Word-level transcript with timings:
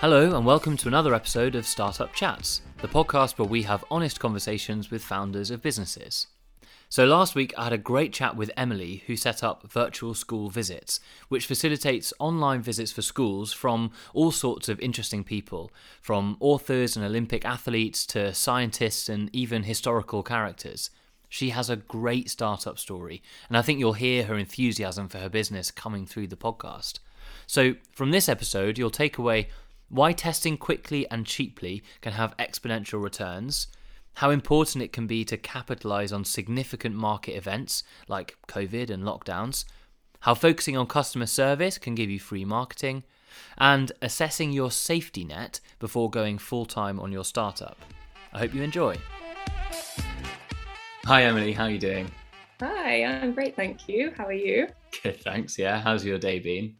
Hello, 0.00 0.36
and 0.36 0.44
welcome 0.44 0.76
to 0.76 0.88
another 0.88 1.14
episode 1.14 1.54
of 1.54 1.66
Startup 1.66 2.12
Chats, 2.12 2.60
the 2.82 2.86
podcast 2.86 3.38
where 3.38 3.48
we 3.48 3.62
have 3.62 3.82
honest 3.90 4.20
conversations 4.20 4.90
with 4.90 5.02
founders 5.02 5.50
of 5.50 5.62
businesses. 5.62 6.26
So, 6.90 7.06
last 7.06 7.34
week 7.34 7.54
I 7.56 7.64
had 7.64 7.72
a 7.72 7.78
great 7.78 8.12
chat 8.12 8.36
with 8.36 8.50
Emily, 8.58 9.04
who 9.06 9.16
set 9.16 9.42
up 9.42 9.72
Virtual 9.72 10.12
School 10.12 10.50
Visits, 10.50 11.00
which 11.30 11.46
facilitates 11.46 12.12
online 12.18 12.60
visits 12.60 12.92
for 12.92 13.00
schools 13.00 13.54
from 13.54 13.90
all 14.12 14.30
sorts 14.30 14.68
of 14.68 14.78
interesting 14.80 15.24
people, 15.24 15.72
from 16.02 16.36
authors 16.40 16.94
and 16.94 17.02
Olympic 17.02 17.46
athletes 17.46 18.04
to 18.08 18.34
scientists 18.34 19.08
and 19.08 19.30
even 19.32 19.62
historical 19.62 20.22
characters. 20.22 20.90
She 21.30 21.50
has 21.50 21.70
a 21.70 21.76
great 21.76 22.28
startup 22.28 22.78
story, 22.78 23.22
and 23.48 23.56
I 23.56 23.62
think 23.62 23.78
you'll 23.78 23.94
hear 23.94 24.24
her 24.24 24.36
enthusiasm 24.36 25.08
for 25.08 25.20
her 25.20 25.30
business 25.30 25.70
coming 25.70 26.04
through 26.04 26.26
the 26.26 26.36
podcast. 26.36 26.98
So, 27.46 27.74
from 27.92 28.10
this 28.10 28.28
episode, 28.28 28.76
you'll 28.76 28.90
take 28.90 29.18
away 29.18 29.48
why 29.88 30.12
testing 30.12 30.56
quickly 30.56 31.08
and 31.10 31.26
cheaply 31.26 31.82
can 32.00 32.12
have 32.12 32.36
exponential 32.38 33.02
returns, 33.02 33.68
how 34.14 34.30
important 34.30 34.82
it 34.82 34.92
can 34.92 35.06
be 35.06 35.24
to 35.24 35.36
capitalize 35.36 36.12
on 36.12 36.24
significant 36.24 36.94
market 36.94 37.32
events 37.32 37.82
like 38.08 38.36
COVID 38.48 38.90
and 38.90 39.04
lockdowns, 39.04 39.64
how 40.20 40.34
focusing 40.34 40.76
on 40.76 40.86
customer 40.86 41.26
service 41.26 41.78
can 41.78 41.94
give 41.94 42.10
you 42.10 42.18
free 42.18 42.44
marketing, 42.44 43.04
and 43.58 43.92
assessing 44.00 44.52
your 44.52 44.70
safety 44.70 45.24
net 45.24 45.60
before 45.78 46.10
going 46.10 46.38
full 46.38 46.64
time 46.64 46.98
on 46.98 47.12
your 47.12 47.24
startup. 47.24 47.78
I 48.32 48.38
hope 48.38 48.54
you 48.54 48.62
enjoy. 48.62 48.96
Hi 51.04 51.22
Emily, 51.24 51.52
how 51.52 51.64
are 51.64 51.70
you 51.70 51.78
doing? 51.78 52.10
Hi, 52.60 53.04
I'm 53.04 53.34
great, 53.34 53.54
thank 53.54 53.86
you. 53.86 54.12
How 54.16 54.24
are 54.24 54.32
you? 54.32 54.68
Good, 55.02 55.20
thanks. 55.20 55.58
Yeah, 55.58 55.78
how's 55.78 56.04
your 56.06 56.18
day 56.18 56.38
been? 56.38 56.76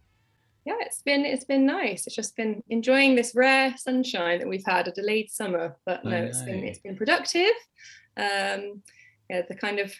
Yeah, 0.67 0.75
it's 0.81 1.01
been 1.01 1.25
it's 1.25 1.45
been 1.45 1.65
nice. 1.65 2.09
It's 2.09 2.17
just 2.17 2.37
been 2.37 2.61
enjoying 2.69 3.15
this 3.15 3.37
rare 3.37 3.77
sunshine 3.77 4.41
that 4.41 4.49
we've 4.49 4.67
had 4.67 4.89
a 4.89 4.91
delayed 4.91 5.31
summer, 5.31 5.77
but 5.87 6.05
no, 6.05 6.17
it's 6.17 6.43
been 6.43 6.65
it's 6.65 6.81
been 6.81 6.97
productive. 6.97 7.55
Um, 8.17 8.83
yeah, 9.31 9.43
the 9.49 9.55
kind 9.55 9.79
of 9.79 9.95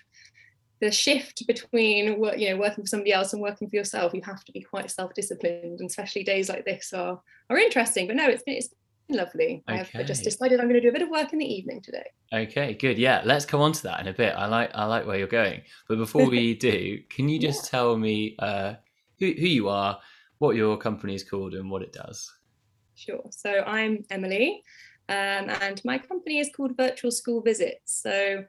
the 0.81 0.91
shift 0.91 1.47
between 1.47 2.19
what 2.19 2.41
you 2.41 2.51
know 2.51 2.57
working 2.57 2.83
for 2.83 2.89
somebody 2.89 3.13
else 3.13 3.33
and 3.33 3.41
working 3.41 3.71
for 3.71 3.77
yourself, 3.77 4.13
you 4.13 4.23
have 4.23 4.45
to 4.45 4.51
be 4.51 4.61
quite 4.61 4.91
self-disciplined, 4.91 5.79
and 5.79 5.89
especially 5.89 6.25
days 6.25 6.49
like 6.49 6.65
this 6.65 6.93
are 6.93 7.21
are 7.49 7.59
interesting. 7.59 8.09
But 8.09 8.17
no, 8.17 8.27
it's 8.27 8.43
been 8.43 8.57
it's 8.57 8.75
been 9.09 9.19
lovely. 9.19 9.63
Okay. 9.71 10.01
I've 10.01 10.07
just 10.07 10.25
decided 10.25 10.59
I'm 10.59 10.67
going 10.67 10.81
to 10.81 10.81
do 10.81 10.89
a 10.89 10.93
bit 10.93 11.03
of 11.03 11.11
work 11.11 11.33
in 11.33 11.39
the 11.39 11.47
evening 11.47 11.81
today. 11.81 12.11
Okay, 12.33 12.75
good. 12.75 12.99
Yeah, 12.99 13.23
let's 13.25 13.45
come 13.45 13.61
on 13.61 13.71
to 13.71 13.83
that 13.85 14.01
in 14.01 14.09
a 14.09 14.13
bit. 14.13 14.35
I 14.37 14.47
like 14.47 14.73
I 14.75 14.87
like 14.87 15.07
where 15.07 15.17
you're 15.17 15.29
going. 15.29 15.63
But 15.87 15.99
before 15.99 16.29
we 16.29 16.55
do, 16.59 17.01
can 17.09 17.29
you 17.29 17.39
just 17.39 17.67
yeah. 17.67 17.71
tell 17.71 17.97
me 17.97 18.35
uh, 18.41 18.75
who 19.21 19.27
who 19.27 19.47
you 19.47 19.69
are? 19.69 20.01
What 20.39 20.57
your 20.57 20.77
company 20.77 21.15
is 21.15 21.25
called 21.25 21.55
and 21.55 21.71
what 21.71 21.83
it 21.83 21.93
does. 21.93 22.33
Sure. 22.95 23.25
So 23.31 23.63
I'm 23.67 24.05
Emily, 24.11 24.63
um, 25.09 25.51
and 25.63 25.85
my 25.85 25.99
company 25.99 26.39
is 26.39 26.51
called 26.57 26.77
Virtual 26.77 27.11
School 27.11 27.43
Visits. 27.43 28.03
So 28.03 28.45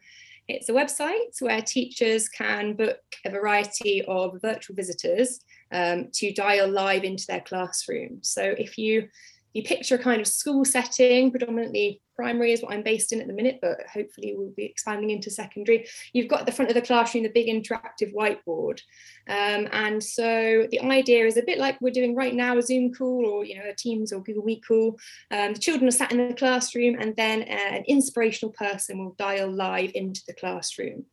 it's 0.47 0.69
a 0.69 0.73
website 0.73 1.41
where 1.41 1.61
teachers 1.61 2.30
can 2.30 2.73
book 2.73 3.02
a 3.25 3.30
variety 3.30 4.03
of 4.08 4.41
virtual 4.41 4.75
visitors 4.75 5.39
um, 5.71 6.08
to 6.13 6.33
dial 6.33 6.69
live 6.69 7.03
into 7.03 7.27
their 7.27 7.41
classroom. 7.41 8.19
So 8.21 8.41
if 8.41 8.77
you 8.77 9.09
you 9.58 9.63
picture 9.63 9.95
a 9.95 10.00
kind 10.00 10.22
of 10.22 10.27
school 10.27 10.63
setting, 10.63 11.31
predominantly 11.31 12.00
primary 12.16 12.52
is 12.52 12.61
what 12.61 12.73
I'm 12.73 12.83
based 12.83 13.11
in 13.11 13.22
at 13.22 13.27
the 13.27 13.33
minute, 13.33 13.58
but 13.61 13.77
hopefully 13.91 14.36
we'll 14.36 14.53
be 14.55 14.66
expanding 14.66 15.09
into 15.09 15.31
secondary. 15.31 15.88
You've 16.14 16.27
got 16.27 16.45
the 16.45 16.52
front 16.52 16.69
of 16.69 16.75
the 16.75 16.81
classroom 16.81 17.23
the 17.23 17.30
big 17.30 17.47
interactive 17.47 18.14
whiteboard. 18.14 18.80
Um, 19.27 19.67
and 19.72 20.03
so 20.03 20.67
the 20.69 20.80
idea 20.81 21.25
is 21.25 21.38
a 21.38 21.44
bit 21.44 21.58
like 21.58 21.80
we're 21.81 21.91
doing 21.91 22.16
right 22.16 22.36
now, 22.36 22.58
a 22.58 22.61
Zoom 22.61 22.94
call 22.94 23.25
or 23.25 23.45
you 23.45 23.58
know 23.58 23.69
a 23.69 23.75
Teams 23.75 24.14
or 24.14 24.22
Google 24.22 24.44
Meet 24.44 24.64
call. 24.67 24.97
Um, 25.31 25.53
the 25.53 25.59
children 25.59 25.88
are 25.88 25.92
sat 25.92 26.11
in 26.11 26.27
the 26.27 26.36
classroom 26.36 26.99
and 26.99 27.16
then 27.16 27.42
uh, 27.42 27.75
an 27.75 27.83
inspirational 27.88 28.53
person 28.53 28.99
will 28.99 29.15
dial 29.17 29.52
live 29.52 29.92
into 29.95 30.21
the 30.27 30.33
classroom. 30.33 31.05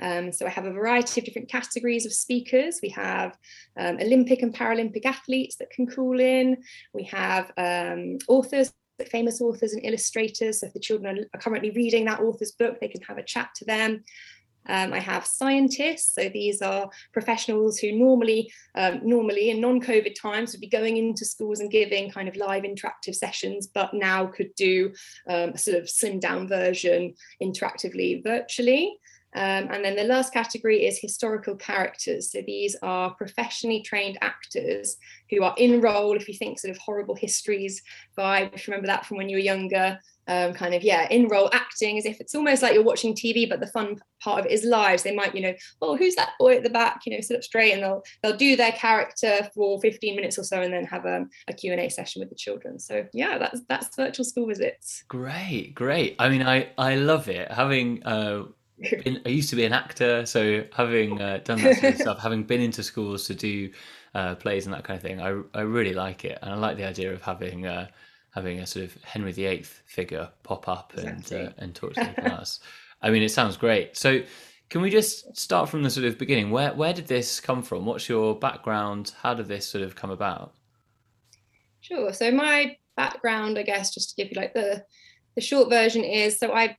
Um, 0.00 0.32
so 0.32 0.46
I 0.46 0.50
have 0.50 0.66
a 0.66 0.72
variety 0.72 1.20
of 1.20 1.24
different 1.24 1.50
categories 1.50 2.06
of 2.06 2.12
speakers. 2.12 2.80
We 2.82 2.88
have 2.90 3.36
um, 3.78 3.98
Olympic 4.00 4.42
and 4.42 4.54
Paralympic 4.54 5.04
athletes 5.04 5.56
that 5.56 5.70
can 5.70 5.86
call 5.86 6.18
in. 6.20 6.56
We 6.94 7.04
have 7.04 7.52
um, 7.56 8.18
authors 8.28 8.72
famous 9.10 9.40
authors 9.40 9.72
and 9.72 9.84
illustrators. 9.84 10.60
So 10.60 10.66
if 10.66 10.74
the 10.74 10.80
children 10.80 11.24
are 11.32 11.40
currently 11.40 11.70
reading 11.70 12.04
that 12.04 12.20
author's 12.20 12.52
book, 12.52 12.80
they 12.80 12.88
can 12.88 13.00
have 13.02 13.16
a 13.16 13.22
chat 13.22 13.48
to 13.56 13.64
them. 13.64 14.02
Um, 14.68 14.92
I 14.92 14.98
have 14.98 15.26
scientists, 15.26 16.14
so 16.14 16.28
these 16.28 16.60
are 16.60 16.90
professionals 17.12 17.78
who 17.78 17.92
normally, 17.92 18.52
um, 18.74 19.00
normally 19.02 19.50
in 19.50 19.60
non-COVID 19.60 20.14
times 20.20 20.52
would 20.52 20.60
be 20.60 20.68
going 20.68 20.98
into 20.98 21.24
schools 21.24 21.60
and 21.60 21.70
giving 21.70 22.10
kind 22.10 22.28
of 22.28 22.36
live 22.36 22.64
interactive 22.64 23.14
sessions, 23.14 23.66
but 23.66 23.94
now 23.94 24.26
could 24.26 24.54
do 24.56 24.92
um, 25.28 25.50
a 25.50 25.58
sort 25.58 25.78
of 25.78 25.84
slimmed 25.84 26.20
down 26.20 26.46
version 26.46 27.14
interactively 27.42 28.22
virtually. 28.22 28.98
Um, 29.34 29.68
and 29.70 29.84
then 29.84 29.94
the 29.94 30.04
last 30.04 30.32
category 30.32 30.86
is 30.86 30.98
historical 30.98 31.54
characters. 31.54 32.32
So 32.32 32.42
these 32.44 32.76
are 32.82 33.14
professionally 33.14 33.82
trained 33.82 34.18
actors 34.20 34.96
who 35.30 35.44
are 35.44 35.54
in 35.56 35.80
role, 35.80 36.16
if 36.16 36.26
you 36.26 36.34
think 36.34 36.58
sort 36.58 36.72
of 36.72 36.78
horrible 36.78 37.14
histories 37.14 37.82
vibe, 38.18 38.54
if 38.54 38.66
you 38.66 38.72
remember 38.72 38.88
that 38.88 39.06
from 39.06 39.18
when 39.18 39.28
you 39.28 39.36
were 39.36 39.40
younger, 39.40 39.98
um, 40.26 40.52
kind 40.52 40.74
of, 40.74 40.82
yeah, 40.82 41.08
in 41.10 41.28
role 41.28 41.50
acting 41.52 41.98
as 41.98 42.06
if 42.06 42.20
it's 42.20 42.34
almost 42.34 42.62
like 42.62 42.74
you're 42.74 42.84
watching 42.84 43.14
TV, 43.14 43.48
but 43.48 43.60
the 43.60 43.66
fun 43.66 44.00
part 44.20 44.40
of 44.40 44.46
it 44.46 44.52
is 44.52 44.64
live. 44.64 45.02
They 45.02 45.14
might, 45.14 45.34
you 45.34 45.42
know, 45.42 45.54
oh, 45.82 45.96
who's 45.96 46.14
that 46.14 46.30
boy 46.38 46.56
at 46.56 46.62
the 46.62 46.70
back, 46.70 47.02
you 47.04 47.14
know, 47.14 47.20
sit 47.20 47.36
up 47.36 47.42
straight 47.42 47.72
and 47.72 47.82
they'll, 47.82 48.02
they'll 48.22 48.36
do 48.36 48.54
their 48.56 48.72
character 48.72 49.48
for 49.54 49.80
15 49.80 50.14
minutes 50.14 50.38
or 50.38 50.44
so 50.44 50.60
and 50.60 50.72
then 50.72 50.84
have 50.84 51.04
um, 51.06 51.30
a 51.48 51.52
Q&A 51.52 51.88
session 51.88 52.20
with 52.20 52.28
the 52.28 52.36
children. 52.36 52.78
So 52.78 53.06
yeah, 53.12 53.38
that's, 53.38 53.62
that's 53.68 53.94
virtual 53.96 54.24
school 54.24 54.46
visits. 54.46 55.04
Great, 55.08 55.74
great. 55.74 56.16
I 56.18 56.28
mean, 56.28 56.42
I, 56.42 56.68
I 56.78 56.94
love 56.96 57.28
it. 57.28 57.50
Having, 57.50 58.04
uh, 58.04 58.44
been, 58.80 59.20
I 59.26 59.28
used 59.28 59.50
to 59.50 59.56
be 59.56 59.64
an 59.64 59.72
actor, 59.72 60.26
so 60.26 60.64
having 60.74 61.20
uh, 61.20 61.40
done 61.44 61.60
that 61.62 61.78
sort 61.78 61.94
of 61.94 62.00
stuff, 62.00 62.18
having 62.22 62.44
been 62.44 62.60
into 62.60 62.82
schools 62.82 63.26
to 63.26 63.34
do 63.34 63.70
uh, 64.14 64.34
plays 64.36 64.66
and 64.66 64.74
that 64.74 64.84
kind 64.84 64.96
of 64.96 65.02
thing, 65.02 65.20
I, 65.20 65.40
I 65.58 65.62
really 65.62 65.92
like 65.92 66.24
it, 66.24 66.38
and 66.42 66.52
I 66.52 66.56
like 66.56 66.76
the 66.76 66.86
idea 66.86 67.12
of 67.12 67.22
having 67.22 67.66
uh, 67.66 67.88
having 68.34 68.60
a 68.60 68.66
sort 68.66 68.84
of 68.86 69.02
Henry 69.02 69.32
VIII 69.32 69.62
figure 69.62 70.28
pop 70.42 70.68
up 70.68 70.94
and 70.96 71.32
uh, 71.32 71.50
and 71.58 71.74
talk 71.74 71.94
to 71.94 72.12
the 72.14 72.22
class. 72.22 72.60
I 73.02 73.10
mean, 73.10 73.22
it 73.22 73.30
sounds 73.30 73.56
great. 73.56 73.96
So, 73.96 74.22
can 74.68 74.82
we 74.82 74.90
just 74.90 75.36
start 75.36 75.68
from 75.68 75.82
the 75.82 75.90
sort 75.90 76.06
of 76.06 76.18
beginning? 76.18 76.50
Where 76.50 76.72
where 76.74 76.92
did 76.92 77.06
this 77.06 77.40
come 77.40 77.62
from? 77.62 77.84
What's 77.86 78.08
your 78.08 78.38
background? 78.38 79.12
How 79.20 79.34
did 79.34 79.48
this 79.48 79.66
sort 79.66 79.84
of 79.84 79.96
come 79.96 80.10
about? 80.10 80.54
Sure. 81.80 82.12
So 82.12 82.30
my 82.30 82.76
background, 82.96 83.58
I 83.58 83.62
guess, 83.62 83.92
just 83.92 84.10
to 84.10 84.16
give 84.16 84.32
you 84.32 84.40
like 84.40 84.54
the 84.54 84.84
the 85.34 85.40
short 85.40 85.70
version 85.70 86.04
is 86.04 86.38
so 86.38 86.52
I 86.52 86.76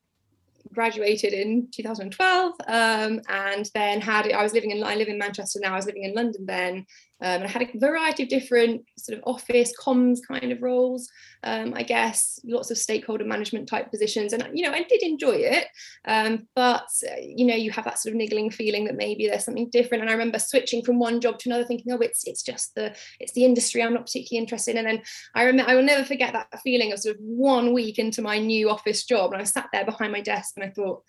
graduated 0.73 1.33
in 1.33 1.67
2012 1.71 2.53
um, 2.67 3.21
and 3.29 3.69
then 3.73 4.01
had 4.01 4.31
I 4.31 4.43
was 4.43 4.53
living 4.53 4.71
in 4.71 4.83
I 4.83 4.95
live 4.95 5.07
in 5.07 5.17
Manchester 5.17 5.59
now 5.61 5.73
I 5.73 5.75
was 5.75 5.85
living 5.85 6.03
in 6.03 6.13
London 6.13 6.45
then 6.45 6.85
um, 7.21 7.41
and 7.41 7.43
I 7.45 7.47
had 7.47 7.61
a 7.61 7.79
variety 7.79 8.23
of 8.23 8.29
different 8.29 8.83
sort 8.97 9.17
of 9.17 9.23
office 9.25 9.73
comms 9.79 10.19
kind 10.27 10.51
of 10.51 10.61
roles 10.61 11.09
um, 11.43 11.73
I 11.75 11.83
guess 11.83 12.39
lots 12.43 12.69
of 12.71 12.77
stakeholder 12.77 13.25
management 13.25 13.67
type 13.67 13.89
positions. 13.89 14.33
And 14.33 14.47
you 14.53 14.63
know 14.63 14.73
I 14.73 14.83
did 14.83 15.01
enjoy 15.01 15.37
it 15.37 15.67
um, 16.05 16.47
but 16.55 16.87
uh, 17.09 17.15
you 17.21 17.45
know 17.45 17.55
you 17.55 17.71
have 17.71 17.85
that 17.85 17.99
sort 17.99 18.13
of 18.13 18.17
niggling 18.17 18.51
feeling 18.51 18.85
that 18.85 18.95
maybe 18.95 19.27
there's 19.27 19.45
something 19.45 19.69
different. 19.69 20.01
And 20.01 20.09
I 20.09 20.13
remember 20.13 20.39
switching 20.39 20.83
from 20.83 20.99
one 20.99 21.19
job 21.19 21.39
to 21.39 21.49
another 21.49 21.65
thinking 21.65 21.91
oh 21.91 21.97
it's 21.97 22.27
it's 22.27 22.43
just 22.43 22.75
the 22.75 22.95
it's 23.19 23.33
the 23.33 23.45
industry 23.45 23.81
I'm 23.81 23.93
not 23.93 24.05
particularly 24.05 24.41
interested 24.41 24.75
in. 24.75 24.85
And 24.85 24.87
then 24.87 25.03
I 25.35 25.43
remember 25.43 25.71
I 25.71 25.75
will 25.75 25.83
never 25.83 26.03
forget 26.03 26.33
that 26.33 26.61
feeling 26.61 26.91
of 26.91 26.99
sort 26.99 27.15
of 27.15 27.21
one 27.21 27.73
week 27.73 27.97
into 27.97 28.21
my 28.21 28.37
new 28.37 28.69
office 28.69 29.03
job 29.05 29.33
and 29.33 29.41
I 29.41 29.45
sat 29.45 29.69
there 29.73 29.85
behind 29.85 30.11
my 30.11 30.21
desk 30.21 30.53
and 30.57 30.65
I 30.65 30.69
thought 30.69 31.03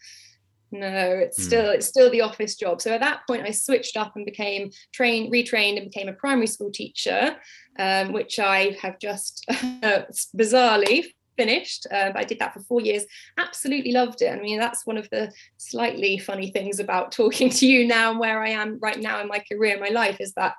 no 0.73 0.89
it's 0.89 1.39
mm. 1.39 1.45
still 1.45 1.71
it's 1.71 1.87
still 1.87 2.11
the 2.11 2.21
office 2.21 2.57
job 2.57 2.81
so 2.81 2.91
at 2.91 3.01
that 3.01 3.21
point 3.27 3.47
i 3.47 3.51
switched 3.51 3.97
up 3.97 4.17
and 4.17 4.25
became 4.25 4.71
trained 4.93 5.33
retrained 5.33 5.77
and 5.77 5.91
became 5.91 6.09
a 6.09 6.15
primary 6.15 6.47
school 6.47 6.71
teacher 6.71 7.37
um, 7.79 8.13
which 8.13 8.39
i 8.39 8.77
have 8.81 8.99
just 8.99 9.45
uh, 9.83 10.03
bizarrely 10.37 11.05
finished 11.37 11.87
uh, 11.91 12.11
but 12.13 12.19
i 12.19 12.25
did 12.25 12.39
that 12.39 12.53
for 12.53 12.61
four 12.61 12.81
years 12.81 13.05
absolutely 13.39 13.93
loved 13.93 14.23
it 14.23 14.33
i 14.33 14.41
mean 14.41 14.59
that's 14.59 14.87
one 14.87 14.99
of 14.99 15.09
the 15.11 15.33
slightly 15.57 16.19
funny 16.19 16.51
things 16.51 16.81
about 16.81 17.13
talking 17.21 17.49
to 17.49 17.67
you 17.67 17.87
now 17.87 18.11
and 18.11 18.19
where 18.19 18.43
i 18.43 18.49
am 18.49 18.79
right 18.81 19.01
now 19.01 19.21
in 19.21 19.29
my 19.29 19.43
career 19.51 19.79
my 19.79 19.89
life 19.89 20.17
is 20.21 20.33
that 20.35 20.55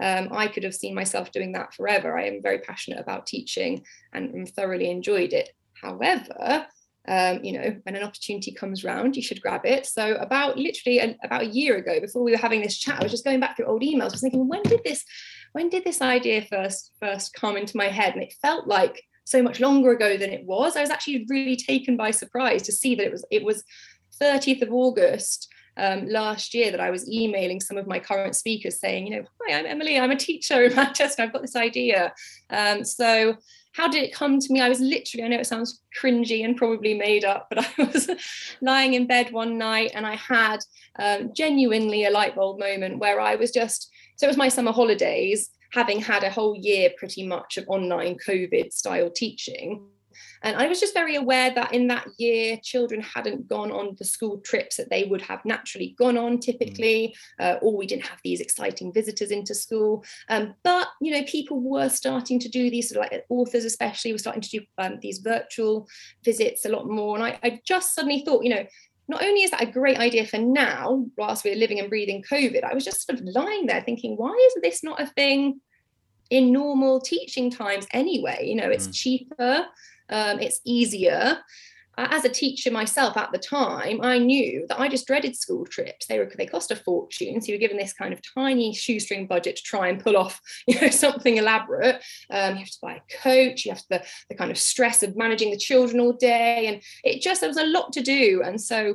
um, 0.00 0.28
I 0.30 0.46
could 0.46 0.62
have 0.62 0.76
seen 0.76 0.94
myself 0.94 1.32
doing 1.32 1.50
that 1.52 1.74
forever. 1.74 2.16
I 2.16 2.26
am 2.26 2.40
very 2.40 2.60
passionate 2.60 3.00
about 3.00 3.26
teaching 3.26 3.84
and, 4.12 4.32
and 4.32 4.48
thoroughly 4.48 4.90
enjoyed 4.90 5.32
it. 5.32 5.50
However, 5.80 6.68
um, 7.08 7.42
you 7.42 7.52
know, 7.52 7.74
when 7.84 7.96
an 7.96 8.02
opportunity 8.02 8.52
comes 8.52 8.84
round, 8.84 9.16
you 9.16 9.22
should 9.22 9.40
grab 9.40 9.64
it. 9.64 9.86
So 9.86 10.14
about 10.16 10.58
literally 10.58 11.16
about 11.24 11.42
a 11.42 11.46
year 11.46 11.76
ago, 11.76 12.00
before 12.00 12.22
we 12.22 12.32
were 12.32 12.38
having 12.38 12.60
this 12.60 12.78
chat, 12.78 13.00
I 13.00 13.02
was 13.02 13.12
just 13.12 13.24
going 13.24 13.40
back 13.40 13.56
through 13.56 13.66
old 13.66 13.82
emails, 13.82 14.10
I 14.10 14.12
was 14.12 14.20
thinking, 14.20 14.46
when 14.46 14.62
did 14.62 14.84
this, 14.84 15.04
when 15.52 15.70
did 15.70 15.84
this 15.84 16.02
idea 16.02 16.42
first 16.42 16.92
first 17.00 17.32
come 17.32 17.56
into 17.56 17.78
my 17.78 17.88
head? 17.88 18.12
And 18.12 18.22
it 18.22 18.34
felt 18.42 18.66
like 18.66 19.02
so 19.24 19.42
much 19.42 19.58
longer 19.58 19.92
ago 19.92 20.18
than 20.18 20.30
it 20.30 20.44
was. 20.44 20.76
I 20.76 20.82
was 20.82 20.90
actually 20.90 21.26
really 21.30 21.56
taken 21.56 21.96
by 21.96 22.10
surprise 22.10 22.62
to 22.62 22.72
see 22.72 22.94
that 22.94 23.06
it 23.06 23.12
was 23.12 23.24
it 23.30 23.42
was 23.42 23.64
30th 24.20 24.62
of 24.62 24.72
August 24.72 25.48
um, 25.78 26.08
last 26.08 26.52
year 26.52 26.70
that 26.70 26.80
I 26.80 26.90
was 26.90 27.10
emailing 27.10 27.60
some 27.60 27.78
of 27.78 27.86
my 27.86 28.00
current 28.00 28.36
speakers 28.36 28.80
saying, 28.80 29.06
you 29.06 29.16
know, 29.16 29.24
hi, 29.40 29.58
I'm 29.58 29.66
Emily, 29.66 29.98
I'm 29.98 30.10
a 30.10 30.16
teacher 30.16 30.64
in 30.64 30.74
Manchester, 30.76 31.22
I've 31.22 31.32
got 31.32 31.42
this 31.42 31.56
idea. 31.56 32.12
Um, 32.50 32.84
so 32.84 33.36
how 33.78 33.86
did 33.86 34.02
it 34.02 34.12
come 34.12 34.40
to 34.40 34.52
me? 34.52 34.60
I 34.60 34.68
was 34.68 34.80
literally, 34.80 35.24
I 35.24 35.28
know 35.28 35.38
it 35.38 35.46
sounds 35.46 35.80
cringy 35.96 36.44
and 36.44 36.56
probably 36.56 36.94
made 36.94 37.24
up, 37.24 37.46
but 37.48 37.64
I 37.78 37.84
was 37.84 38.10
lying 38.60 38.94
in 38.94 39.06
bed 39.06 39.30
one 39.30 39.56
night 39.56 39.92
and 39.94 40.04
I 40.04 40.16
had 40.16 40.58
um, 40.98 41.30
genuinely 41.32 42.04
a 42.04 42.10
light 42.10 42.34
bulb 42.34 42.58
moment 42.58 42.98
where 42.98 43.20
I 43.20 43.36
was 43.36 43.52
just, 43.52 43.88
so 44.16 44.26
it 44.26 44.30
was 44.30 44.36
my 44.36 44.48
summer 44.48 44.72
holidays, 44.72 45.50
having 45.72 46.00
had 46.00 46.24
a 46.24 46.30
whole 46.30 46.56
year 46.56 46.90
pretty 46.98 47.24
much 47.24 47.56
of 47.56 47.68
online 47.68 48.16
COVID 48.26 48.72
style 48.72 49.10
teaching. 49.10 49.86
And 50.42 50.56
I 50.56 50.66
was 50.66 50.80
just 50.80 50.94
very 50.94 51.16
aware 51.16 51.52
that 51.54 51.72
in 51.72 51.88
that 51.88 52.06
year, 52.18 52.58
children 52.62 53.00
hadn't 53.00 53.48
gone 53.48 53.72
on 53.72 53.96
the 53.98 54.04
school 54.04 54.38
trips 54.38 54.76
that 54.76 54.90
they 54.90 55.04
would 55.04 55.22
have 55.22 55.44
naturally 55.44 55.94
gone 55.98 56.16
on 56.16 56.38
typically, 56.38 57.14
mm. 57.40 57.44
uh, 57.44 57.58
or 57.60 57.76
we 57.76 57.86
didn't 57.86 58.06
have 58.06 58.20
these 58.22 58.40
exciting 58.40 58.92
visitors 58.92 59.30
into 59.30 59.54
school. 59.54 60.04
Um, 60.28 60.54
but, 60.62 60.88
you 61.00 61.12
know, 61.12 61.22
people 61.24 61.60
were 61.60 61.88
starting 61.88 62.38
to 62.40 62.48
do 62.48 62.70
these, 62.70 62.90
sort 62.90 63.04
of 63.04 63.12
like 63.12 63.24
authors 63.28 63.64
especially, 63.64 64.12
were 64.12 64.18
starting 64.18 64.42
to 64.42 64.50
do 64.50 64.60
um, 64.78 64.98
these 65.00 65.18
virtual 65.18 65.88
visits 66.24 66.64
a 66.64 66.68
lot 66.68 66.88
more. 66.88 67.16
And 67.16 67.24
I, 67.24 67.38
I 67.42 67.60
just 67.64 67.94
suddenly 67.94 68.22
thought, 68.24 68.44
you 68.44 68.50
know, 68.50 68.64
not 69.08 69.22
only 69.22 69.42
is 69.42 69.50
that 69.52 69.62
a 69.62 69.66
great 69.66 69.98
idea 69.98 70.26
for 70.26 70.36
now, 70.36 71.06
whilst 71.16 71.44
we're 71.44 71.56
living 71.56 71.80
and 71.80 71.88
breathing 71.88 72.22
COVID, 72.30 72.62
I 72.62 72.74
was 72.74 72.84
just 72.84 73.06
sort 73.06 73.18
of 73.18 73.24
lying 73.24 73.66
there 73.66 73.82
thinking, 73.82 74.16
why 74.16 74.36
isn't 74.50 74.62
this 74.62 74.84
not 74.84 75.00
a 75.00 75.06
thing 75.06 75.60
in 76.28 76.52
normal 76.52 77.00
teaching 77.00 77.50
times 77.50 77.86
anyway? 77.92 78.46
You 78.46 78.56
know, 78.56 78.68
it's 78.68 78.88
mm. 78.88 78.94
cheaper, 78.94 79.64
um, 80.10 80.40
it's 80.40 80.60
easier. 80.64 81.38
As 82.00 82.24
a 82.24 82.28
teacher 82.28 82.70
myself 82.70 83.16
at 83.16 83.32
the 83.32 83.38
time, 83.38 84.00
I 84.04 84.18
knew 84.18 84.66
that 84.68 84.78
I 84.78 84.86
just 84.86 85.08
dreaded 85.08 85.34
school 85.34 85.66
trips. 85.66 86.06
They 86.06 86.20
were 86.20 86.30
they 86.38 86.46
cost 86.46 86.70
a 86.70 86.76
fortune, 86.76 87.40
so 87.40 87.48
you're 87.48 87.58
given 87.58 87.76
this 87.76 87.92
kind 87.92 88.12
of 88.12 88.20
tiny 88.36 88.72
shoestring 88.72 89.26
budget 89.26 89.56
to 89.56 89.62
try 89.64 89.88
and 89.88 89.98
pull 89.98 90.16
off, 90.16 90.40
you 90.68 90.80
know, 90.80 90.90
something 90.90 91.38
elaborate. 91.38 91.96
Um, 92.30 92.52
you 92.52 92.60
have 92.60 92.70
to 92.70 92.78
buy 92.80 92.94
a 92.94 93.18
coach. 93.20 93.64
You 93.64 93.72
have 93.72 93.82
the 93.90 94.04
the 94.28 94.36
kind 94.36 94.52
of 94.52 94.58
stress 94.58 95.02
of 95.02 95.16
managing 95.16 95.50
the 95.50 95.58
children 95.58 95.98
all 95.98 96.12
day, 96.12 96.68
and 96.68 96.82
it 97.02 97.20
just 97.20 97.40
there 97.40 97.50
was 97.50 97.56
a 97.56 97.66
lot 97.66 97.92
to 97.94 98.00
do. 98.00 98.42
And 98.44 98.60
so 98.60 98.94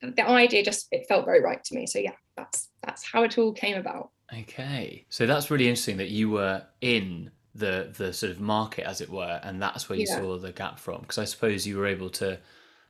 the 0.00 0.28
idea 0.28 0.64
just 0.64 0.86
it 0.92 1.06
felt 1.08 1.24
very 1.24 1.40
right 1.42 1.62
to 1.64 1.74
me. 1.74 1.88
So 1.88 1.98
yeah, 1.98 2.14
that's 2.36 2.70
that's 2.84 3.04
how 3.04 3.24
it 3.24 3.36
all 3.36 3.52
came 3.52 3.76
about. 3.76 4.10
Okay, 4.32 5.04
so 5.08 5.26
that's 5.26 5.50
really 5.50 5.68
interesting 5.68 5.96
that 5.98 6.10
you 6.10 6.30
were 6.30 6.62
in 6.80 7.30
the 7.54 7.92
the 7.96 8.12
sort 8.12 8.32
of 8.32 8.40
market 8.40 8.84
as 8.84 9.00
it 9.00 9.08
were 9.08 9.40
and 9.44 9.62
that's 9.62 9.88
where 9.88 9.98
you 9.98 10.06
yeah. 10.08 10.16
saw 10.16 10.36
the 10.36 10.52
gap 10.52 10.78
from 10.78 11.00
because 11.00 11.18
i 11.18 11.24
suppose 11.24 11.66
you 11.66 11.76
were 11.76 11.86
able 11.86 12.10
to 12.10 12.38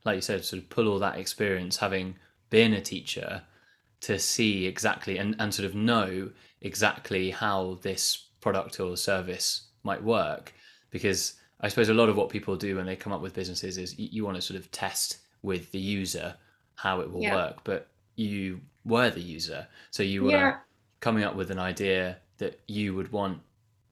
like 0.04 0.16
you 0.16 0.22
said 0.22 0.44
sort 0.44 0.62
of 0.62 0.68
pull 0.70 0.88
all 0.88 0.98
that 0.98 1.18
experience 1.18 1.76
having 1.76 2.14
been 2.50 2.72
a 2.72 2.80
teacher 2.80 3.42
to 4.00 4.18
see 4.18 4.66
exactly 4.66 5.18
and, 5.18 5.34
and 5.38 5.52
sort 5.52 5.66
of 5.66 5.74
know 5.74 6.30
exactly 6.62 7.30
how 7.30 7.78
this 7.82 8.26
product 8.40 8.80
or 8.80 8.96
service 8.96 9.68
might 9.82 10.02
work 10.02 10.54
because 10.90 11.34
i 11.60 11.68
suppose 11.68 11.90
a 11.90 11.94
lot 11.94 12.08
of 12.08 12.16
what 12.16 12.30
people 12.30 12.56
do 12.56 12.76
when 12.76 12.86
they 12.86 12.96
come 12.96 13.12
up 13.12 13.20
with 13.20 13.34
businesses 13.34 13.76
is 13.76 13.98
you, 13.98 14.08
you 14.10 14.24
want 14.24 14.36
to 14.36 14.42
sort 14.42 14.58
of 14.58 14.70
test 14.70 15.18
with 15.42 15.70
the 15.72 15.78
user 15.78 16.34
how 16.74 17.00
it 17.00 17.10
will 17.10 17.22
yeah. 17.22 17.34
work 17.34 17.58
but 17.64 17.88
you 18.16 18.60
were 18.86 19.10
the 19.10 19.20
user 19.20 19.66
so 19.90 20.02
you 20.02 20.24
were 20.24 20.30
yeah. 20.30 20.56
coming 21.00 21.24
up 21.24 21.34
with 21.34 21.50
an 21.50 21.58
idea 21.58 22.16
that 22.38 22.60
you 22.66 22.94
would 22.94 23.12
want 23.12 23.38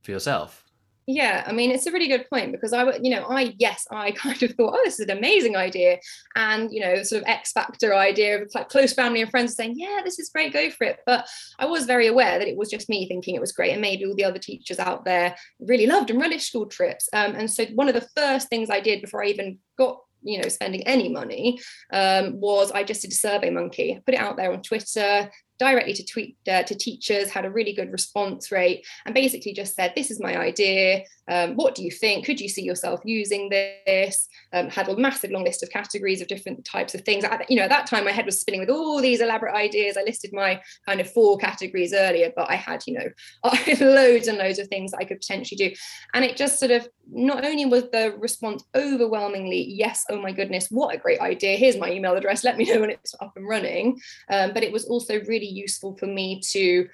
for 0.03 0.11
yourself. 0.11 0.65
Yeah 1.07 1.43
i 1.49 1.53
mean 1.53 1.73
it's 1.73 1.87
a 1.87 1.93
really 1.93 2.07
good 2.07 2.29
point 2.31 2.53
because 2.53 2.73
i 2.73 2.85
would, 2.85 3.05
you 3.05 3.13
know 3.13 3.25
i 3.29 3.53
yes 3.59 3.89
i 3.91 4.13
kind 4.25 4.41
of 4.41 4.53
thought 4.53 4.75
oh 4.77 4.83
this 4.85 5.01
is 5.01 5.09
an 5.09 5.19
amazing 5.19 5.57
idea. 5.57 5.99
And 6.37 6.73
you 6.73 6.81
know 6.81 7.03
sort 7.03 7.23
of 7.23 7.29
x 7.29 7.53
factor 7.53 7.95
idea 7.95 8.41
of 8.41 8.51
like 8.55 8.69
close 8.69 8.93
family 8.93 9.21
and 9.21 9.31
friends 9.31 9.57
saying 9.57 9.75
yeah 9.77 10.01
this 10.05 10.19
is 10.21 10.31
great 10.31 10.53
go 10.53 10.71
for 10.71 10.85
it. 10.85 11.01
But 11.05 11.27
i 11.59 11.67
was 11.67 11.87
very 11.87 12.07
aware 12.07 12.39
that 12.39 12.49
it 12.49 12.57
was 12.57 12.71
just 12.71 12.89
me 12.89 13.09
thinking 13.09 13.35
it 13.35 13.41
was 13.41 13.53
great 13.53 13.73
and 13.73 13.81
maybe 13.81 14.07
all 14.07 14.15
the 14.15 14.25
other 14.25 14.39
teachers 14.39 14.79
out 14.79 15.05
there 15.05 15.35
really 15.59 15.87
loved 15.87 16.11
and 16.11 16.21
relished 16.21 16.49
school 16.49 16.67
trips. 16.67 17.09
Um, 17.13 17.35
and 17.35 17.51
so 17.51 17.65
one 17.75 17.89
of 17.89 17.95
the 17.95 18.09
first 18.17 18.49
things 18.49 18.71
i 18.71 18.81
did 18.81 19.01
before 19.01 19.25
i 19.25 19.27
even 19.27 19.59
got 19.77 19.99
you 20.23 20.41
know 20.41 20.49
spending 20.49 20.83
any 20.85 21.09
money 21.09 21.59
um, 21.93 22.41
was 22.41 22.71
I 22.71 22.85
just 22.85 23.03
did 23.03 23.11
a 23.11 23.15
survey 23.15 23.51
monkey 23.51 24.01
put 24.07 24.15
it 24.15 24.21
out 24.21 24.37
there 24.37 24.53
on 24.53 24.63
Twitter 24.63 25.31
directly 25.59 25.93
to 25.95 26.05
tweet 26.05 26.37
uh, 26.51 26.63
to 26.65 26.75
teachers 26.75 27.31
had 27.31 27.45
a 27.45 27.51
really 27.51 27.73
good 27.73 27.93
response 27.93 28.51
rate 28.51 28.85
and 29.07 29.15
basically 29.15 29.53
just 29.53 29.75
said 29.75 29.93
this 29.95 30.11
is 30.11 30.21
my 30.21 30.37
idea. 30.37 31.05
Um, 31.29 31.55
what 31.55 31.77
do 31.77 31.85
you 31.85 31.91
think? 31.91 32.27
Could 32.27 32.41
you 32.41 32.49
see 32.49 32.63
yourself 32.63 33.01
using 33.05 33.49
this? 33.49 34.29
Um, 34.53 34.69
had 34.69 34.89
a 34.89 34.97
massive 34.97 35.31
long 35.31 35.45
list 35.45 35.63
of 35.63 35.71
categories 35.71 36.21
of 36.21 36.27
different 36.27 36.65
types 36.65 36.95
of 36.95 37.03
things. 37.03 37.25
You 37.49 37.57
know 37.57 37.63
at 37.63 37.71
that 37.71 37.87
time 37.87 38.05
my 38.05 38.11
head 38.11 38.27
was 38.27 38.41
spinning 38.41 38.61
with 38.61 38.71
all 38.71 39.01
these 39.01 39.21
elaborate 39.21 39.55
ideas. 39.55 39.97
I 39.97 40.03
listed 40.03 40.33
my 40.33 40.61
kind 40.87 41.01
of 41.01 41.11
four 41.11 41.39
categories 41.39 41.93
earlier 41.93 42.33
but 42.35 42.51
i 42.51 42.55
had 42.55 42.83
you 42.87 42.95
know 42.95 43.09
loads 43.81 44.29
and 44.29 44.39
loads 44.39 44.59
of 44.59 44.69
things 44.69 44.91
that 44.91 44.99
i 44.99 45.05
could 45.05 45.21
potentially 45.21 45.57
do. 45.57 45.75
And 46.15 46.25
it 46.25 46.37
just 46.37 46.59
sort 46.59 46.73
of 46.73 46.89
not 47.11 47.45
only 47.45 47.67
was 47.67 47.85
the 47.91 48.15
response 48.19 48.65
overwhelmingly 48.75 49.65
yes 49.69 50.05
oh 50.11 50.21
my 50.21 50.33
goodness 50.33 50.69
what 50.71 50.95
a 50.95 50.99
great 50.99 51.21
idea. 51.21 51.57
Here's 51.57 51.79
my 51.79 51.91
email 51.91 52.17
address. 52.17 52.43
Let 52.43 52.57
me 52.57 52.65
know 52.65 52.81
when 52.81 52.91
it's 52.91 53.15
up 53.21 53.37
and 53.37 53.47
running 53.47 54.01
um, 54.31 54.53
but 54.53 54.63
it 54.63 54.73
was 54.73 54.87
also 54.87 55.21
really 55.27 55.52
useful 55.53 55.97
for 55.97 56.07
me 56.07 56.41
to 56.51 56.89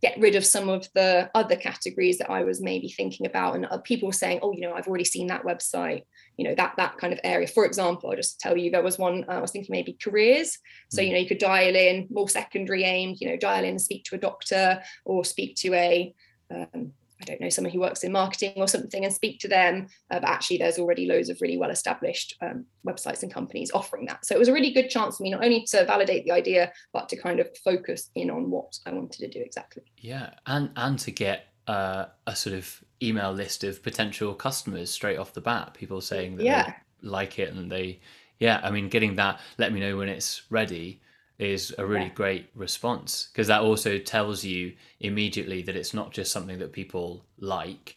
get 0.00 0.18
rid 0.20 0.36
of 0.36 0.46
some 0.46 0.68
of 0.68 0.88
the 0.94 1.28
other 1.34 1.56
categories 1.56 2.18
that 2.18 2.30
I 2.30 2.44
was 2.44 2.60
maybe 2.60 2.88
thinking 2.88 3.26
about. 3.26 3.56
And 3.56 3.66
people 3.84 4.06
were 4.06 4.12
saying, 4.12 4.40
oh, 4.42 4.52
you 4.52 4.60
know, 4.60 4.74
I've 4.74 4.86
already 4.86 5.04
seen 5.04 5.26
that 5.26 5.42
website, 5.42 6.04
you 6.36 6.44
know, 6.44 6.54
that 6.54 6.74
that 6.76 6.98
kind 6.98 7.12
of 7.12 7.18
area. 7.24 7.48
For 7.48 7.64
example, 7.64 8.10
I'll 8.10 8.16
just 8.16 8.38
tell 8.38 8.56
you 8.56 8.70
there 8.70 8.82
was 8.82 8.98
one, 8.98 9.24
uh, 9.28 9.32
I 9.32 9.40
was 9.40 9.50
thinking 9.50 9.72
maybe 9.72 9.98
careers. 10.00 10.56
So, 10.90 11.00
you 11.00 11.12
know, 11.12 11.18
you 11.18 11.26
could 11.26 11.38
dial 11.38 11.74
in 11.74 12.06
more 12.10 12.28
secondary 12.28 12.84
aimed, 12.84 13.16
you 13.20 13.28
know, 13.28 13.36
dial 13.36 13.64
in 13.64 13.70
and 13.70 13.80
speak 13.80 14.04
to 14.04 14.14
a 14.14 14.18
doctor 14.18 14.80
or 15.04 15.24
speak 15.24 15.56
to 15.56 15.74
a 15.74 16.14
um, 16.54 16.92
I 17.20 17.24
don't 17.24 17.40
know, 17.40 17.48
someone 17.48 17.72
who 17.72 17.80
works 17.80 18.04
in 18.04 18.12
marketing 18.12 18.54
or 18.56 18.68
something 18.68 19.04
and 19.04 19.12
speak 19.12 19.40
to 19.40 19.48
them. 19.48 19.88
Uh, 20.10 20.20
but 20.20 20.28
actually, 20.28 20.58
there's 20.58 20.78
already 20.78 21.06
loads 21.06 21.28
of 21.28 21.40
really 21.40 21.56
well 21.56 21.70
established 21.70 22.36
um, 22.40 22.64
websites 22.86 23.22
and 23.22 23.32
companies 23.32 23.70
offering 23.72 24.06
that. 24.06 24.24
So 24.24 24.34
it 24.34 24.38
was 24.38 24.48
a 24.48 24.52
really 24.52 24.72
good 24.72 24.88
chance 24.88 25.16
for 25.16 25.24
me 25.24 25.30
not 25.30 25.44
only 25.44 25.64
to 25.70 25.84
validate 25.84 26.24
the 26.24 26.30
idea, 26.30 26.72
but 26.92 27.08
to 27.08 27.16
kind 27.16 27.40
of 27.40 27.48
focus 27.64 28.10
in 28.14 28.30
on 28.30 28.50
what 28.50 28.78
I 28.86 28.92
wanted 28.92 29.18
to 29.20 29.28
do 29.28 29.40
exactly. 29.40 29.82
Yeah, 29.98 30.30
and 30.46 30.70
and 30.76 30.98
to 31.00 31.10
get 31.10 31.46
uh, 31.66 32.06
a 32.26 32.36
sort 32.36 32.56
of 32.56 32.82
email 33.02 33.32
list 33.32 33.64
of 33.64 33.82
potential 33.82 34.34
customers 34.34 34.90
straight 34.90 35.18
off 35.18 35.34
the 35.34 35.40
bat. 35.40 35.74
People 35.74 36.00
saying 36.00 36.36
that 36.36 36.44
yeah. 36.44 36.66
they 37.02 37.08
like 37.08 37.38
it 37.38 37.52
and 37.52 37.70
they, 37.70 38.00
yeah, 38.38 38.60
I 38.62 38.70
mean, 38.70 38.88
getting 38.88 39.16
that. 39.16 39.40
Let 39.58 39.72
me 39.72 39.80
know 39.80 39.96
when 39.96 40.08
it's 40.08 40.42
ready 40.50 41.00
is 41.38 41.74
a 41.78 41.86
really 41.86 42.06
yeah. 42.06 42.14
great 42.14 42.50
response 42.54 43.28
because 43.32 43.46
that 43.46 43.60
also 43.60 43.98
tells 43.98 44.44
you 44.44 44.72
immediately 45.00 45.62
that 45.62 45.76
it's 45.76 45.94
not 45.94 46.12
just 46.12 46.32
something 46.32 46.58
that 46.58 46.72
people 46.72 47.24
like 47.38 47.96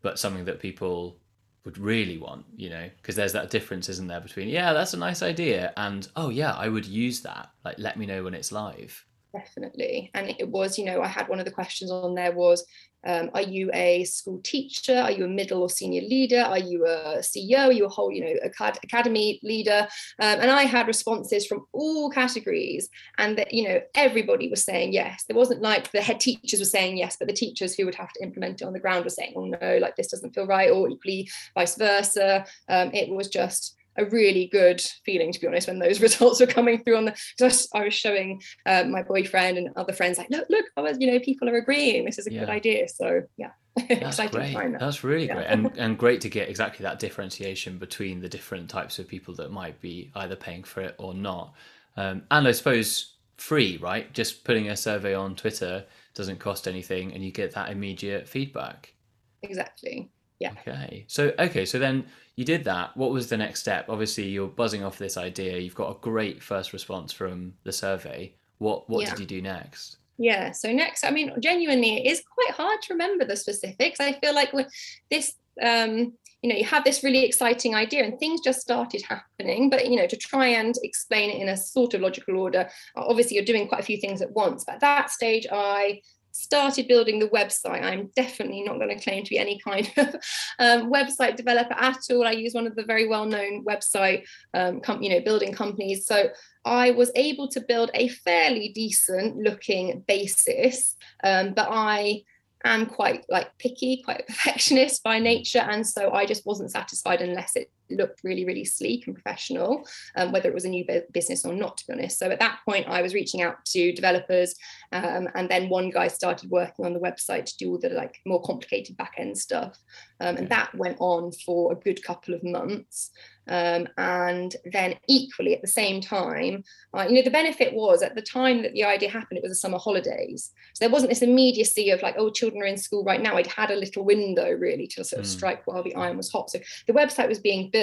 but 0.00 0.18
something 0.18 0.44
that 0.44 0.60
people 0.60 1.18
would 1.64 1.76
really 1.76 2.16
want 2.16 2.46
you 2.56 2.70
know? 2.70 2.88
Because 2.96 3.14
there's 3.14 3.34
that 3.34 3.50
difference 3.50 3.88
isn't 3.88 4.06
there 4.06 4.20
between 4.20 4.48
yeah 4.48 4.72
that's 4.72 4.94
a 4.94 4.98
nice 4.98 5.22
idea 5.22 5.72
and 5.76 6.08
oh 6.16 6.30
yeah 6.30 6.54
i 6.54 6.68
would 6.68 6.86
use 6.86 7.20
that. 7.22 7.50
Like 7.64 7.78
let 7.78 7.98
me 7.98 8.06
know 8.06 8.24
when 8.24 8.34
it's 8.34 8.52
live 8.52 9.04
definitely. 9.32 10.10
And 10.14 10.34
it 10.38 10.48
was 10.48 10.78
you 10.78 10.84
know 10.84 11.02
i 11.02 11.06
had 11.06 11.28
one 11.28 11.38
of 11.38 11.44
the 11.44 11.52
questions 11.52 11.90
on 11.90 12.14
there 12.14 12.32
was 12.32 12.64
um, 13.06 13.30
are 13.32 13.42
you 13.42 13.70
a 13.74 14.02
school 14.04 14.40
teacher? 14.42 14.98
Are 14.98 15.12
you 15.12 15.24
a 15.24 15.28
middle 15.28 15.62
or 15.62 15.70
senior 15.70 16.02
leader? 16.02 16.40
Are 16.40 16.58
you 16.58 16.84
a 16.84 17.18
ceo 17.18 17.68
are 17.68 17.72
you 17.72 17.86
a 17.86 17.88
whole 17.88 18.10
you 18.10 18.24
know 18.24 18.34
acad- 18.42 18.78
academy 18.82 19.38
leader? 19.42 19.86
Um, 20.20 20.40
and 20.40 20.50
i 20.50 20.64
had 20.64 20.86
responses 20.86 21.46
from 21.46 21.66
all 21.72 22.10
categories 22.10 22.88
and 23.18 23.38
that 23.38 23.52
you 23.54 23.68
know 23.68 23.80
everybody 23.94 24.48
was 24.48 24.64
saying 24.64 24.92
yes. 24.92 25.24
There 25.28 25.36
wasn't 25.36 25.62
like 25.62 25.92
the 25.92 26.02
head 26.02 26.20
teachers 26.20 26.60
were 26.60 26.66
saying 26.66 26.98
yes 26.98 27.16
but 27.18 27.28
the 27.28 27.34
teachers 27.34 27.74
who 27.74 27.84
would 27.84 27.94
have 27.94 28.12
to 28.14 28.22
implement 28.22 28.62
it 28.62 28.64
on 28.64 28.72
the 28.72 28.80
ground 28.80 29.04
were 29.04 29.10
saying 29.10 29.34
oh 29.36 29.44
no 29.44 29.78
like 29.78 29.96
this 29.96 30.10
doesn't 30.10 30.34
feel 30.34 30.46
right 30.46 30.70
or 30.70 30.88
equally 30.88 31.28
vice 31.54 31.76
versa. 31.76 32.44
Um, 32.68 32.90
it 32.92 33.08
was 33.08 33.28
just 33.28 33.77
a 33.98 34.06
really 34.06 34.46
good 34.46 34.80
feeling 35.04 35.32
to 35.32 35.40
be 35.40 35.46
honest 35.46 35.68
when 35.68 35.78
those 35.78 36.00
results 36.08 36.40
were 36.40 36.46
coming 36.46 36.82
through 36.82 36.96
on 36.96 37.04
the 37.04 37.16
because 37.36 37.68
I, 37.74 37.80
I, 37.80 37.84
was 37.84 37.94
showing 37.94 38.40
uh, 38.64 38.84
my 38.84 39.02
boyfriend 39.02 39.58
and 39.58 39.70
other 39.76 39.92
friends 39.92 40.18
like 40.18 40.30
look 40.30 40.46
look 40.48 40.64
I 40.76 40.80
was 40.80 40.96
you 41.00 41.10
know 41.10 41.18
people 41.18 41.48
are 41.48 41.56
agreeing. 41.56 42.04
This 42.04 42.18
is 42.18 42.26
a 42.26 42.32
yeah. 42.32 42.40
good 42.40 42.50
idea. 42.50 42.88
So 42.88 43.22
yeah. 43.36 43.50
That's 43.88 44.16
great. 44.16 44.54
that. 44.54 44.80
that's 44.80 45.04
really 45.04 45.26
yeah. 45.26 45.34
great. 45.34 45.46
And 45.46 45.70
and 45.76 45.98
great 45.98 46.20
to 46.22 46.28
get 46.28 46.48
exactly 46.48 46.82
that 46.82 46.98
differentiation 46.98 47.78
between 47.78 48.20
the 48.20 48.28
different 48.28 48.68
types 48.68 48.98
of 48.98 49.06
people 49.06 49.34
that 49.34 49.52
might 49.52 49.80
be 49.80 50.10
either 50.16 50.34
paying 50.34 50.64
for 50.64 50.80
it 50.80 50.96
or 50.98 51.14
not. 51.14 51.54
Um, 51.96 52.22
and 52.30 52.48
I 52.48 52.52
suppose 52.52 53.14
free 53.36 53.78
right? 53.80 54.12
Just 54.12 54.42
putting 54.42 54.68
a 54.68 54.76
survey 54.76 55.14
on 55.14 55.36
Twitter 55.36 55.84
doesn't 56.14 56.40
cost 56.40 56.66
anything 56.66 57.12
and 57.12 57.24
you 57.24 57.30
get 57.30 57.54
that 57.54 57.70
immediate 57.70 58.28
feedback. 58.28 58.94
Exactly 59.42 60.10
yeah. 60.38 60.52
Okay. 60.66 61.04
So 61.08 61.32
okay 61.38 61.64
so 61.64 61.78
then 61.78 62.06
you 62.36 62.44
did 62.44 62.64
that. 62.64 62.96
What 62.96 63.10
was 63.10 63.28
the 63.28 63.36
next 63.36 63.60
step? 63.60 63.86
Obviously 63.88 64.28
you're 64.28 64.48
buzzing 64.48 64.84
off 64.84 64.98
this 64.98 65.16
idea. 65.16 65.58
You've 65.58 65.74
got 65.74 65.90
a 65.90 66.00
great 66.00 66.42
first 66.42 66.72
response 66.72 67.12
from 67.12 67.54
the 67.64 67.72
survey. 67.72 68.34
What 68.58 68.88
what 68.88 69.02
yeah. 69.02 69.10
did 69.10 69.20
you 69.20 69.26
do 69.26 69.42
next? 69.42 69.96
Yeah 70.20 70.50
so 70.50 70.72
next 70.72 71.04
i 71.04 71.10
mean 71.10 71.32
genuinely 71.40 71.98
it 71.98 72.10
is 72.10 72.22
quite 72.34 72.52
hard 72.54 72.82
to 72.82 72.94
remember 72.94 73.24
the 73.24 73.36
specifics. 73.36 74.00
I 74.00 74.12
feel 74.14 74.34
like 74.34 74.52
with 74.52 74.66
this 75.10 75.34
um 75.62 76.12
you 76.42 76.50
know 76.50 76.56
you 76.56 76.64
have 76.64 76.84
this 76.84 77.02
really 77.02 77.24
exciting 77.24 77.74
idea 77.74 78.04
and 78.04 78.18
things 78.18 78.40
just 78.40 78.60
started 78.60 79.02
happening 79.02 79.70
but 79.70 79.88
you 79.88 79.96
know 79.96 80.06
to 80.06 80.16
try 80.16 80.46
and 80.46 80.74
explain 80.84 81.30
it 81.30 81.42
in 81.42 81.48
a 81.48 81.56
sort 81.56 81.94
of 81.94 82.00
logical 82.00 82.38
order 82.38 82.68
obviously 82.96 83.34
you're 83.34 83.44
doing 83.44 83.66
quite 83.66 83.80
a 83.80 83.84
few 83.84 83.98
things 83.98 84.22
at 84.22 84.30
once. 84.30 84.64
But 84.64 84.76
at 84.76 84.80
that 84.80 85.10
stage 85.10 85.46
i 85.50 86.00
started 86.32 86.88
building 86.88 87.18
the 87.18 87.28
website, 87.28 87.82
I'm 87.82 88.10
definitely 88.16 88.62
not 88.62 88.78
going 88.78 88.96
to 88.96 89.02
claim 89.02 89.24
to 89.24 89.30
be 89.30 89.38
any 89.38 89.58
kind 89.58 89.90
of 89.96 90.14
um, 90.58 90.90
website 90.90 91.36
developer 91.36 91.74
at 91.74 91.98
all. 92.10 92.26
I 92.26 92.32
use 92.32 92.54
one 92.54 92.66
of 92.66 92.76
the 92.76 92.84
very 92.84 93.08
well-known 93.08 93.64
website, 93.64 94.24
um, 94.54 94.80
you 95.00 95.10
know, 95.10 95.20
building 95.20 95.52
companies. 95.52 96.06
So 96.06 96.28
I 96.64 96.90
was 96.90 97.10
able 97.14 97.48
to 97.48 97.60
build 97.60 97.90
a 97.94 98.08
fairly 98.08 98.70
decent 98.74 99.36
looking 99.36 100.04
basis, 100.06 100.96
um, 101.24 101.54
but 101.54 101.68
I 101.70 102.22
am 102.64 102.86
quite 102.86 103.24
like 103.28 103.56
picky, 103.58 104.02
quite 104.04 104.26
perfectionist 104.28 105.02
by 105.02 105.18
nature, 105.18 105.60
and 105.60 105.86
so 105.86 106.12
I 106.12 106.26
just 106.26 106.46
wasn't 106.46 106.72
satisfied 106.72 107.20
unless 107.22 107.56
it 107.56 107.70
looked 107.90 108.22
really, 108.24 108.44
really 108.44 108.64
sleek 108.64 109.06
and 109.06 109.14
professional, 109.14 109.86
um, 110.16 110.32
whether 110.32 110.48
it 110.48 110.54
was 110.54 110.64
a 110.64 110.68
new 110.68 110.84
business 111.12 111.44
or 111.44 111.54
not, 111.54 111.76
to 111.78 111.86
be 111.86 111.92
honest. 111.94 112.18
So 112.18 112.30
at 112.30 112.40
that 112.40 112.60
point, 112.64 112.86
I 112.88 113.02
was 113.02 113.14
reaching 113.14 113.42
out 113.42 113.64
to 113.66 113.92
developers, 113.92 114.54
um, 114.92 115.28
and 115.34 115.48
then 115.48 115.68
one 115.68 115.90
guy 115.90 116.08
started 116.08 116.50
working 116.50 116.84
on 116.84 116.92
the 116.92 117.00
website 117.00 117.46
to 117.46 117.56
do 117.56 117.70
all 117.70 117.78
the 117.78 117.90
like 117.90 118.20
more 118.26 118.42
complicated 118.42 118.96
back 118.96 119.14
end 119.16 119.36
stuff, 119.36 119.78
um, 120.20 120.36
and 120.36 120.48
that 120.48 120.74
went 120.74 120.96
on 121.00 121.32
for 121.32 121.72
a 121.72 121.76
good 121.76 122.02
couple 122.02 122.34
of 122.34 122.42
months. 122.44 123.10
Um, 123.50 123.88
and 123.96 124.54
then 124.72 124.96
equally 125.08 125.54
at 125.54 125.62
the 125.62 125.68
same 125.68 126.00
time, 126.00 126.64
uh, 126.94 127.06
you 127.08 127.14
know, 127.14 127.22
the 127.22 127.30
benefit 127.30 127.72
was 127.72 128.02
at 128.02 128.14
the 128.14 128.22
time 128.22 128.62
that 128.62 128.74
the 128.74 128.84
idea 128.84 129.08
happened, 129.08 129.38
it 129.38 129.42
was 129.42 129.52
the 129.52 129.56
summer 129.56 129.78
holidays. 129.78 130.52
So 130.74 130.84
there 130.84 130.92
wasn't 130.92 131.10
this 131.10 131.22
immediacy 131.22 131.90
of 131.90 132.02
like, 132.02 132.16
oh, 132.18 132.30
children 132.30 132.62
are 132.62 132.66
in 132.66 132.76
school 132.76 133.04
right 133.04 133.22
now. 133.22 133.36
I'd 133.36 133.46
had 133.46 133.70
a 133.70 133.76
little 133.76 134.04
window 134.04 134.50
really 134.50 134.86
to 134.88 135.04
sort 135.04 135.20
of 135.20 135.26
mm. 135.26 135.30
strike 135.30 135.66
while 135.66 135.82
the 135.82 135.94
iron 135.94 136.16
was 136.18 136.30
hot. 136.30 136.50
So 136.50 136.58
the 136.86 136.92
website 136.92 137.28
was 137.28 137.38
being 137.38 137.70
built. 137.70 137.77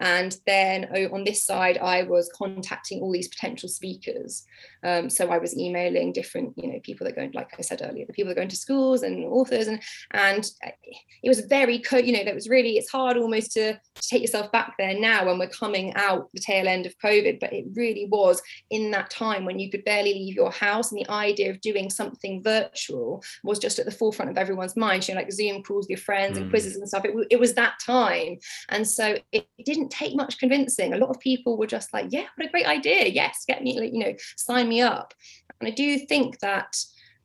And 0.00 0.36
then 0.46 0.88
oh, 0.94 1.14
on 1.14 1.24
this 1.24 1.44
side, 1.44 1.78
I 1.78 2.02
was 2.02 2.30
contacting 2.34 3.00
all 3.00 3.12
these 3.12 3.28
potential 3.28 3.68
speakers. 3.68 4.44
Um, 4.82 5.08
so 5.08 5.30
I 5.30 5.38
was 5.38 5.56
emailing 5.56 6.12
different, 6.12 6.52
you 6.56 6.70
know, 6.70 6.78
people 6.82 7.06
that 7.06 7.16
go, 7.16 7.30
like 7.32 7.50
I 7.58 7.62
said 7.62 7.80
earlier, 7.82 8.04
the 8.06 8.12
people 8.12 8.28
that 8.28 8.36
go 8.36 8.42
into 8.42 8.56
schools 8.56 9.02
and 9.02 9.24
authors, 9.24 9.66
and 9.66 9.80
and 10.10 10.44
it 11.22 11.28
was 11.28 11.40
very, 11.40 11.78
co- 11.78 11.96
you 11.96 12.12
know, 12.12 12.24
that 12.24 12.34
was 12.34 12.48
really, 12.48 12.76
it's 12.76 12.90
hard 12.90 13.16
almost 13.16 13.52
to, 13.52 13.72
to 13.72 14.08
take 14.08 14.20
yourself 14.20 14.52
back 14.52 14.74
there 14.78 14.98
now 14.98 15.24
when 15.24 15.38
we're 15.38 15.48
coming 15.48 15.94
out 15.94 16.28
the 16.34 16.40
tail 16.40 16.68
end 16.68 16.84
of 16.84 16.98
COVID, 16.98 17.40
but 17.40 17.52
it 17.52 17.64
really 17.74 18.06
was 18.10 18.42
in 18.68 18.90
that 18.90 19.08
time 19.08 19.46
when 19.46 19.58
you 19.58 19.70
could 19.70 19.84
barely 19.84 20.12
leave 20.12 20.34
your 20.34 20.52
house, 20.52 20.92
and 20.92 21.00
the 21.00 21.10
idea 21.10 21.50
of 21.50 21.60
doing 21.62 21.88
something 21.88 22.42
virtual 22.42 23.22
was 23.42 23.58
just 23.58 23.78
at 23.78 23.86
the 23.86 23.90
forefront 23.90 24.30
of 24.30 24.36
everyone's 24.36 24.76
mind. 24.76 25.08
You 25.08 25.14
know, 25.14 25.20
like 25.20 25.32
Zoom 25.32 25.62
calls 25.62 25.84
with 25.84 25.90
your 25.90 25.98
friends 25.98 26.36
mm. 26.36 26.42
and 26.42 26.50
quizzes 26.50 26.76
and 26.76 26.86
stuff. 26.86 27.04
It, 27.06 27.14
it 27.30 27.40
was 27.40 27.54
that 27.54 27.74
time, 27.80 28.36
and 28.68 28.86
so 28.86 29.16
it, 29.32 29.46
it 29.58 29.66
didn't 29.66 29.90
take 29.90 30.14
much 30.16 30.38
convincing. 30.38 30.92
A 30.92 30.98
lot 30.98 31.10
of 31.10 31.20
people 31.20 31.56
were 31.56 31.66
just 31.66 31.92
like, 31.92 32.06
"Yeah, 32.10 32.26
what 32.36 32.48
a 32.48 32.50
great 32.50 32.66
idea! 32.66 33.06
Yes, 33.06 33.44
get 33.46 33.62
me, 33.62 33.74
you 33.92 34.04
know, 34.04 34.14
sign 34.36 34.68
me 34.68 34.80
up." 34.80 35.14
And 35.60 35.68
I 35.68 35.72
do 35.72 35.98
think 35.98 36.38
that 36.40 36.76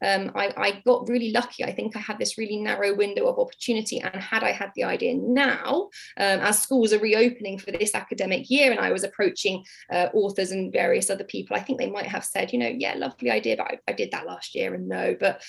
um, 0.01 0.31
I, 0.33 0.53
I, 0.55 0.81
got 0.85 1.09
really 1.09 1.31
lucky. 1.31 1.63
I 1.63 1.73
think 1.73 1.95
I 1.95 1.99
had 1.99 2.19
this 2.19 2.37
really 2.37 2.57
narrow 2.57 2.95
window 2.95 3.27
of 3.27 3.37
opportunity. 3.37 3.99
And 3.99 4.15
had 4.15 4.43
I 4.43 4.51
had 4.51 4.71
the 4.75 4.85
idea 4.85 5.15
now, 5.15 5.89
um, 6.17 6.39
as 6.39 6.61
schools 6.61 6.93
are 6.93 6.99
reopening 6.99 7.59
for 7.59 7.71
this 7.71 7.93
academic 7.93 8.49
year, 8.49 8.71
and 8.71 8.79
I 8.79 8.91
was 8.91 9.03
approaching 9.03 9.65
uh, 9.91 10.07
authors 10.13 10.51
and 10.51 10.71
various 10.71 11.09
other 11.09 11.25
people, 11.25 11.55
I 11.55 11.59
think 11.59 11.79
they 11.79 11.89
might 11.89 12.05
have 12.05 12.23
said, 12.23 12.53
you 12.53 12.59
know, 12.59 12.73
yeah, 12.77 12.93
lovely 12.95 13.29
idea, 13.29 13.57
but 13.57 13.67
I, 13.67 13.79
I 13.89 13.93
did 13.93 14.11
that 14.11 14.25
last 14.25 14.55
year 14.55 14.73
and 14.73 14.87
no. 14.87 15.15
But 15.19 15.41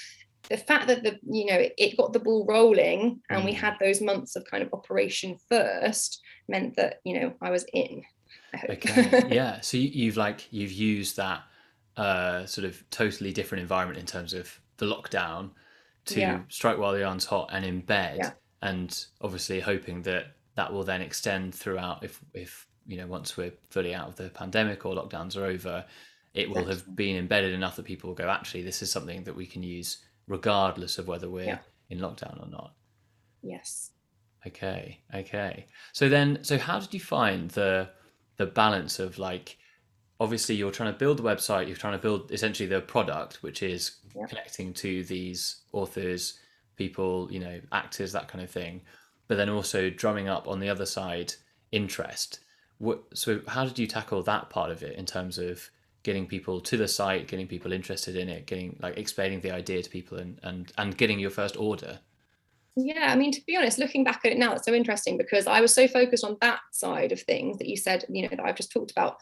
the 0.48 0.56
fact 0.56 0.88
that 0.88 1.02
the 1.02 1.18
you 1.30 1.46
know 1.46 1.68
it 1.76 1.96
got 1.96 2.12
the 2.12 2.18
ball 2.18 2.46
rolling 2.48 3.20
and 3.28 3.44
we 3.44 3.52
mm. 3.52 3.56
had 3.56 3.74
those 3.78 4.00
months 4.00 4.36
of 4.36 4.44
kind 4.50 4.62
of 4.62 4.72
operation 4.72 5.36
first 5.48 6.20
meant 6.50 6.76
that 6.76 7.00
you 7.04 7.18
know 7.20 7.32
I 7.40 7.50
was 7.50 7.64
in. 7.72 8.02
I 8.54 8.72
okay. 8.72 9.28
yeah. 9.30 9.60
So 9.62 9.76
you, 9.76 9.88
you've 9.88 10.16
like 10.16 10.52
you've 10.52 10.72
used 10.72 11.16
that 11.16 11.42
uh, 11.96 12.46
sort 12.46 12.64
of 12.64 12.82
totally 12.90 13.32
different 13.32 13.62
environment 13.62 13.98
in 13.98 14.06
terms 14.06 14.34
of 14.34 14.60
the 14.76 14.86
lockdown 14.86 15.50
to 16.06 16.20
yeah. 16.20 16.40
strike 16.48 16.78
while 16.78 16.92
the 16.92 17.04
iron's 17.04 17.24
hot 17.24 17.50
and 17.52 17.64
embed, 17.64 18.18
yeah. 18.18 18.32
and 18.62 19.04
obviously 19.20 19.60
hoping 19.60 20.02
that 20.02 20.34
that 20.56 20.72
will 20.72 20.84
then 20.84 21.00
extend 21.00 21.54
throughout 21.54 22.04
if 22.04 22.20
if 22.34 22.66
you 22.86 22.96
know 22.96 23.06
once 23.06 23.36
we're 23.36 23.52
fully 23.70 23.94
out 23.94 24.08
of 24.08 24.16
the 24.16 24.28
pandemic 24.30 24.84
or 24.84 24.94
lockdowns 24.94 25.36
are 25.36 25.46
over 25.46 25.84
it 26.34 26.48
will 26.48 26.64
have 26.64 26.94
been 26.94 27.16
embedded 27.16 27.52
enough 27.52 27.76
that 27.76 27.84
people 27.84 28.08
will 28.08 28.14
go 28.14 28.28
actually 28.28 28.62
this 28.62 28.82
is 28.82 28.90
something 28.90 29.24
that 29.24 29.34
we 29.34 29.46
can 29.46 29.62
use 29.62 29.98
regardless 30.26 30.98
of 30.98 31.08
whether 31.08 31.28
we're 31.28 31.44
yeah. 31.44 31.58
in 31.88 31.98
lockdown 31.98 32.42
or 32.42 32.48
not 32.50 32.72
yes 33.42 33.89
okay 34.46 35.00
okay. 35.14 35.66
So 35.92 36.08
then 36.08 36.42
so 36.42 36.58
how 36.58 36.80
did 36.80 36.92
you 36.94 37.00
find 37.00 37.50
the 37.50 37.90
the 38.36 38.46
balance 38.46 38.98
of 38.98 39.18
like 39.18 39.58
obviously 40.18 40.54
you're 40.54 40.70
trying 40.70 40.92
to 40.92 40.98
build 40.98 41.18
the 41.18 41.22
website 41.22 41.66
you're 41.66 41.76
trying 41.76 41.92
to 41.94 41.98
build 41.98 42.30
essentially 42.32 42.68
the 42.68 42.80
product 42.80 43.42
which 43.42 43.62
is 43.62 43.96
yeah. 44.14 44.26
connecting 44.26 44.72
to 44.74 45.02
these 45.04 45.62
authors 45.72 46.38
people 46.76 47.28
you 47.30 47.40
know 47.40 47.60
actors 47.72 48.12
that 48.12 48.28
kind 48.28 48.42
of 48.42 48.50
thing 48.50 48.80
but 49.28 49.36
then 49.36 49.48
also 49.48 49.90
drumming 49.90 50.28
up 50.28 50.48
on 50.48 50.58
the 50.58 50.68
other 50.68 50.84
side 50.86 51.32
interest. 51.70 52.40
What, 52.78 53.04
so 53.14 53.40
how 53.46 53.64
did 53.64 53.78
you 53.78 53.86
tackle 53.86 54.22
that 54.24 54.50
part 54.50 54.70
of 54.70 54.82
it 54.82 54.96
in 54.96 55.06
terms 55.06 55.38
of 55.38 55.70
getting 56.02 56.26
people 56.26 56.60
to 56.62 56.76
the 56.76 56.88
site 56.88 57.28
getting 57.28 57.46
people 57.46 57.72
interested 57.72 58.16
in 58.16 58.28
it 58.30 58.46
getting 58.46 58.74
like 58.80 58.96
explaining 58.96 59.40
the 59.40 59.50
idea 59.50 59.82
to 59.82 59.90
people 59.90 60.16
and 60.18 60.40
and, 60.42 60.72
and 60.78 60.96
getting 60.96 61.18
your 61.18 61.30
first 61.30 61.58
order 61.58 62.00
yeah, 62.84 63.12
I 63.12 63.16
mean, 63.16 63.32
to 63.32 63.40
be 63.46 63.56
honest, 63.56 63.78
looking 63.78 64.04
back 64.04 64.20
at 64.24 64.32
it 64.32 64.38
now, 64.38 64.52
it's 64.52 64.64
so 64.64 64.74
interesting 64.74 65.16
because 65.16 65.46
I 65.46 65.60
was 65.60 65.74
so 65.74 65.86
focused 65.88 66.24
on 66.24 66.36
that 66.40 66.60
side 66.72 67.12
of 67.12 67.20
things 67.20 67.58
that 67.58 67.68
you 67.68 67.76
said, 67.76 68.04
you 68.08 68.22
know, 68.22 68.28
that 68.28 68.40
I've 68.40 68.56
just 68.56 68.72
talked 68.72 68.90
about 68.90 69.16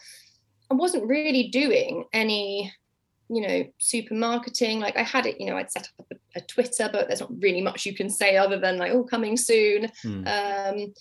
I 0.70 0.74
wasn't 0.74 1.08
really 1.08 1.48
doing 1.48 2.04
any, 2.12 2.72
you 3.28 3.40
know, 3.40 3.64
super 3.78 4.14
marketing. 4.14 4.80
Like 4.80 4.96
I 4.96 5.02
had 5.02 5.26
it, 5.26 5.40
you 5.40 5.46
know, 5.46 5.56
I'd 5.56 5.70
set 5.70 5.88
up 5.98 6.06
a, 6.12 6.38
a 6.38 6.40
Twitter, 6.42 6.90
but 6.92 7.08
there's 7.08 7.20
not 7.20 7.40
really 7.40 7.62
much 7.62 7.86
you 7.86 7.94
can 7.94 8.10
say 8.10 8.36
other 8.36 8.58
than 8.58 8.78
like, 8.78 8.92
oh, 8.92 9.04
coming 9.04 9.36
soon. 9.36 9.90
Mm. 10.04 10.26
Um, 10.26 10.94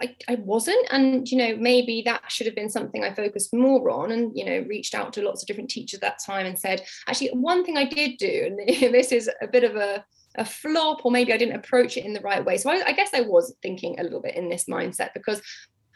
I, 0.00 0.16
I 0.26 0.34
wasn't 0.36 0.86
and 0.90 1.30
you 1.30 1.36
know 1.36 1.54
maybe 1.58 2.02
that 2.06 2.22
should 2.32 2.46
have 2.46 2.56
been 2.56 2.70
something 2.70 3.04
i 3.04 3.12
focused 3.12 3.52
more 3.52 3.90
on 3.90 4.10
and 4.10 4.32
you 4.34 4.42
know 4.42 4.64
reached 4.66 4.94
out 4.94 5.12
to 5.12 5.22
lots 5.22 5.42
of 5.42 5.46
different 5.46 5.68
teachers 5.68 5.98
at 5.98 6.00
that 6.00 6.18
time 6.24 6.46
and 6.46 6.58
said 6.58 6.82
actually 7.06 7.28
one 7.28 7.62
thing 7.62 7.76
i 7.76 7.84
did 7.84 8.16
do 8.16 8.44
and 8.46 8.58
this 8.94 9.12
is 9.12 9.30
a 9.42 9.46
bit 9.46 9.64
of 9.64 9.76
a 9.76 10.02
a 10.36 10.44
flop 10.44 11.04
or 11.04 11.10
maybe 11.10 11.32
i 11.32 11.36
didn't 11.36 11.56
approach 11.56 11.96
it 11.96 12.04
in 12.04 12.12
the 12.12 12.20
right 12.20 12.44
way 12.44 12.56
so 12.56 12.70
I, 12.70 12.82
I 12.86 12.92
guess 12.92 13.10
i 13.14 13.20
was 13.20 13.54
thinking 13.62 13.98
a 13.98 14.02
little 14.02 14.20
bit 14.20 14.36
in 14.36 14.48
this 14.48 14.64
mindset 14.64 15.12
because 15.14 15.40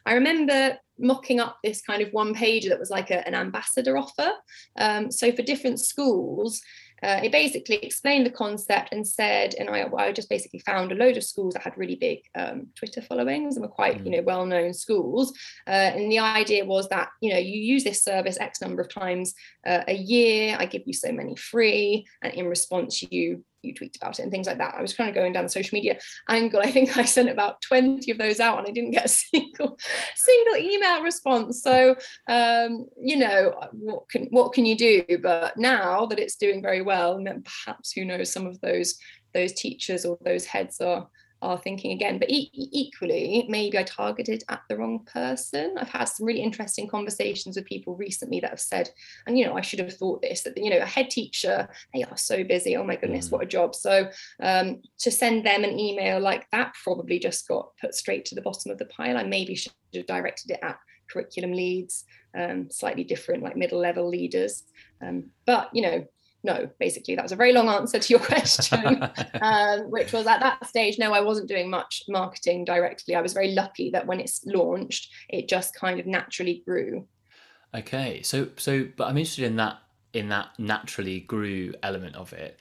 I 0.06 0.14
remember 0.14 0.78
mocking 0.98 1.40
up 1.40 1.58
this 1.62 1.82
kind 1.82 2.00
of 2.00 2.12
one 2.12 2.32
page 2.32 2.68
that 2.68 2.78
was 2.78 2.90
like 2.90 3.10
a, 3.10 3.26
an 3.26 3.34
ambassador 3.34 3.98
offer. 3.98 4.30
Um, 4.78 5.10
so 5.10 5.32
for 5.32 5.42
different 5.42 5.80
schools, 5.80 6.62
uh, 7.02 7.20
it 7.22 7.32
basically 7.32 7.76
explained 7.76 8.24
the 8.24 8.30
concept 8.30 8.92
and 8.92 9.06
said, 9.06 9.54
and 9.58 9.68
I, 9.68 9.86
I, 9.98 10.12
just 10.12 10.30
basically 10.30 10.60
found 10.60 10.92
a 10.92 10.94
load 10.94 11.18
of 11.18 11.24
schools 11.24 11.52
that 11.52 11.62
had 11.62 11.76
really 11.76 11.96
big 11.96 12.20
um, 12.34 12.68
Twitter 12.74 13.02
followings 13.02 13.56
and 13.56 13.62
were 13.62 13.68
quite, 13.68 13.98
mm. 13.98 14.06
you 14.06 14.10
know, 14.12 14.22
well-known 14.22 14.72
schools. 14.72 15.32
Uh, 15.66 15.70
and 15.70 16.10
the 16.10 16.20
idea 16.20 16.64
was 16.64 16.88
that, 16.88 17.10
you 17.20 17.30
know, 17.30 17.38
you 17.38 17.60
use 17.60 17.84
this 17.84 18.02
service 18.02 18.38
X 18.40 18.62
number 18.62 18.80
of 18.80 18.88
times 18.88 19.34
uh, 19.66 19.82
a 19.88 19.94
year. 19.94 20.56
I 20.58 20.64
give 20.64 20.82
you 20.86 20.94
so 20.94 21.12
many 21.12 21.36
free, 21.36 22.06
and 22.22 22.32
in 22.32 22.46
response, 22.46 23.02
you 23.02 23.44
you 23.62 23.74
tweet 23.74 23.96
about 23.96 24.18
it 24.18 24.22
and 24.22 24.30
things 24.30 24.46
like 24.46 24.58
that. 24.58 24.74
I 24.76 24.82
was 24.82 24.94
kind 24.94 25.08
of 25.08 25.14
going 25.14 25.32
down 25.32 25.44
the 25.44 25.50
social 25.50 25.76
media 25.76 25.98
angle. 26.28 26.60
I 26.60 26.70
think 26.70 26.96
I 26.96 27.04
sent 27.04 27.28
about 27.28 27.60
20 27.62 28.10
of 28.10 28.18
those 28.18 28.40
out 28.40 28.58
and 28.58 28.66
I 28.66 28.70
didn't 28.70 28.92
get 28.92 29.04
a 29.04 29.08
single 29.08 29.78
single 30.14 30.56
email 30.56 31.02
response. 31.02 31.62
So 31.62 31.96
um, 32.28 32.86
you 33.00 33.16
know, 33.16 33.54
what 33.72 34.08
can 34.08 34.26
what 34.30 34.52
can 34.52 34.64
you 34.64 34.76
do? 34.76 35.04
But 35.22 35.56
now 35.56 36.06
that 36.06 36.18
it's 36.18 36.36
doing 36.36 36.62
very 36.62 36.82
well, 36.82 37.16
and 37.16 37.26
then 37.26 37.42
perhaps 37.42 37.92
who 37.92 38.04
knows 38.04 38.32
some 38.32 38.46
of 38.46 38.60
those 38.60 38.96
those 39.34 39.52
teachers 39.52 40.04
or 40.04 40.18
those 40.24 40.46
heads 40.46 40.80
are 40.80 41.08
are 41.42 41.58
thinking 41.58 41.92
again. 41.92 42.18
But 42.18 42.30
e- 42.30 42.50
equally, 42.52 43.46
maybe 43.48 43.78
I 43.78 43.82
targeted 43.82 44.42
at 44.48 44.62
the 44.68 44.76
wrong 44.76 45.00
person. 45.12 45.76
I've 45.78 45.88
had 45.88 46.04
some 46.04 46.26
really 46.26 46.42
interesting 46.42 46.88
conversations 46.88 47.56
with 47.56 47.66
people 47.66 47.94
recently 47.94 48.40
that 48.40 48.50
have 48.50 48.60
said, 48.60 48.90
and 49.26 49.38
you 49.38 49.44
know, 49.44 49.54
I 49.54 49.60
should 49.60 49.78
have 49.78 49.94
thought 49.94 50.22
this 50.22 50.42
that 50.42 50.56
you 50.56 50.70
know, 50.70 50.78
a 50.78 50.86
head 50.86 51.10
teacher, 51.10 51.68
they 51.94 52.02
are 52.04 52.16
so 52.16 52.44
busy. 52.44 52.76
Oh 52.76 52.84
my 52.84 52.96
goodness, 52.96 53.28
mm. 53.28 53.32
what 53.32 53.42
a 53.42 53.46
job! 53.46 53.74
So 53.74 54.08
um, 54.42 54.82
to 54.98 55.10
send 55.10 55.44
them 55.44 55.64
an 55.64 55.78
email 55.78 56.20
like 56.20 56.46
that 56.52 56.74
probably 56.82 57.18
just 57.18 57.46
got 57.48 57.70
put 57.80 57.94
straight 57.94 58.24
to 58.26 58.34
the 58.34 58.42
bottom 58.42 58.70
of 58.70 58.78
the 58.78 58.86
pile. 58.86 59.16
I 59.16 59.24
maybe 59.24 59.54
should 59.54 59.72
have 59.94 60.06
directed 60.06 60.52
it 60.52 60.60
at 60.62 60.78
curriculum 61.10 61.52
leads, 61.52 62.04
um, 62.36 62.68
slightly 62.70 63.04
different, 63.04 63.42
like 63.42 63.56
middle 63.56 63.78
level 63.78 64.08
leaders. 64.08 64.64
Um, 65.02 65.30
but 65.46 65.70
you 65.72 65.82
know, 65.82 66.06
no 66.46 66.68
basically 66.78 67.14
that 67.14 67.22
was 67.22 67.32
a 67.32 67.36
very 67.36 67.52
long 67.52 67.68
answer 67.68 67.98
to 67.98 68.10
your 68.10 68.20
question 68.32 69.02
um, 69.42 69.90
which 69.90 70.12
was 70.12 70.26
at 70.26 70.40
that 70.40 70.66
stage 70.66 70.98
no 70.98 71.12
i 71.12 71.20
wasn't 71.20 71.48
doing 71.48 71.68
much 71.68 72.02
marketing 72.08 72.64
directly. 72.64 73.14
I 73.14 73.20
was 73.20 73.32
very 73.32 73.52
lucky 73.52 73.90
that 73.90 74.06
when 74.06 74.20
it's 74.20 74.40
launched 74.46 75.12
it 75.28 75.48
just 75.48 75.74
kind 75.74 76.00
of 76.00 76.06
naturally 76.06 76.62
grew. 76.66 77.06
Okay 77.74 78.22
so 78.22 78.48
so 78.56 78.88
but 78.96 79.08
i'm 79.08 79.18
interested 79.18 79.44
in 79.44 79.56
that 79.56 79.78
in 80.16 80.30
that 80.30 80.58
naturally 80.58 81.20
grew 81.20 81.74
element 81.82 82.16
of 82.16 82.32
it. 82.32 82.58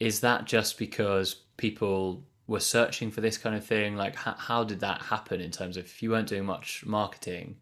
Is 0.00 0.20
that 0.20 0.44
just 0.44 0.76
because 0.76 1.36
people 1.56 2.24
were 2.48 2.60
searching 2.60 3.10
for 3.10 3.20
this 3.20 3.38
kind 3.38 3.54
of 3.54 3.64
thing? 3.64 3.96
Like 3.96 4.16
how, 4.16 4.34
how 4.36 4.64
did 4.64 4.80
that 4.80 5.00
happen 5.00 5.40
in 5.40 5.52
terms 5.52 5.76
of 5.76 5.84
if 5.84 6.02
you 6.02 6.10
weren't 6.10 6.28
doing 6.28 6.44
much 6.44 6.84
marketing 6.84 7.56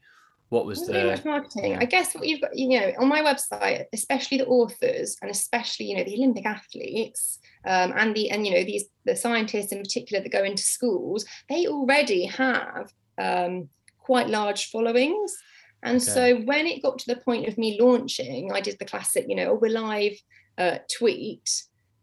what 0.55 0.67
was 0.67 0.87
the 0.87 1.05
much 1.05 1.25
marketing? 1.25 1.77
I 1.77 1.85
guess 1.85 2.15
what 2.15 2.29
you've 2.29 2.41
got, 2.41 2.57
you 2.57 2.79
know, 2.79 2.93
on 3.01 3.09
my 3.09 3.23
website, 3.23 3.87
especially 3.93 4.39
the 4.39 4.47
authors 4.47 5.17
and 5.21 5.29
especially 5.29 5.87
you 5.87 5.97
know 5.97 6.05
the 6.05 6.15
Olympic 6.15 6.47
athletes 6.47 7.41
um, 7.67 7.93
and 7.97 8.15
the 8.15 8.31
and 8.31 8.47
you 8.47 8.55
know 8.55 8.65
these 8.65 8.85
the 9.05 9.17
scientists 9.17 9.73
in 9.73 9.81
particular 9.81 10.23
that 10.23 10.31
go 10.31 10.45
into 10.45 10.63
schools, 10.63 11.27
they 11.51 11.67
already 11.67 12.27
have 12.27 12.93
um, 13.19 13.69
quite 13.99 14.29
large 14.29 14.71
followings. 14.71 15.37
And 15.83 15.97
okay. 15.97 16.05
so 16.05 16.37
when 16.43 16.67
it 16.67 16.83
got 16.83 17.01
to 17.01 17.15
the 17.15 17.21
point 17.21 17.49
of 17.49 17.59
me 17.59 17.77
launching, 17.81 18.53
I 18.53 18.61
did 18.61 18.79
the 18.79 18.87
classic, 18.87 19.27
you 19.29 19.35
know, 19.35 19.51
oh, 19.51 19.59
we're 19.61 19.73
live 19.73 20.17
uh, 20.57 20.79
tweet. 20.99 21.51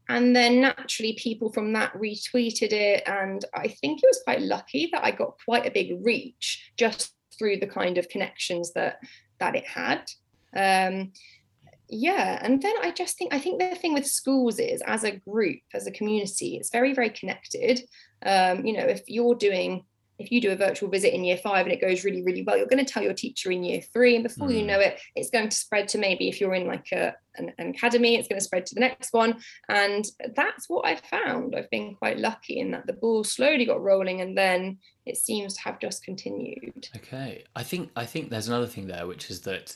And 0.09 0.35
then 0.35 0.59
naturally, 0.59 1.13
people 1.13 1.53
from 1.53 1.71
that 1.73 1.93
retweeted 1.93 2.73
it. 2.73 3.03
And 3.07 3.43
I 3.55 3.69
think 3.69 4.03
it 4.03 4.09
was 4.11 4.21
quite 4.25 4.41
lucky 4.41 4.89
that 4.91 5.05
I 5.05 5.11
got 5.11 5.37
quite 5.45 5.65
a 5.65 5.71
big 5.71 6.05
reach 6.05 6.71
just 6.77 7.13
through 7.41 7.57
the 7.57 7.65
kind 7.65 7.97
of 7.97 8.07
connections 8.07 8.73
that 8.73 8.99
that 9.39 9.55
it 9.55 9.65
had. 9.65 10.11
Um, 10.55 11.13
yeah 11.93 12.39
and 12.41 12.61
then 12.61 12.73
i 12.81 12.89
just 12.89 13.17
think 13.17 13.33
i 13.33 13.37
think 13.37 13.59
the 13.59 13.75
thing 13.75 13.93
with 13.93 14.07
schools 14.07 14.59
is 14.59 14.81
as 14.83 15.03
a 15.03 15.11
group 15.11 15.59
as 15.73 15.85
a 15.87 15.91
community 15.91 16.55
it's 16.55 16.69
very 16.69 16.93
very 16.93 17.09
connected 17.09 17.81
um, 18.25 18.65
you 18.65 18.71
know 18.71 18.85
if 18.85 19.03
you're 19.07 19.35
doing 19.35 19.83
if 20.21 20.31
you 20.31 20.39
do 20.39 20.51
a 20.51 20.55
virtual 20.55 20.89
visit 20.89 21.13
in 21.13 21.23
year 21.23 21.37
five 21.37 21.65
and 21.65 21.73
it 21.73 21.81
goes 21.81 22.03
really 22.03 22.23
really 22.23 22.43
well 22.43 22.57
you're 22.57 22.67
going 22.67 22.83
to 22.83 22.93
tell 22.93 23.03
your 23.03 23.13
teacher 23.13 23.51
in 23.51 23.63
year 23.63 23.81
three 23.93 24.15
and 24.15 24.23
before 24.23 24.47
mm. 24.47 24.59
you 24.59 24.65
know 24.65 24.79
it 24.79 24.99
it's 25.15 25.29
going 25.29 25.49
to 25.49 25.57
spread 25.57 25.87
to 25.87 25.97
maybe 25.97 26.27
if 26.27 26.39
you're 26.39 26.53
in 26.53 26.67
like 26.67 26.91
a, 26.91 27.13
an, 27.35 27.51
an, 27.57 27.69
academy 27.69 28.15
it's 28.15 28.27
going 28.27 28.39
to 28.39 28.45
spread 28.45 28.65
to 28.65 28.75
the 28.75 28.81
next 28.81 29.13
one 29.13 29.37
and 29.69 30.05
that's 30.35 30.69
what 30.69 30.85
i've 30.85 31.01
found 31.01 31.55
i've 31.55 31.69
been 31.69 31.95
quite 31.95 32.19
lucky 32.19 32.59
in 32.59 32.71
that 32.71 32.85
the 32.87 32.93
ball 32.93 33.23
slowly 33.23 33.65
got 33.65 33.81
rolling 33.81 34.21
and 34.21 34.37
then 34.37 34.77
it 35.05 35.17
seems 35.17 35.55
to 35.55 35.61
have 35.61 35.79
just 35.79 36.03
continued 36.03 36.87
okay 36.95 37.43
i 37.55 37.63
think 37.63 37.89
i 37.95 38.05
think 38.05 38.29
there's 38.29 38.47
another 38.47 38.67
thing 38.67 38.87
there 38.87 39.07
which 39.07 39.29
is 39.29 39.41
that 39.41 39.75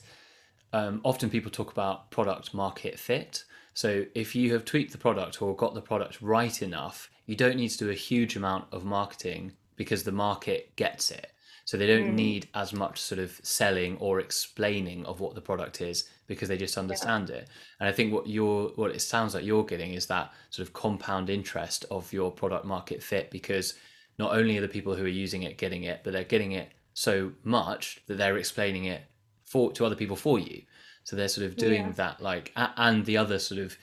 um, 0.76 1.00
often 1.06 1.30
people 1.30 1.50
talk 1.50 1.72
about 1.72 2.12
product 2.12 2.54
market 2.54 3.00
fit. 3.00 3.46
So 3.74 4.06
if 4.14 4.36
you 4.36 4.52
have 4.52 4.66
tweaked 4.66 4.92
the 4.92 4.98
product 4.98 5.42
or 5.42 5.56
got 5.56 5.74
the 5.74 5.82
product 5.82 6.22
right 6.22 6.62
enough, 6.62 7.10
you 7.26 7.36
don't 7.36 7.56
need 7.56 7.70
to 7.70 7.78
do 7.78 7.90
a 7.90 7.94
huge 7.94 8.36
amount 8.36 8.66
of 8.74 8.84
marketing 8.84 9.54
because 9.76 10.04
the 10.04 10.12
market 10.12 10.76
gets 10.76 11.12
it. 11.12 11.32
So 11.66 11.78
they 11.78 11.88
don't 11.88 12.12
mm. 12.12 12.14
need 12.14 12.48
as 12.54 12.74
much 12.74 13.02
sort 13.02 13.18
of 13.18 13.40
selling 13.42 13.98
or 13.98 14.20
explaining 14.20 15.04
of 15.06 15.20
what 15.20 15.34
the 15.34 15.42
product 15.42 15.82
is 15.82 16.08
because 16.28 16.48
they 16.48 16.58
just 16.58 16.78
understand 16.78 17.30
yeah. 17.30 17.38
it. 17.38 17.50
And 17.80 17.90
I 17.90 17.92
think 17.92 18.14
what 18.14 18.28
you're 18.28 18.70
what 18.76 18.92
it 18.92 19.02
sounds 19.02 19.34
like 19.34 19.44
you're 19.44 19.66
getting 19.66 19.94
is 19.94 20.06
that 20.06 20.32
sort 20.52 20.68
of 20.68 20.74
compound 20.74 21.30
interest 21.30 21.86
of 21.90 22.14
your 22.14 22.32
product 22.32 22.66
market 22.66 23.02
fit 23.02 23.32
because 23.32 23.74
not 24.20 24.36
only 24.36 24.58
are 24.58 24.62
the 24.62 24.68
people 24.68 24.96
who 24.96 25.06
are 25.06 25.08
using 25.08 25.44
it 25.44 25.58
getting 25.58 25.84
it, 25.84 26.02
but 26.04 26.14
they're 26.14 26.24
getting 26.24 26.52
it 26.52 26.70
so 26.94 27.32
much 27.44 28.00
that 28.08 28.18
they're 28.18 28.38
explaining 28.38 28.86
it 28.86 29.02
for 29.44 29.72
to 29.74 29.86
other 29.86 29.96
people 29.96 30.16
for 30.16 30.38
you. 30.38 30.62
So 31.04 31.16
they're 31.16 31.28
sort 31.28 31.46
of 31.48 31.56
doing 31.56 31.88
yeah. 31.88 31.92
that, 31.98 32.22
like, 32.22 32.52
and 32.56 33.06
the 33.06 33.18
other 33.18 33.38
sort 33.38 33.62
of 33.62 33.78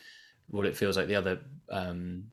what 0.49 0.67
it 0.67 0.77
feels 0.77 0.97
like 0.97 1.07
the 1.07 1.15
other 1.15 1.39
um, 1.71 2.25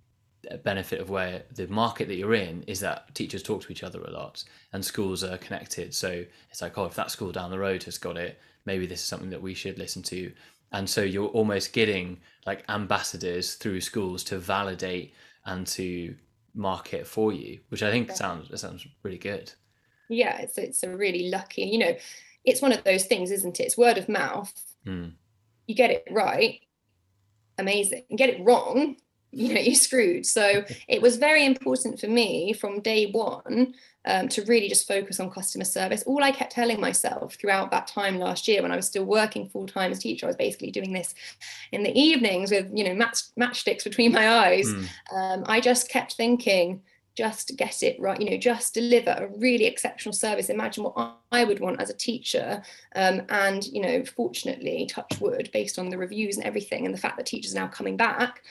benefit 0.63 1.01
of 1.01 1.09
where 1.09 1.43
the 1.53 1.67
market 1.67 2.07
that 2.07 2.15
you're 2.15 2.33
in 2.33 2.63
is 2.63 2.79
that 2.79 3.13
teachers 3.13 3.43
talk 3.43 3.61
to 3.61 3.71
each 3.71 3.83
other 3.83 4.01
a 4.01 4.11
lot 4.11 4.43
and 4.73 4.83
schools 4.83 5.23
are 5.23 5.37
connected. 5.37 5.93
So 5.93 6.23
it's 6.49 6.61
like, 6.61 6.77
oh, 6.77 6.85
if 6.85 6.95
that 6.95 7.11
school 7.11 7.31
down 7.31 7.51
the 7.51 7.59
road 7.59 7.83
has 7.83 7.97
got 7.97 8.17
it, 8.17 8.39
maybe 8.65 8.85
this 8.85 9.01
is 9.01 9.05
something 9.05 9.29
that 9.29 9.41
we 9.41 9.53
should 9.53 9.77
listen 9.77 10.01
to. 10.03 10.31
And 10.71 10.89
so 10.89 11.01
you're 11.01 11.27
almost 11.29 11.73
getting 11.73 12.19
like 12.45 12.63
ambassadors 12.69 13.55
through 13.55 13.81
schools 13.81 14.23
to 14.25 14.37
validate 14.37 15.13
and 15.45 15.65
to 15.67 16.15
market 16.53 17.07
for 17.07 17.31
you, 17.33 17.59
which 17.69 17.83
I 17.83 17.91
think 17.91 18.11
sounds 18.11 18.59
sounds 18.59 18.85
really 19.03 19.17
good. 19.17 19.51
Yeah, 20.09 20.37
it's 20.39 20.57
it's 20.57 20.83
a 20.83 20.95
really 20.95 21.29
lucky, 21.29 21.63
you 21.63 21.79
know, 21.79 21.95
it's 22.45 22.61
one 22.61 22.71
of 22.71 22.83
those 22.83 23.05
things, 23.05 23.31
isn't 23.31 23.59
it? 23.59 23.63
It's 23.63 23.77
word 23.77 23.97
of 23.97 24.09
mouth. 24.09 24.53
Mm. 24.85 25.13
You 25.67 25.75
get 25.75 25.91
it 25.91 26.03
right, 26.11 26.59
amazing. 27.57 28.03
get 28.15 28.29
it 28.29 28.43
wrong, 28.43 28.97
you 29.31 29.53
know, 29.53 29.61
you're 29.61 29.75
screwed. 29.75 30.25
So 30.25 30.63
it 30.87 31.01
was 31.01 31.17
very 31.17 31.45
important 31.45 31.99
for 31.99 32.07
me 32.07 32.53
from 32.53 32.81
day 32.81 33.11
one 33.11 33.75
um, 34.05 34.27
to 34.29 34.43
really 34.45 34.69
just 34.69 34.87
focus 34.87 35.19
on 35.19 35.29
customer 35.29 35.65
service. 35.65 36.03
All 36.03 36.23
I 36.23 36.31
kept 36.31 36.53
telling 36.53 36.79
myself 36.79 37.35
throughout 37.35 37.71
that 37.71 37.87
time 37.87 38.17
last 38.17 38.47
year 38.47 38.61
when 38.61 38.71
I 38.71 38.75
was 38.75 38.87
still 38.87 39.05
working 39.05 39.49
full 39.49 39.67
time 39.67 39.91
as 39.91 39.99
teacher, 39.99 40.25
I 40.25 40.29
was 40.29 40.35
basically 40.35 40.71
doing 40.71 40.93
this 40.93 41.13
in 41.71 41.83
the 41.83 41.97
evenings 41.97 42.51
with, 42.51 42.71
you 42.73 42.83
know, 42.83 42.95
match, 42.95 43.23
matchsticks 43.39 43.83
between 43.83 44.11
my 44.11 44.29
eyes. 44.29 44.67
Mm. 44.67 44.87
Um, 45.13 45.43
I 45.47 45.59
just 45.59 45.89
kept 45.89 46.13
thinking, 46.13 46.81
just 47.19 47.57
get 47.57 47.83
it 47.83 47.99
right 47.99 48.21
you 48.21 48.29
know 48.29 48.37
just 48.37 48.73
deliver 48.73 49.11
a 49.11 49.27
really 49.39 49.65
exceptional 49.65 50.13
service 50.13 50.47
imagine 50.47 50.85
what 50.85 51.17
i 51.33 51.43
would 51.43 51.59
want 51.59 51.81
as 51.81 51.89
a 51.89 51.93
teacher 51.93 52.63
um, 52.95 53.21
and 53.27 53.65
you 53.65 53.81
know 53.81 54.05
fortunately 54.05 54.85
touch 54.85 55.19
wood 55.19 55.49
based 55.51 55.77
on 55.77 55.89
the 55.89 55.97
reviews 55.97 56.37
and 56.37 56.45
everything 56.45 56.85
and 56.85 56.93
the 56.93 56.99
fact 56.99 57.17
that 57.17 57.25
teachers 57.25 57.53
are 57.53 57.59
now 57.59 57.67
coming 57.67 57.97
back 57.97 58.43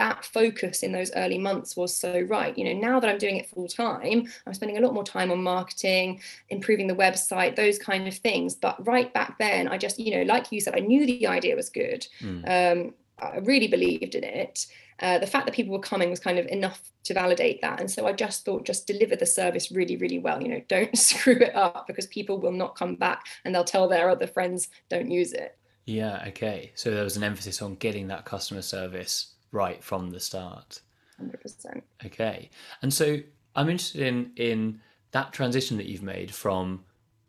that 0.00 0.24
focus 0.24 0.82
in 0.82 0.92
those 0.92 1.12
early 1.14 1.36
months 1.36 1.76
was 1.76 1.94
so 1.94 2.22
right 2.22 2.56
you 2.56 2.64
know 2.64 2.72
now 2.72 2.98
that 2.98 3.10
i'm 3.10 3.18
doing 3.18 3.36
it 3.36 3.50
full 3.50 3.68
time 3.68 4.26
i'm 4.46 4.54
spending 4.54 4.78
a 4.78 4.80
lot 4.80 4.94
more 4.94 5.04
time 5.04 5.30
on 5.30 5.42
marketing 5.42 6.18
improving 6.48 6.86
the 6.86 6.94
website 6.94 7.54
those 7.54 7.78
kind 7.78 8.08
of 8.08 8.14
things 8.14 8.54
but 8.54 8.74
right 8.86 9.12
back 9.12 9.38
then 9.38 9.68
i 9.68 9.76
just 9.76 9.98
you 9.98 10.16
know 10.16 10.22
like 10.22 10.50
you 10.50 10.58
said 10.58 10.74
i 10.74 10.80
knew 10.80 11.04
the 11.04 11.26
idea 11.26 11.54
was 11.54 11.68
good 11.68 12.06
mm. 12.22 12.42
um, 12.48 12.94
i 13.18 13.36
really 13.40 13.68
believed 13.68 14.14
in 14.14 14.24
it 14.24 14.66
uh, 15.00 15.18
the 15.18 15.26
fact 15.26 15.46
that 15.46 15.54
people 15.54 15.72
were 15.72 15.80
coming 15.80 16.10
was 16.10 16.20
kind 16.20 16.38
of 16.38 16.46
enough 16.46 16.92
to 17.04 17.14
validate 17.14 17.62
that. 17.62 17.80
And 17.80 17.90
so 17.90 18.06
I 18.06 18.12
just 18.12 18.44
thought, 18.44 18.66
just 18.66 18.86
deliver 18.86 19.16
the 19.16 19.24
service 19.24 19.72
really, 19.72 19.96
really 19.96 20.18
well. 20.18 20.42
You 20.42 20.48
know, 20.48 20.62
don't 20.68 20.96
screw 21.08 21.36
it 21.36 21.56
up 21.56 21.86
because 21.86 22.06
people 22.08 22.38
will 22.38 22.52
not 22.52 22.76
come 22.76 22.96
back 22.96 23.24
and 23.44 23.54
they'll 23.54 23.64
tell 23.64 23.88
their 23.88 24.10
other 24.10 24.26
friends, 24.26 24.68
don't 24.90 25.10
use 25.10 25.32
it. 25.32 25.56
Yeah. 25.86 26.22
Okay. 26.28 26.72
So 26.74 26.90
there 26.90 27.02
was 27.02 27.16
an 27.16 27.24
emphasis 27.24 27.62
on 27.62 27.76
getting 27.76 28.08
that 28.08 28.26
customer 28.26 28.60
service 28.60 29.32
right 29.52 29.82
from 29.82 30.10
the 30.10 30.20
start. 30.20 30.80
100%. 31.22 31.82
Okay. 32.06 32.50
And 32.82 32.92
so 32.92 33.18
I'm 33.54 33.68
interested 33.68 34.02
in 34.02 34.32
in 34.36 34.80
that 35.12 35.32
transition 35.32 35.76
that 35.76 35.86
you've 35.86 36.02
made 36.02 36.32
from 36.32 36.84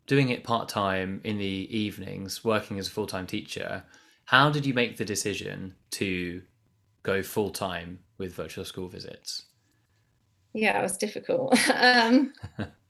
doing 0.07 0.29
it 0.29 0.43
part 0.43 0.69
time 0.69 1.21
in 1.23 1.37
the 1.37 1.67
evenings, 1.75 2.43
working 2.43 2.79
as 2.79 2.87
a 2.87 2.91
full 2.91 3.07
time 3.07 3.27
teacher. 3.27 3.83
How 4.25 4.49
did 4.49 4.65
you 4.65 4.73
make 4.73 4.97
the 4.97 5.05
decision 5.05 5.75
to 5.91 6.41
go 7.03 7.21
full 7.21 7.49
time 7.49 7.99
with 8.17 8.33
virtual 8.33 8.65
school 8.65 8.87
visits? 8.87 9.43
Yeah, 10.53 10.79
it 10.79 10.83
was 10.83 10.97
difficult. 10.97 11.57
um, 11.75 12.33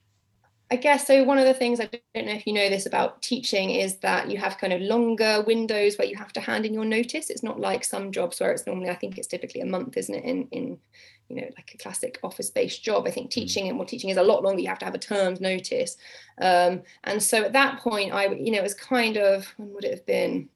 I 0.72 0.76
guess 0.76 1.06
so. 1.06 1.22
One 1.22 1.36
of 1.36 1.44
the 1.44 1.52
things 1.52 1.80
I 1.80 1.90
don't 2.14 2.24
know 2.24 2.32
if 2.32 2.46
you 2.46 2.54
know 2.54 2.70
this 2.70 2.86
about 2.86 3.20
teaching 3.20 3.72
is 3.72 3.98
that 3.98 4.30
you 4.30 4.38
have 4.38 4.56
kind 4.56 4.72
of 4.72 4.80
longer 4.80 5.44
windows 5.46 5.98
where 5.98 6.08
you 6.08 6.16
have 6.16 6.32
to 6.32 6.40
hand 6.40 6.64
in 6.64 6.72
your 6.72 6.86
notice. 6.86 7.28
It's 7.28 7.42
not 7.42 7.60
like 7.60 7.84
some 7.84 8.10
jobs 8.10 8.40
where 8.40 8.52
it's 8.52 8.66
normally, 8.66 8.88
I 8.88 8.94
think 8.94 9.18
it's 9.18 9.26
typically 9.26 9.60
a 9.60 9.66
month, 9.66 9.98
isn't 9.98 10.14
it? 10.14 10.24
In 10.24 10.48
in 10.50 10.78
you 11.28 11.36
know 11.36 11.48
like 11.58 11.72
a 11.74 11.76
classic 11.76 12.18
office-based 12.22 12.82
job. 12.82 13.06
I 13.06 13.10
think 13.10 13.26
hmm. 13.26 13.40
teaching 13.40 13.68
and 13.68 13.78
well, 13.78 13.86
teaching 13.86 14.08
is 14.08 14.16
a 14.16 14.22
lot 14.22 14.42
longer. 14.42 14.62
You 14.62 14.68
have 14.68 14.78
to 14.78 14.86
have 14.86 14.94
a 14.94 14.98
term's 14.98 15.42
notice. 15.42 15.98
Um, 16.40 16.84
and 17.04 17.22
so 17.22 17.42
at 17.44 17.52
that 17.52 17.80
point, 17.80 18.14
I 18.14 18.28
you 18.28 18.50
know 18.50 18.58
it 18.60 18.62
was 18.62 18.72
kind 18.72 19.18
of 19.18 19.52
when 19.58 19.74
would 19.74 19.84
it 19.84 19.90
have 19.90 20.06
been? 20.06 20.48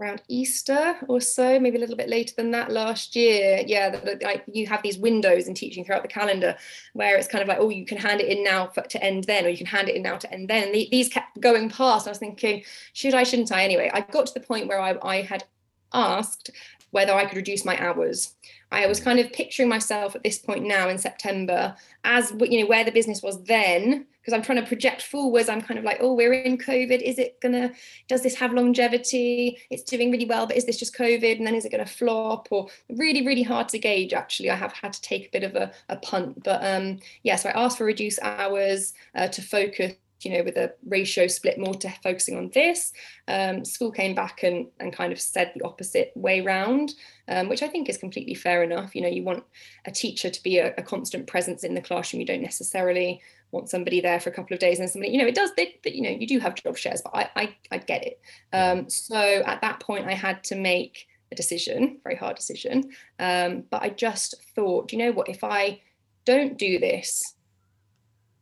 Around 0.00 0.22
Easter 0.28 0.96
or 1.08 1.20
so, 1.20 1.60
maybe 1.60 1.76
a 1.76 1.80
little 1.80 1.96
bit 1.96 2.08
later 2.08 2.34
than 2.36 2.50
that 2.50 2.70
last 2.70 3.14
year. 3.14 3.62
Yeah, 3.66 4.00
like 4.22 4.44
you 4.50 4.66
have 4.66 4.82
these 4.82 4.98
windows 4.98 5.48
in 5.48 5.54
teaching 5.54 5.84
throughout 5.84 6.02
the 6.02 6.08
calendar 6.08 6.56
where 6.94 7.16
it's 7.16 7.28
kind 7.28 7.42
of 7.42 7.48
like, 7.48 7.58
oh, 7.60 7.68
you 7.68 7.84
can 7.84 7.98
hand 7.98 8.20
it 8.20 8.28
in 8.28 8.42
now 8.42 8.68
for, 8.68 8.82
to 8.82 9.02
end 9.02 9.24
then, 9.24 9.44
or 9.44 9.48
you 9.48 9.56
can 9.56 9.66
hand 9.66 9.88
it 9.88 9.96
in 9.96 10.02
now 10.02 10.16
to 10.16 10.32
end 10.32 10.48
then. 10.48 10.64
And 10.64 10.74
these 10.74 11.08
kept 11.08 11.40
going 11.40 11.68
past. 11.68 12.06
I 12.06 12.10
was 12.10 12.18
thinking, 12.18 12.64
should 12.92 13.14
I, 13.14 13.22
shouldn't 13.22 13.52
I? 13.52 13.64
Anyway, 13.64 13.90
I 13.92 14.00
got 14.00 14.26
to 14.26 14.34
the 14.34 14.40
point 14.40 14.68
where 14.68 14.80
I, 14.80 14.96
I 15.02 15.22
had 15.22 15.44
asked 15.92 16.50
whether 16.90 17.12
I 17.12 17.24
could 17.24 17.36
reduce 17.36 17.64
my 17.64 17.78
hours. 17.82 18.34
I 18.70 18.86
was 18.86 19.00
kind 19.00 19.18
of 19.18 19.32
picturing 19.32 19.68
myself 19.68 20.14
at 20.14 20.22
this 20.22 20.38
point 20.38 20.64
now 20.64 20.88
in 20.88 20.98
September 20.98 21.76
as 22.04 22.32
you 22.40 22.60
know 22.60 22.66
where 22.66 22.84
the 22.84 22.92
business 22.92 23.22
was 23.22 23.42
then 23.44 24.06
because 24.22 24.36
I'm 24.36 24.42
trying 24.42 24.60
to 24.62 24.66
project 24.66 25.02
forwards. 25.02 25.48
I'm 25.48 25.60
kind 25.60 25.78
of 25.78 25.84
like, 25.84 25.98
oh, 26.00 26.14
we're 26.14 26.32
in 26.32 26.56
COVID. 26.56 27.02
Is 27.02 27.18
it 27.18 27.40
gonna? 27.40 27.72
Does 28.08 28.22
this 28.22 28.36
have 28.36 28.52
longevity? 28.52 29.58
It's 29.68 29.82
doing 29.82 30.12
really 30.12 30.26
well, 30.26 30.46
but 30.46 30.56
is 30.56 30.64
this 30.64 30.78
just 30.78 30.96
COVID? 30.96 31.38
And 31.38 31.46
then 31.46 31.54
is 31.54 31.64
it 31.64 31.70
to 31.70 31.84
flop? 31.84 32.48
Or 32.50 32.68
really, 32.88 33.26
really 33.26 33.42
hard 33.42 33.68
to 33.70 33.78
gauge. 33.78 34.12
Actually, 34.12 34.50
I 34.50 34.56
have 34.56 34.72
had 34.72 34.92
to 34.92 35.02
take 35.02 35.26
a 35.26 35.30
bit 35.30 35.42
of 35.42 35.56
a, 35.56 35.72
a 35.88 35.96
punt. 35.96 36.42
But 36.44 36.64
um, 36.64 37.00
yeah, 37.24 37.36
so 37.36 37.48
I 37.48 37.64
asked 37.64 37.78
for 37.78 37.84
reduced 37.84 38.20
hours 38.22 38.94
uh, 39.14 39.28
to 39.28 39.42
focus 39.42 39.94
you 40.24 40.32
know, 40.32 40.44
with 40.44 40.56
a 40.56 40.72
ratio 40.86 41.26
split 41.26 41.58
more 41.58 41.74
to 41.74 41.90
focusing 42.02 42.36
on 42.36 42.50
this. 42.54 42.92
Um, 43.28 43.64
school 43.64 43.90
came 43.90 44.14
back 44.14 44.42
and, 44.42 44.66
and 44.80 44.92
kind 44.92 45.12
of 45.12 45.20
said 45.20 45.52
the 45.54 45.64
opposite 45.64 46.12
way 46.14 46.40
round, 46.40 46.94
um, 47.28 47.48
which 47.48 47.62
I 47.62 47.68
think 47.68 47.88
is 47.88 47.98
completely 47.98 48.34
fair 48.34 48.62
enough. 48.62 48.94
You 48.94 49.02
know, 49.02 49.08
you 49.08 49.22
want 49.22 49.44
a 49.84 49.90
teacher 49.90 50.30
to 50.30 50.42
be 50.42 50.58
a, 50.58 50.74
a, 50.76 50.82
constant 50.82 51.26
presence 51.26 51.64
in 51.64 51.74
the 51.74 51.80
classroom. 51.80 52.20
You 52.20 52.26
don't 52.26 52.42
necessarily 52.42 53.20
want 53.52 53.70
somebody 53.70 54.00
there 54.00 54.18
for 54.18 54.30
a 54.30 54.32
couple 54.32 54.54
of 54.54 54.60
days 54.60 54.80
and 54.80 54.90
somebody, 54.90 55.12
you 55.12 55.18
know, 55.18 55.26
it 55.26 55.34
does, 55.34 55.54
that 55.54 55.94
you 55.94 56.02
know, 56.02 56.10
you 56.10 56.26
do 56.26 56.40
have 56.40 56.54
job 56.56 56.76
shares, 56.76 57.02
but 57.02 57.14
I, 57.14 57.30
I, 57.36 57.56
I 57.70 57.78
get 57.78 58.04
it. 58.04 58.20
Um, 58.52 58.88
so 58.88 59.16
at 59.16 59.60
that 59.60 59.78
point, 59.78 60.06
I 60.06 60.14
had 60.14 60.42
to 60.44 60.56
make 60.56 61.06
a 61.30 61.34
decision, 61.34 62.00
very 62.02 62.16
hard 62.16 62.36
decision. 62.36 62.90
Um, 63.18 63.64
but 63.70 63.82
I 63.82 63.90
just 63.90 64.42
thought, 64.54 64.92
you 64.92 64.98
know 64.98 65.12
what, 65.12 65.28
if 65.28 65.44
I 65.44 65.80
don't 66.24 66.58
do 66.58 66.78
this, 66.78 67.34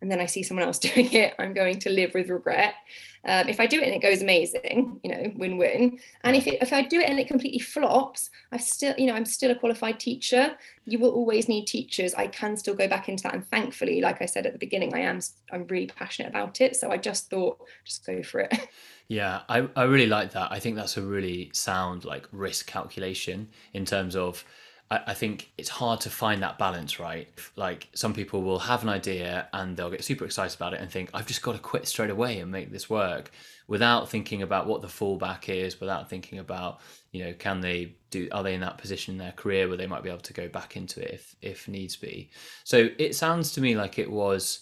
and 0.00 0.10
then 0.10 0.20
I 0.20 0.26
see 0.26 0.42
someone 0.42 0.66
else 0.66 0.78
doing 0.90 1.12
it, 1.12 1.34
I'm 1.38 1.54
going 1.54 1.78
to 1.80 1.90
live 1.90 2.14
with 2.14 2.28
regret. 2.28 2.74
Um, 3.22 3.48
if 3.48 3.60
I 3.60 3.66
do 3.66 3.78
it 3.80 3.84
and 3.84 3.94
it 3.94 4.00
goes 4.00 4.22
amazing, 4.22 4.98
you 5.04 5.10
know, 5.10 5.32
win-win. 5.36 5.98
And 6.24 6.34
if 6.34 6.46
it, 6.46 6.62
if 6.62 6.72
I 6.72 6.82
do 6.82 7.00
it 7.00 7.08
and 7.08 7.20
it 7.20 7.28
completely 7.28 7.58
flops, 7.58 8.30
I 8.50 8.56
still, 8.56 8.94
you 8.96 9.06
know, 9.06 9.14
I'm 9.14 9.26
still 9.26 9.50
a 9.50 9.54
qualified 9.54 10.00
teacher. 10.00 10.56
You 10.86 10.98
will 10.98 11.10
always 11.10 11.46
need 11.46 11.66
teachers. 11.66 12.14
I 12.14 12.28
can 12.28 12.56
still 12.56 12.74
go 12.74 12.88
back 12.88 13.10
into 13.10 13.24
that, 13.24 13.34
and 13.34 13.46
thankfully, 13.46 14.00
like 14.00 14.22
I 14.22 14.26
said 14.26 14.46
at 14.46 14.54
the 14.54 14.58
beginning, 14.58 14.94
I 14.94 15.00
am 15.00 15.20
I'm 15.52 15.66
really 15.66 15.88
passionate 15.88 16.30
about 16.30 16.62
it. 16.62 16.76
So 16.76 16.90
I 16.90 16.96
just 16.96 17.28
thought, 17.28 17.58
just 17.84 18.06
go 18.06 18.22
for 18.22 18.40
it. 18.40 18.68
Yeah, 19.10 19.40
I, 19.48 19.68
I 19.74 19.82
really 19.82 20.06
like 20.06 20.30
that. 20.34 20.52
I 20.52 20.60
think 20.60 20.76
that's 20.76 20.96
a 20.96 21.02
really 21.02 21.50
sound 21.52 22.04
like 22.04 22.28
risk 22.30 22.68
calculation 22.68 23.48
in 23.72 23.84
terms 23.84 24.14
of 24.14 24.44
I, 24.90 25.00
I 25.08 25.14
think 25.14 25.50
it's 25.56 25.68
hard 25.68 26.00
to 26.02 26.10
find 26.10 26.42
that 26.42 26.58
balance, 26.58 26.98
right? 26.98 27.28
Like 27.56 27.88
some 27.94 28.12
people 28.12 28.42
will 28.42 28.58
have 28.58 28.82
an 28.82 28.88
idea 28.88 29.48
and 29.52 29.76
they'll 29.76 29.90
get 29.90 30.04
super 30.04 30.24
excited 30.24 30.56
about 30.56 30.74
it 30.74 30.80
and 30.80 30.90
think, 30.90 31.10
I've 31.14 31.26
just 31.26 31.42
got 31.42 31.52
to 31.52 31.58
quit 31.58 31.86
straight 31.86 32.10
away 32.10 32.40
and 32.40 32.50
make 32.50 32.70
this 32.70 32.90
work 32.90 33.30
without 33.68 34.08
thinking 34.08 34.42
about 34.42 34.66
what 34.66 34.82
the 34.82 34.88
fallback 34.88 35.48
is, 35.48 35.80
without 35.80 36.10
thinking 36.10 36.38
about, 36.38 36.80
you 37.12 37.24
know, 37.24 37.32
can 37.32 37.60
they 37.60 37.94
do 38.10 38.28
are 38.32 38.42
they 38.42 38.54
in 38.54 38.60
that 38.60 38.78
position 38.78 39.14
in 39.14 39.18
their 39.18 39.32
career 39.32 39.68
where 39.68 39.76
they 39.76 39.86
might 39.86 40.02
be 40.02 40.10
able 40.10 40.18
to 40.20 40.32
go 40.32 40.48
back 40.48 40.76
into 40.76 41.00
it 41.00 41.14
if 41.14 41.36
if 41.40 41.68
needs 41.68 41.96
be. 41.96 42.30
So 42.64 42.88
it 42.98 43.14
sounds 43.14 43.52
to 43.52 43.60
me 43.60 43.76
like 43.76 43.98
it 43.98 44.10
was 44.10 44.60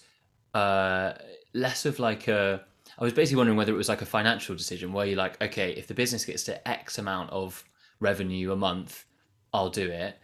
uh 0.54 1.12
less 1.54 1.86
of 1.86 1.98
like 1.98 2.28
a 2.28 2.62
I 2.98 3.04
was 3.04 3.12
basically 3.12 3.36
wondering 3.36 3.56
whether 3.56 3.72
it 3.72 3.76
was 3.76 3.88
like 3.88 4.02
a 4.02 4.06
financial 4.06 4.56
decision 4.56 4.92
where 4.92 5.06
you're 5.06 5.16
like, 5.16 5.40
okay, 5.40 5.70
if 5.72 5.86
the 5.86 5.94
business 5.94 6.24
gets 6.24 6.42
to 6.44 6.68
X 6.68 6.98
amount 6.98 7.30
of 7.30 7.64
revenue 8.00 8.52
a 8.52 8.56
month, 8.56 9.04
I'll 9.52 9.70
do 9.70 9.88
it. 9.88 10.18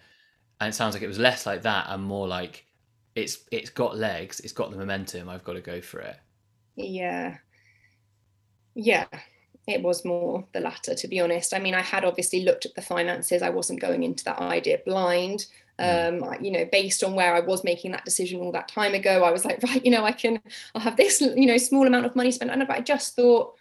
And 0.60 0.68
it 0.68 0.74
sounds 0.74 0.94
like 0.94 1.02
it 1.02 1.08
was 1.08 1.18
less 1.18 1.46
like 1.46 1.62
that 1.62 1.86
and 1.88 2.02
more 2.02 2.26
like 2.26 2.64
it's 3.14 3.38
it's 3.50 3.70
got 3.70 3.96
legs, 3.96 4.40
it's 4.40 4.52
got 4.52 4.70
the 4.70 4.76
momentum, 4.76 5.28
I've 5.28 5.44
got 5.44 5.54
to 5.54 5.60
go 5.60 5.80
for 5.80 6.00
it. 6.00 6.16
Yeah. 6.76 7.38
Yeah. 8.74 9.06
It 9.66 9.82
was 9.82 10.04
more 10.04 10.46
the 10.52 10.60
latter, 10.60 10.94
to 10.94 11.08
be 11.08 11.20
honest. 11.20 11.54
I 11.54 11.58
mean, 11.58 11.74
I 11.74 11.80
had 11.80 12.04
obviously 12.04 12.44
looked 12.44 12.66
at 12.66 12.74
the 12.74 12.82
finances. 12.82 13.40
I 13.40 13.50
wasn't 13.50 13.80
going 13.80 14.02
into 14.02 14.24
that 14.24 14.38
idea 14.38 14.78
blind. 14.84 15.46
Hmm. 15.78 16.24
Um, 16.24 16.34
you 16.40 16.52
know, 16.52 16.66
based 16.70 17.02
on 17.02 17.14
where 17.14 17.34
I 17.34 17.40
was 17.40 17.64
making 17.64 17.92
that 17.92 18.04
decision 18.04 18.40
all 18.40 18.52
that 18.52 18.68
time 18.68 18.94
ago, 18.94 19.24
I 19.24 19.30
was 19.30 19.44
like, 19.44 19.62
right, 19.64 19.84
you 19.84 19.90
know, 19.90 20.04
I 20.04 20.12
can, 20.12 20.40
I'll 20.74 20.82
have 20.82 20.96
this, 20.96 21.20
you 21.20 21.46
know, 21.46 21.56
small 21.56 21.86
amount 21.86 22.06
of 22.06 22.14
money 22.14 22.30
spent. 22.30 22.50
And 22.50 22.62
I 22.62 22.80
just 22.80 23.16
thought, 23.16 23.56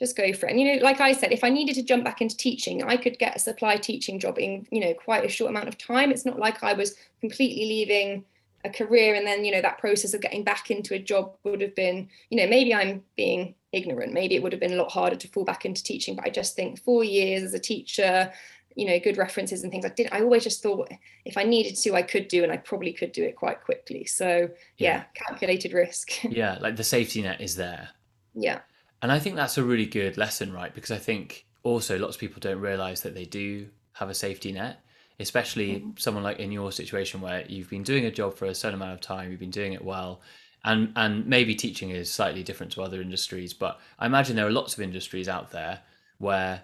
just 0.00 0.16
go 0.16 0.32
for 0.32 0.46
it. 0.46 0.50
And 0.50 0.60
you 0.60 0.74
know, 0.74 0.82
like 0.82 1.00
I 1.00 1.12
said, 1.12 1.30
if 1.30 1.44
I 1.44 1.50
needed 1.50 1.74
to 1.76 1.82
jump 1.82 2.04
back 2.04 2.20
into 2.20 2.36
teaching, 2.36 2.82
I 2.82 2.96
could 2.96 3.18
get 3.18 3.36
a 3.36 3.38
supply 3.38 3.76
teaching 3.76 4.18
job 4.18 4.38
in 4.38 4.66
you 4.72 4.80
know 4.80 4.94
quite 4.94 5.24
a 5.24 5.28
short 5.28 5.50
amount 5.50 5.68
of 5.68 5.78
time. 5.78 6.10
It's 6.10 6.24
not 6.24 6.38
like 6.38 6.64
I 6.64 6.72
was 6.72 6.96
completely 7.20 7.66
leaving 7.66 8.24
a 8.64 8.70
career 8.70 9.14
and 9.14 9.26
then 9.26 9.44
you 9.44 9.52
know 9.52 9.62
that 9.62 9.78
process 9.78 10.12
of 10.12 10.20
getting 10.20 10.44
back 10.44 10.70
into 10.70 10.92
a 10.94 10.98
job 10.98 11.34
would 11.44 11.62
have 11.62 11.74
been 11.74 12.08
you 12.28 12.36
know 12.36 12.46
maybe 12.46 12.74
I'm 12.74 13.04
being 13.16 13.54
ignorant. 13.72 14.12
Maybe 14.12 14.34
it 14.34 14.42
would 14.42 14.52
have 14.52 14.60
been 14.60 14.72
a 14.72 14.82
lot 14.82 14.90
harder 14.90 15.16
to 15.16 15.28
fall 15.28 15.44
back 15.44 15.64
into 15.64 15.84
teaching. 15.84 16.16
But 16.16 16.26
I 16.26 16.30
just 16.30 16.56
think 16.56 16.80
four 16.80 17.04
years 17.04 17.42
as 17.42 17.54
a 17.54 17.58
teacher, 17.58 18.32
you 18.74 18.86
know, 18.86 18.98
good 18.98 19.18
references 19.18 19.62
and 19.62 19.70
things. 19.70 19.84
I 19.84 19.90
did. 19.90 20.08
I 20.12 20.22
always 20.22 20.44
just 20.44 20.62
thought 20.62 20.90
if 21.26 21.36
I 21.36 21.44
needed 21.44 21.76
to, 21.76 21.94
I 21.94 22.02
could 22.02 22.28
do, 22.28 22.42
and 22.42 22.50
I 22.50 22.56
probably 22.56 22.92
could 22.94 23.12
do 23.12 23.22
it 23.22 23.36
quite 23.36 23.62
quickly. 23.62 24.06
So 24.06 24.48
yeah, 24.78 24.96
yeah 24.96 25.04
calculated 25.14 25.74
risk. 25.74 26.10
yeah, 26.24 26.56
like 26.58 26.76
the 26.76 26.84
safety 26.84 27.20
net 27.20 27.40
is 27.42 27.54
there. 27.54 27.90
Yeah. 28.34 28.60
And 29.02 29.10
I 29.10 29.18
think 29.18 29.36
that's 29.36 29.58
a 29.58 29.64
really 29.64 29.86
good 29.86 30.16
lesson, 30.16 30.52
right? 30.52 30.74
Because 30.74 30.90
I 30.90 30.98
think 30.98 31.46
also 31.62 31.98
lots 31.98 32.16
of 32.16 32.20
people 32.20 32.40
don't 32.40 32.60
realize 32.60 33.02
that 33.02 33.14
they 33.14 33.24
do 33.24 33.68
have 33.94 34.10
a 34.10 34.14
safety 34.14 34.52
net, 34.52 34.80
especially 35.18 35.76
mm-hmm. 35.76 35.90
someone 35.96 36.22
like 36.22 36.38
in 36.38 36.52
your 36.52 36.72
situation 36.72 37.20
where 37.20 37.44
you've 37.48 37.70
been 37.70 37.82
doing 37.82 38.06
a 38.06 38.10
job 38.10 38.34
for 38.34 38.46
a 38.46 38.54
certain 38.54 38.74
amount 38.74 38.92
of 38.92 39.00
time, 39.00 39.30
you've 39.30 39.40
been 39.40 39.50
doing 39.50 39.72
it 39.72 39.84
well. 39.84 40.20
And, 40.64 40.92
and 40.96 41.26
maybe 41.26 41.54
teaching 41.54 41.90
is 41.90 42.12
slightly 42.12 42.42
different 42.42 42.72
to 42.72 42.82
other 42.82 43.00
industries, 43.00 43.54
but 43.54 43.80
I 43.98 44.04
imagine 44.04 44.36
there 44.36 44.46
are 44.46 44.52
lots 44.52 44.74
of 44.74 44.80
industries 44.80 45.28
out 45.28 45.50
there 45.50 45.80
where 46.18 46.62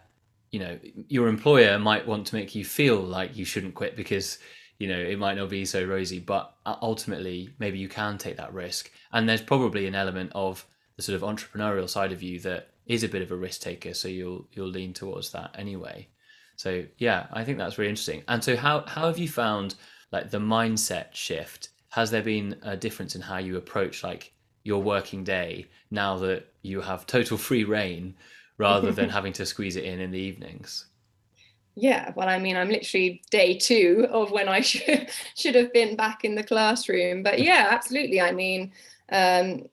you 0.51 0.61
know 0.61 0.79
your 1.09 1.29
employer 1.29 1.79
might 1.79 2.07
want 2.07 2.27
to 2.27 2.35
make 2.35 2.55
you 2.55 2.65
feel 2.65 3.01
like 3.01 3.37
you 3.37 3.45
shouldn't 3.45 3.75
quit 3.75 3.97
because 3.97 4.39
you 4.79 4.89
know 4.89 4.99
it 4.99 5.19
might 5.19 5.37
not 5.37 5.51
be 5.51 5.65
so 5.65 5.85
rosy 5.85 6.19
but 6.19 6.55
ultimately 6.83 7.51
maybe 7.59 7.79
you 7.79 7.89
can 7.89 8.17
take 8.17 8.37
that 8.37 8.53
risk 8.53 8.91
and 9.13 9.29
there's 9.29 9.43
probably 9.43 9.87
an 9.87 9.95
element 9.95 10.31
of 10.35 10.65
the 10.97 11.03
sort 11.03 11.21
of 11.21 11.23
entrepreneurial 11.23 11.89
side 11.89 12.13
of 12.13 12.23
you 12.23 12.41
that 12.41 12.71
is 12.87 13.03
a 13.03 13.09
bit 13.09 13.23
of 13.23 13.31
a 13.31 13.37
risk 13.37 13.61
taker 13.61 13.93
so 13.93 14.09
you'll 14.09 14.47
you'll 14.53 14.69
lean 14.69 14.93
towards 14.93 15.31
that 15.33 15.51
anyway. 15.59 16.09
So 16.57 16.85
yeah 16.99 17.27
i 17.33 17.45
think 17.45 17.59
that's 17.59 17.79
really 17.79 17.91
interesting. 17.91 18.23
And 18.29 18.43
so 18.43 18.57
how 18.57 18.85
how 18.87 19.07
have 19.07 19.19
you 19.19 19.29
found 19.29 19.75
like 20.13 20.31
the 20.31 20.39
mindset 20.39 21.15
shift? 21.15 21.71
Has 21.91 22.11
there 22.11 22.23
been 22.23 22.57
a 22.63 22.77
difference 22.77 23.15
in 23.15 23.21
how 23.21 23.39
you 23.39 23.57
approach 23.57 24.03
like 24.03 24.33
your 24.65 24.83
working 24.83 25.23
day 25.23 25.67
now 25.91 26.17
that 26.19 26.47
you 26.63 26.81
have 26.81 27.07
total 27.07 27.37
free 27.37 27.65
reign 27.65 28.15
rather 28.59 28.91
than 28.91 29.11
having 29.11 29.33
to 29.35 29.45
squeeze 29.45 29.77
it 29.77 29.85
in 29.85 30.01
in 30.01 30.11
the 30.11 30.19
evenings? 30.19 30.87
Yeah 31.75 32.13
well 32.17 32.29
i 32.29 32.39
mean 32.39 32.57
i'm 32.57 32.71
literally 32.71 33.21
day 33.31 33.59
two 33.59 34.07
of 34.11 34.31
when 34.31 34.49
i 34.49 34.63
should 34.63 35.11
should 35.37 35.55
have 35.55 35.73
been 35.75 35.95
back 35.95 36.25
in 36.25 36.35
the 36.35 36.43
classroom. 36.45 37.23
But 37.23 37.41
yeah 37.41 37.69
absolutely. 37.71 38.21
I 38.21 38.33
mean 38.33 38.73
um, 39.13 39.69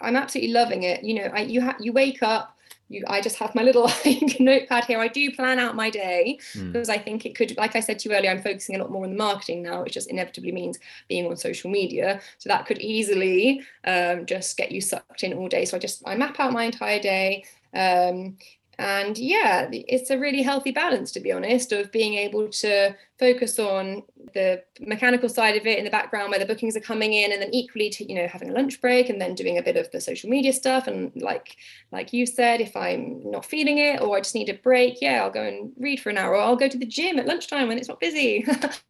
I'm 0.00 0.16
absolutely 0.16 0.52
loving 0.52 0.82
it. 0.82 1.04
You 1.04 1.14
know, 1.14 1.30
I, 1.32 1.42
you 1.42 1.60
ha- 1.60 1.76
you 1.80 1.92
wake 1.92 2.22
up, 2.22 2.56
you, 2.88 3.04
I 3.06 3.20
just 3.20 3.36
have 3.36 3.54
my 3.54 3.62
little 3.62 3.82
like, 4.04 4.40
notepad 4.40 4.84
here. 4.84 4.98
I 4.98 5.08
do 5.08 5.30
plan 5.30 5.58
out 5.58 5.76
my 5.76 5.90
day 5.90 6.38
mm. 6.54 6.72
because 6.72 6.88
I 6.88 6.98
think 6.98 7.24
it 7.24 7.34
could, 7.34 7.56
like 7.56 7.76
I 7.76 7.80
said 7.80 7.98
to 8.00 8.08
you 8.08 8.14
earlier, 8.14 8.30
I'm 8.30 8.42
focusing 8.42 8.76
a 8.76 8.78
lot 8.78 8.90
more 8.90 9.04
on 9.04 9.10
the 9.10 9.16
marketing 9.16 9.62
now, 9.62 9.82
which 9.82 9.94
just 9.94 10.10
inevitably 10.10 10.52
means 10.52 10.78
being 11.08 11.26
on 11.26 11.36
social 11.36 11.70
media. 11.70 12.20
So 12.38 12.48
that 12.48 12.66
could 12.66 12.78
easily 12.78 13.62
um, 13.84 14.26
just 14.26 14.56
get 14.56 14.72
you 14.72 14.80
sucked 14.80 15.22
in 15.22 15.32
all 15.34 15.48
day. 15.48 15.64
So 15.64 15.76
I 15.76 15.80
just 15.80 16.02
I 16.04 16.16
map 16.16 16.38
out 16.40 16.52
my 16.52 16.64
entire 16.64 17.00
day. 17.00 17.44
Um, 17.72 18.36
and 18.80 19.18
yeah 19.18 19.68
it's 19.70 20.08
a 20.08 20.18
really 20.18 20.40
healthy 20.40 20.70
balance 20.70 21.12
to 21.12 21.20
be 21.20 21.30
honest 21.30 21.70
of 21.70 21.92
being 21.92 22.14
able 22.14 22.48
to 22.48 22.96
focus 23.18 23.58
on 23.58 24.02
the 24.32 24.62
mechanical 24.80 25.28
side 25.28 25.54
of 25.54 25.66
it 25.66 25.78
in 25.78 25.84
the 25.84 25.90
background 25.90 26.30
where 26.30 26.38
the 26.38 26.46
bookings 26.46 26.74
are 26.74 26.80
coming 26.80 27.12
in 27.12 27.30
and 27.30 27.42
then 27.42 27.52
equally 27.52 27.90
to 27.90 28.08
you 28.10 28.14
know 28.14 28.26
having 28.26 28.48
a 28.48 28.52
lunch 28.54 28.80
break 28.80 29.10
and 29.10 29.20
then 29.20 29.34
doing 29.34 29.58
a 29.58 29.62
bit 29.62 29.76
of 29.76 29.90
the 29.90 30.00
social 30.00 30.30
media 30.30 30.52
stuff. 30.52 30.86
And 30.86 31.12
like 31.20 31.56
like 31.92 32.14
you 32.14 32.24
said 32.24 32.62
if 32.62 32.74
i'm 32.74 33.20
not 33.30 33.44
feeling 33.44 33.76
it 33.76 34.00
or 34.00 34.16
i 34.16 34.20
just 34.20 34.34
need 34.34 34.48
a 34.48 34.54
break 34.54 35.02
yeah 35.02 35.22
i'll 35.22 35.30
go 35.30 35.42
and 35.42 35.72
read 35.76 36.00
for 36.00 36.08
an 36.08 36.16
hour 36.16 36.34
or 36.34 36.40
i'll 36.40 36.56
go 36.56 36.68
to 36.68 36.78
the 36.78 36.86
gym 36.86 37.18
at 37.18 37.26
lunchtime 37.26 37.68
when 37.68 37.76
it's 37.76 37.88
not 37.88 38.00
busy 38.00 38.46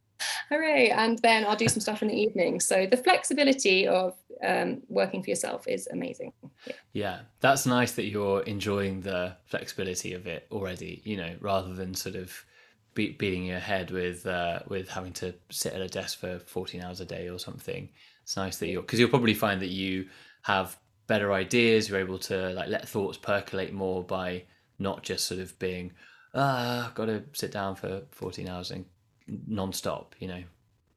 hooray. 0.50 0.90
And 0.90 1.18
then 1.20 1.44
i'll 1.46 1.56
do 1.56 1.68
some 1.68 1.80
stuff 1.80 2.02
in 2.02 2.08
the 2.08 2.14
evening. 2.14 2.60
So 2.60 2.86
the 2.86 2.96
flexibility 2.96 3.86
of 3.86 4.14
um, 4.42 4.82
working 4.88 5.22
for 5.22 5.30
yourself 5.30 5.68
is 5.68 5.86
amazing. 5.92 6.32
Yeah. 6.66 6.72
yeah 6.92 7.18
that's 7.40 7.66
nice 7.66 7.92
that 7.92 8.06
you're 8.06 8.42
enjoying 8.42 9.00
the 9.00 9.36
flexibility 9.46 10.14
of 10.14 10.26
it 10.26 10.46
already 10.50 11.02
you 11.04 11.16
know 11.16 11.34
rather 11.40 11.74
than 11.74 11.94
sort 11.94 12.16
of 12.16 12.44
be- 12.94 13.12
beating 13.12 13.44
your 13.44 13.58
head 13.58 13.90
with 13.90 14.26
uh, 14.26 14.60
with 14.68 14.88
having 14.88 15.12
to 15.14 15.34
sit 15.50 15.72
at 15.72 15.80
a 15.80 15.88
desk 15.88 16.18
for 16.18 16.38
14 16.40 16.82
hours 16.82 17.00
a 17.00 17.04
day 17.04 17.28
or 17.28 17.38
something. 17.38 17.88
It's 18.22 18.36
nice 18.36 18.56
that 18.58 18.68
you're 18.68 18.82
because 18.82 18.98
you'll 18.98 19.10
probably 19.10 19.34
find 19.34 19.60
that 19.62 19.68
you 19.70 20.08
have 20.42 20.76
better 21.06 21.32
ideas 21.32 21.88
you're 21.88 21.98
able 21.98 22.18
to 22.18 22.50
like 22.50 22.68
let 22.68 22.88
thoughts 22.88 23.18
percolate 23.18 23.72
more 23.72 24.02
by 24.04 24.44
not 24.78 25.02
just 25.02 25.26
sort 25.26 25.40
of 25.40 25.58
being 25.58 25.92
ah 26.34 26.92
got 26.94 27.06
to 27.06 27.24
sit 27.32 27.50
down 27.50 27.74
for 27.74 28.02
14 28.12 28.48
hours 28.48 28.70
and 28.70 28.84
non-stop 29.46 30.14
you 30.18 30.28
know? 30.28 30.42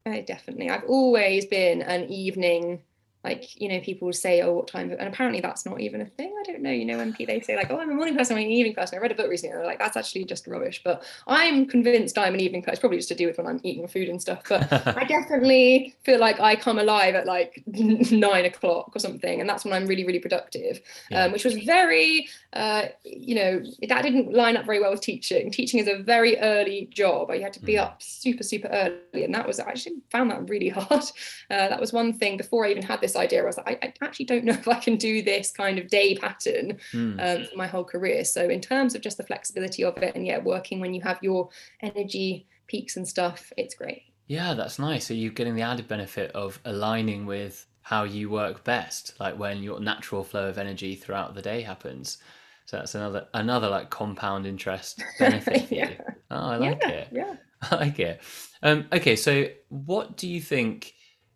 Uh, 0.06 0.20
definitely. 0.26 0.68
I've 0.68 0.84
always 0.84 1.46
been 1.46 1.80
an 1.80 2.04
evening 2.10 2.82
like 3.24 3.60
you 3.60 3.68
know 3.68 3.80
people 3.80 4.06
would 4.06 4.14
say 4.14 4.42
oh 4.42 4.52
what 4.52 4.68
time 4.68 4.90
and 4.90 5.08
apparently 5.08 5.40
that's 5.40 5.66
not 5.66 5.80
even 5.80 6.00
a 6.00 6.06
thing. 6.06 6.34
I 6.38 6.42
don't 6.44 6.62
know 6.62 6.70
you 6.70 6.84
know 6.84 6.98
when 6.98 7.14
they 7.18 7.40
say 7.40 7.56
like 7.56 7.70
oh 7.70 7.78
i'm 7.78 7.90
a 7.90 7.94
morning 7.94 8.16
person 8.16 8.36
i'm 8.36 8.42
an 8.42 8.50
evening 8.50 8.74
person. 8.74 8.98
I 8.98 9.02
read 9.02 9.12
a 9.12 9.14
book 9.14 9.28
recently 9.28 9.52
and 9.52 9.60
they're 9.60 9.66
like 9.66 9.78
that's 9.78 9.96
actually 9.96 10.24
just 10.24 10.46
rubbish. 10.46 10.82
But 10.84 11.04
i'm 11.26 11.66
convinced 11.66 12.18
i'm 12.18 12.34
an 12.34 12.40
evening 12.40 12.62
person. 12.62 12.72
It's 12.74 12.80
probably 12.80 12.98
just 12.98 13.08
to 13.08 13.14
do 13.14 13.26
with 13.26 13.38
when 13.38 13.46
i'm 13.46 13.60
eating 13.62 13.88
food 13.88 14.08
and 14.08 14.20
stuff. 14.20 14.42
But 14.48 14.72
i 14.96 15.04
definitely 15.04 15.94
feel 16.04 16.20
like 16.20 16.40
i 16.40 16.54
come 16.54 16.78
alive 16.78 17.14
at 17.14 17.26
like 17.26 17.62
nine 17.66 18.44
o'clock 18.44 18.92
or 18.94 18.98
something 18.98 19.40
and 19.40 19.48
that's 19.48 19.64
when 19.64 19.72
i'm 19.72 19.86
really 19.86 20.04
really 20.04 20.18
productive 20.18 20.80
yeah. 21.10 21.24
um, 21.24 21.32
which 21.32 21.44
was 21.44 21.54
very 21.54 22.28
uh, 22.52 22.86
you 23.04 23.34
know 23.34 23.62
that 23.88 24.02
didn't 24.02 24.32
line 24.32 24.56
up 24.56 24.64
very 24.64 24.80
well 24.80 24.92
with 24.92 25.00
teaching. 25.00 25.50
Teaching 25.50 25.80
is 25.80 25.88
a 25.88 26.02
very 26.02 26.38
early 26.38 26.88
job. 26.92 27.30
You 27.32 27.42
had 27.42 27.52
to 27.54 27.60
be 27.60 27.74
mm. 27.74 27.80
up 27.80 28.02
super 28.02 28.42
super 28.42 28.68
early 28.68 29.24
and 29.24 29.34
that 29.34 29.46
was 29.46 29.58
I 29.58 29.68
actually 29.68 29.96
found 30.10 30.30
that 30.30 30.48
really 30.48 30.68
hard. 30.78 31.04
Uh, 31.50 31.68
that 31.68 31.80
was 31.80 31.92
one 31.92 32.12
thing. 32.12 32.36
Before 32.36 32.64
i 32.64 32.70
even 32.70 32.82
had 32.82 33.00
this 33.00 33.13
this 33.14 33.20
idea. 33.22 33.42
I 33.42 33.46
was 33.46 33.56
like, 33.56 33.82
I, 33.82 33.86
I, 33.86 33.92
actually 34.04 34.26
don't 34.26 34.44
know 34.44 34.52
if 34.58 34.68
I 34.68 34.78
can 34.78 34.96
do 34.96 35.22
this 35.22 35.50
kind 35.50 35.78
of 35.78 35.88
day 35.88 36.16
pattern 36.16 36.78
mm. 36.92 37.20
um, 37.20 37.46
for 37.46 37.56
my 37.56 37.66
whole 37.66 37.84
career. 37.84 38.24
So 38.24 38.48
in 38.48 38.60
terms 38.60 38.94
of 38.94 39.00
just 39.00 39.16
the 39.16 39.24
flexibility 39.24 39.84
of 39.84 39.96
it, 39.98 40.14
and 40.14 40.26
yeah, 40.26 40.38
working 40.38 40.80
when 40.80 40.94
you 40.94 41.02
have 41.02 41.18
your 41.22 41.48
energy 41.80 42.46
peaks 42.66 42.96
and 42.96 43.06
stuff, 43.06 43.52
it's 43.56 43.74
great. 43.74 44.02
Yeah, 44.26 44.54
that's 44.54 44.78
nice. 44.78 45.06
So 45.06 45.14
you're 45.14 45.32
getting 45.32 45.54
the 45.54 45.62
added 45.62 45.88
benefit 45.88 46.30
of 46.32 46.58
aligning 46.64 47.26
with 47.26 47.66
how 47.82 48.04
you 48.04 48.30
work 48.30 48.64
best, 48.64 49.14
like 49.20 49.38
when 49.38 49.62
your 49.62 49.78
natural 49.80 50.24
flow 50.24 50.48
of 50.48 50.56
energy 50.56 50.94
throughout 50.94 51.34
the 51.34 51.42
day 51.42 51.60
happens. 51.60 52.18
So 52.64 52.78
that's 52.78 52.94
another 52.94 53.28
another 53.34 53.68
like 53.68 53.90
compound 53.90 54.46
interest 54.46 55.02
benefit 55.18 55.68
for 55.68 55.74
yeah. 55.74 55.90
you. 55.90 55.96
Oh, 56.30 56.36
I 56.36 56.56
like 56.56 56.82
yeah, 56.82 56.88
it. 56.88 57.08
Yeah. 57.12 57.34
I 57.70 57.76
like 57.76 58.00
it. 58.00 58.22
Um, 58.62 58.86
okay, 58.90 59.16
so 59.16 59.48
what 59.68 60.16
do 60.16 60.26
you 60.26 60.40
think 60.40 60.93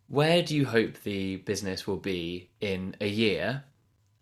where 0.09 0.43
do 0.43 0.57
you 0.57 0.67
hope 0.67 1.03
the 1.03 1.37
business 1.37 1.87
will 1.87 1.99
be 1.99 2.51
in 2.61 2.97
a 3.01 3.09
year? 3.09 3.65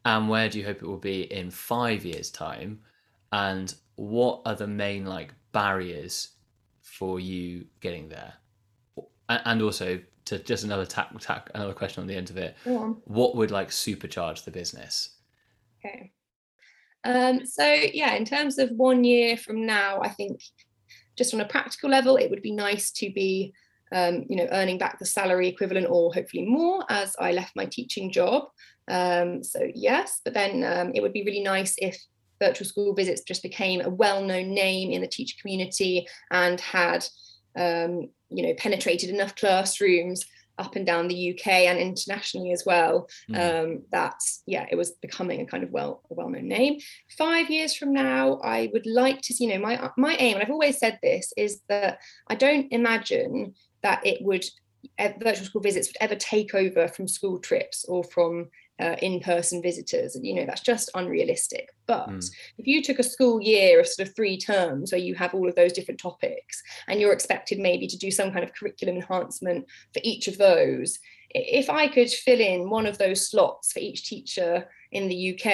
And 0.04 0.28
where 0.28 0.48
do 0.48 0.58
you 0.58 0.64
hope 0.64 0.82
it 0.82 0.86
will 0.86 0.98
be 0.98 1.22
in 1.32 1.50
five 1.50 2.04
years' 2.04 2.30
time? 2.30 2.80
And 3.32 3.74
what 3.96 4.42
are 4.46 4.54
the 4.54 4.66
main 4.66 5.04
like 5.06 5.32
barriers 5.52 6.30
for 6.82 7.18
you 7.18 7.66
getting 7.80 8.08
there? 8.08 8.34
And 9.28 9.62
also 9.62 10.00
to 10.26 10.38
just 10.38 10.64
another 10.64 10.86
tack, 10.86 11.08
tack 11.20 11.50
another 11.54 11.72
question 11.72 12.00
on 12.00 12.06
the 12.06 12.14
end 12.14 12.30
of 12.30 12.36
it. 12.36 12.56
What 13.04 13.36
would 13.36 13.50
like 13.50 13.70
supercharge 13.70 14.44
the 14.44 14.50
business? 14.50 15.16
Okay. 15.84 16.12
Um, 17.04 17.46
so 17.46 17.64
yeah, 17.64 18.14
in 18.14 18.24
terms 18.24 18.58
of 18.58 18.70
one 18.70 19.04
year 19.04 19.36
from 19.36 19.66
now, 19.66 20.00
I 20.00 20.08
think 20.08 20.40
just 21.16 21.32
on 21.32 21.40
a 21.40 21.46
practical 21.46 21.90
level, 21.90 22.16
it 22.16 22.28
would 22.30 22.42
be 22.42 22.52
nice 22.52 22.90
to 22.92 23.10
be, 23.12 23.52
um, 23.92 24.24
you 24.28 24.36
know, 24.36 24.48
earning 24.50 24.78
back 24.78 24.98
the 24.98 25.06
salary 25.06 25.48
equivalent 25.48 25.86
or 25.88 26.12
hopefully 26.12 26.44
more 26.44 26.84
as 26.88 27.14
I 27.18 27.32
left 27.32 27.56
my 27.56 27.66
teaching 27.66 28.10
job. 28.10 28.44
Um, 28.88 29.42
so 29.42 29.68
yes, 29.74 30.20
but 30.24 30.34
then 30.34 30.64
um, 30.64 30.92
it 30.94 31.02
would 31.02 31.12
be 31.12 31.24
really 31.24 31.42
nice 31.42 31.74
if 31.78 31.98
virtual 32.40 32.66
school 32.66 32.94
visits 32.94 33.22
just 33.22 33.42
became 33.42 33.80
a 33.80 33.90
well-known 33.90 34.52
name 34.52 34.90
in 34.90 35.00
the 35.00 35.08
teacher 35.08 35.36
community 35.40 36.06
and 36.30 36.60
had, 36.60 37.06
um, 37.56 38.08
you 38.28 38.42
know, 38.42 38.54
penetrated 38.58 39.10
enough 39.10 39.34
classrooms 39.36 40.24
up 40.58 40.76
and 40.76 40.86
down 40.86 41.08
the 41.08 41.32
UK 41.32 41.46
and 41.46 41.78
internationally 41.78 42.52
as 42.52 42.64
well. 42.64 43.08
Mm. 43.30 43.64
Um, 43.64 43.82
that 43.92 44.18
yeah, 44.46 44.66
it 44.70 44.76
was 44.76 44.92
becoming 44.92 45.40
a 45.40 45.46
kind 45.46 45.62
of 45.62 45.70
well 45.70 46.02
a 46.10 46.14
well-known 46.14 46.48
name. 46.48 46.78
Five 47.16 47.50
years 47.50 47.74
from 47.74 47.92
now, 47.92 48.40
I 48.42 48.70
would 48.72 48.86
like 48.86 49.20
to 49.22 49.34
see. 49.34 49.44
You 49.46 49.54
know, 49.54 49.60
my 49.60 49.90
my 49.96 50.16
aim, 50.16 50.34
and 50.34 50.42
I've 50.42 50.50
always 50.50 50.78
said 50.78 50.98
this, 51.02 51.32
is 51.36 51.60
that 51.68 52.00
I 52.28 52.34
don't 52.34 52.72
imagine 52.72 53.54
that 53.86 54.04
it 54.04 54.20
would 54.20 54.44
virtual 55.22 55.46
school 55.46 55.60
visits 55.60 55.88
would 55.88 55.96
ever 56.00 56.16
take 56.16 56.54
over 56.54 56.88
from 56.88 57.06
school 57.06 57.38
trips 57.38 57.84
or 57.84 58.02
from 58.02 58.48
uh, 58.80 58.96
in-person 59.00 59.62
visitors 59.62 60.16
and 60.16 60.26
you 60.26 60.34
know 60.34 60.44
that's 60.44 60.60
just 60.60 60.90
unrealistic 60.94 61.70
but 61.86 62.08
mm. 62.08 62.30
if 62.58 62.66
you 62.66 62.82
took 62.82 62.98
a 62.98 63.02
school 63.02 63.40
year 63.40 63.80
of 63.80 63.86
sort 63.86 64.06
of 64.06 64.14
three 64.14 64.36
terms 64.36 64.92
where 64.92 65.00
you 65.00 65.14
have 65.14 65.32
all 65.34 65.48
of 65.48 65.54
those 65.54 65.72
different 65.72 66.00
topics 66.00 66.62
and 66.88 67.00
you're 67.00 67.12
expected 67.12 67.58
maybe 67.58 67.86
to 67.86 67.96
do 67.96 68.10
some 68.10 68.30
kind 68.32 68.44
of 68.44 68.52
curriculum 68.54 68.96
enhancement 68.96 69.64
for 69.94 70.00
each 70.02 70.28
of 70.28 70.36
those 70.36 70.98
if 71.30 71.70
i 71.70 71.88
could 71.88 72.10
fill 72.10 72.40
in 72.40 72.68
one 72.68 72.86
of 72.86 72.98
those 72.98 73.30
slots 73.30 73.72
for 73.72 73.78
each 73.78 74.06
teacher 74.06 74.68
in 74.92 75.08
the 75.08 75.20
uk 75.32 75.46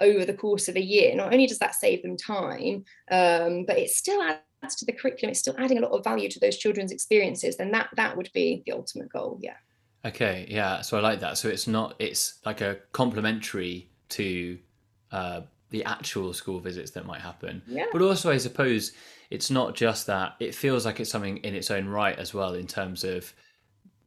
over 0.00 0.24
the 0.24 0.34
course 0.34 0.66
of 0.66 0.74
a 0.74 0.84
year 0.94 1.14
not 1.14 1.32
only 1.32 1.46
does 1.46 1.60
that 1.60 1.74
save 1.74 2.02
them 2.02 2.16
time 2.16 2.84
um, 3.12 3.64
but 3.64 3.78
it 3.78 3.90
still 3.90 4.20
adds 4.22 4.40
to 4.68 4.84
the 4.84 4.92
curriculum 4.92 5.30
it's 5.30 5.40
still 5.40 5.54
adding 5.58 5.78
a 5.78 5.80
lot 5.80 5.90
of 5.90 6.04
value 6.04 6.28
to 6.28 6.38
those 6.40 6.56
children's 6.56 6.92
experiences 6.92 7.56
then 7.56 7.70
that 7.70 7.88
that 7.96 8.16
would 8.16 8.30
be 8.34 8.62
the 8.66 8.72
ultimate 8.72 9.08
goal 9.10 9.38
yeah 9.40 9.54
Okay, 10.04 10.46
yeah. 10.48 10.80
So 10.80 10.96
I 10.96 11.00
like 11.00 11.20
that. 11.20 11.36
So 11.36 11.48
it's 11.48 11.66
not. 11.66 11.94
It's 11.98 12.40
like 12.44 12.60
a 12.60 12.78
complementary 12.92 13.88
to 14.10 14.58
uh, 15.12 15.42
the 15.70 15.84
actual 15.84 16.32
school 16.32 16.58
visits 16.58 16.92
that 16.92 17.06
might 17.06 17.20
happen. 17.20 17.62
Yeah. 17.66 17.86
But 17.92 18.02
also, 18.02 18.30
I 18.30 18.38
suppose 18.38 18.92
it's 19.30 19.50
not 19.50 19.74
just 19.74 20.06
that. 20.06 20.36
It 20.40 20.54
feels 20.54 20.86
like 20.86 21.00
it's 21.00 21.10
something 21.10 21.38
in 21.38 21.54
its 21.54 21.70
own 21.70 21.86
right 21.86 22.18
as 22.18 22.32
well, 22.32 22.54
in 22.54 22.66
terms 22.66 23.04
of 23.04 23.32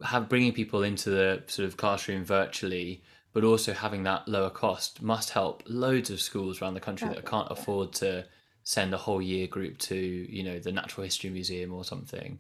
have 0.04 0.28
bringing 0.28 0.52
people 0.52 0.84
into 0.84 1.12
the 1.12 1.44
sort 1.48 1.68
of 1.68 1.78
classroom 1.78 2.26
virtually, 2.26 3.04
but 3.32 3.44
also 3.44 3.72
having 3.72 4.04
that 4.04 4.28
lower 4.28 4.50
cost 4.50 5.02
must 5.02 5.30
help 5.30 5.64
loads 5.68 6.10
of 6.10 6.20
schools 6.20 6.62
around 6.62 6.74
the 6.74 6.80
country 6.80 7.08
that 7.08 7.26
can't 7.26 7.50
afford 7.52 7.94
to 7.94 8.26
send 8.64 8.94
a 8.94 8.98
whole 8.98 9.22
year 9.22 9.48
group 9.48 9.78
to 9.78 9.96
you 9.96 10.44
know 10.44 10.60
the 10.60 10.72
Natural 10.72 11.04
History 11.04 11.30
Museum 11.30 11.74
or 11.74 11.84
something? 11.84 12.40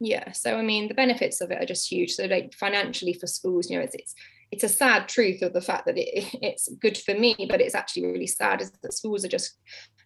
Yeah 0.00 0.32
so 0.32 0.56
i 0.56 0.62
mean 0.62 0.88
the 0.88 0.94
benefits 0.94 1.40
of 1.40 1.50
it 1.50 1.62
are 1.62 1.66
just 1.66 1.90
huge. 1.90 2.12
So 2.12 2.24
like 2.24 2.54
financially 2.54 3.12
for 3.12 3.26
schools 3.26 3.70
you 3.70 3.76
know 3.76 3.84
it's 3.84 3.94
it's 3.94 4.14
it's 4.50 4.64
a 4.64 4.68
sad 4.68 5.08
truth 5.08 5.42
of 5.42 5.52
the 5.52 5.60
fact 5.60 5.86
that 5.86 5.96
it, 5.96 6.24
it's 6.42 6.68
good 6.80 6.98
for 6.98 7.14
me 7.14 7.36
but 7.48 7.60
it's 7.60 7.74
actually 7.74 8.06
really 8.06 8.26
sad 8.26 8.60
is 8.60 8.72
that 8.82 8.92
schools 8.92 9.24
are 9.24 9.28
just 9.28 9.58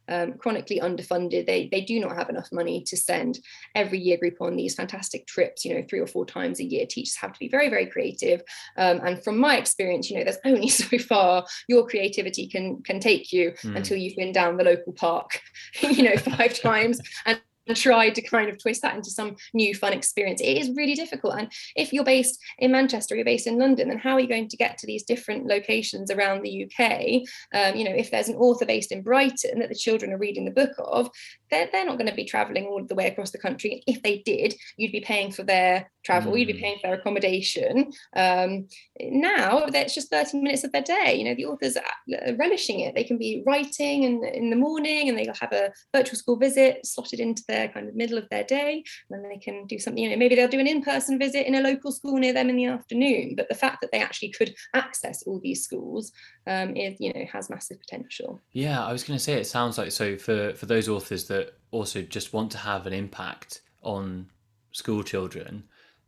um, 0.08 0.34
chronically 0.34 0.80
underfunded. 0.80 1.46
They 1.46 1.68
they 1.70 1.80
do 1.80 2.00
not 2.00 2.16
have 2.16 2.28
enough 2.28 2.48
money 2.52 2.82
to 2.86 2.96
send 2.96 3.38
every 3.74 3.98
year 3.98 4.16
group 4.16 4.40
on 4.40 4.56
these 4.56 4.74
fantastic 4.74 5.26
trips 5.26 5.64
you 5.64 5.74
know 5.74 5.84
three 5.88 6.00
or 6.00 6.06
four 6.06 6.26
times 6.26 6.60
a 6.60 6.64
year. 6.64 6.86
Teachers 6.86 7.16
have 7.16 7.32
to 7.32 7.38
be 7.38 7.48
very 7.48 7.68
very 7.68 7.86
creative. 7.86 8.42
Um, 8.76 9.00
and 9.04 9.22
from 9.22 9.38
my 9.38 9.56
experience 9.56 10.10
you 10.10 10.18
know 10.18 10.24
there's 10.24 10.38
only 10.44 10.68
so 10.68 10.98
far 10.98 11.46
your 11.68 11.86
creativity 11.86 12.46
can 12.46 12.82
can 12.82 13.00
take 13.00 13.32
you 13.32 13.52
mm. 13.62 13.76
until 13.76 13.96
you've 13.96 14.16
been 14.16 14.32
down 14.32 14.56
the 14.56 14.64
local 14.64 14.92
park 14.92 15.40
you 15.80 16.02
know 16.02 16.16
five 16.16 16.58
times. 16.60 17.00
And 17.26 17.40
tried 17.72 18.14
to 18.14 18.22
kind 18.22 18.50
of 18.50 18.58
twist 18.58 18.82
that 18.82 18.94
into 18.94 19.10
some 19.10 19.36
new 19.54 19.74
fun 19.74 19.92
experience. 19.92 20.40
It 20.40 20.58
is 20.58 20.70
really 20.76 20.94
difficult. 20.94 21.36
And 21.38 21.50
if 21.76 21.92
you're 21.92 22.04
based 22.04 22.38
in 22.58 22.72
Manchester, 22.72 23.14
you're 23.14 23.24
based 23.24 23.46
in 23.46 23.58
London, 23.58 23.88
then 23.88 23.98
how 23.98 24.12
are 24.12 24.20
you 24.20 24.28
going 24.28 24.48
to 24.48 24.56
get 24.56 24.76
to 24.78 24.86
these 24.86 25.04
different 25.04 25.46
locations 25.46 26.10
around 26.10 26.42
the 26.42 26.64
UK? 26.64 27.22
Um, 27.54 27.76
you 27.76 27.84
know, 27.84 27.94
if 27.94 28.10
there's 28.10 28.28
an 28.28 28.36
author 28.36 28.66
based 28.66 28.92
in 28.92 29.02
Brighton 29.02 29.60
that 29.60 29.68
the 29.68 29.74
children 29.74 30.12
are 30.12 30.18
reading 30.18 30.44
the 30.44 30.50
book 30.50 30.72
of, 30.78 31.10
they're, 31.50 31.68
they're 31.72 31.86
not 31.86 31.98
going 31.98 32.10
to 32.10 32.14
be 32.14 32.24
traveling 32.24 32.66
all 32.66 32.84
the 32.84 32.94
way 32.94 33.06
across 33.06 33.30
the 33.30 33.38
country. 33.38 33.82
If 33.86 34.02
they 34.02 34.18
did, 34.18 34.54
you'd 34.76 34.92
be 34.92 35.00
paying 35.00 35.32
for 35.32 35.42
their 35.42 35.90
travel, 36.04 36.32
mm. 36.32 36.40
you'd 36.40 36.46
be 36.46 36.54
mm. 36.54 36.60
paying 36.60 36.76
for 36.76 36.88
their 36.88 36.96
accommodation. 36.96 37.92
Um, 38.14 38.68
now 39.00 39.64
it's 39.66 39.94
just 39.94 40.10
30 40.10 40.40
minutes 40.40 40.64
of 40.64 40.72
their 40.72 40.82
day. 40.82 41.14
You 41.16 41.24
know, 41.24 41.34
the 41.34 41.46
authors 41.46 41.76
are 41.76 42.34
relishing 42.36 42.80
it. 42.80 42.94
They 42.94 43.04
can 43.04 43.18
be 43.18 43.42
writing 43.46 44.02
in, 44.02 44.24
in 44.24 44.50
the 44.50 44.56
morning 44.56 45.08
and 45.08 45.18
they'll 45.18 45.34
have 45.40 45.52
a 45.52 45.72
virtual 45.94 46.18
school 46.18 46.36
visit 46.36 46.84
slotted 46.84 47.20
into 47.20 47.42
their 47.48 47.53
kind 47.68 47.88
of 47.88 47.94
middle 47.94 48.18
of 48.18 48.28
their 48.30 48.44
day. 48.44 48.84
And 49.10 49.24
they 49.24 49.38
can 49.38 49.66
do 49.66 49.78
something, 49.78 50.02
you 50.02 50.10
know, 50.10 50.16
maybe 50.16 50.34
they'll 50.34 50.48
do 50.48 50.60
an 50.60 50.66
in-person 50.66 51.18
visit 51.18 51.46
in 51.46 51.54
a 51.54 51.60
local 51.60 51.92
school 51.92 52.18
near 52.18 52.32
them 52.32 52.50
in 52.50 52.56
the 52.56 52.66
afternoon. 52.66 53.34
But 53.36 53.48
the 53.48 53.54
fact 53.54 53.80
that 53.80 53.92
they 53.92 54.00
actually 54.00 54.30
could 54.30 54.54
access 54.74 55.22
all 55.22 55.40
these 55.40 55.62
schools 55.62 56.12
um, 56.46 56.76
is, 56.76 56.96
you 57.00 57.12
know, 57.12 57.24
has 57.32 57.50
massive 57.50 57.80
potential. 57.80 58.42
Yeah, 58.52 58.84
I 58.84 58.92
was 58.92 59.04
going 59.04 59.18
to 59.18 59.24
say, 59.24 59.34
it 59.34 59.46
sounds 59.46 59.78
like, 59.78 59.92
so 59.92 60.16
for, 60.16 60.54
for 60.54 60.66
those 60.66 60.88
authors 60.88 61.26
that 61.28 61.54
also 61.70 62.02
just 62.02 62.32
want 62.32 62.50
to 62.52 62.58
have 62.58 62.86
an 62.86 62.92
impact 62.92 63.62
on 63.82 64.28
school 64.72 65.02
children, 65.02 65.64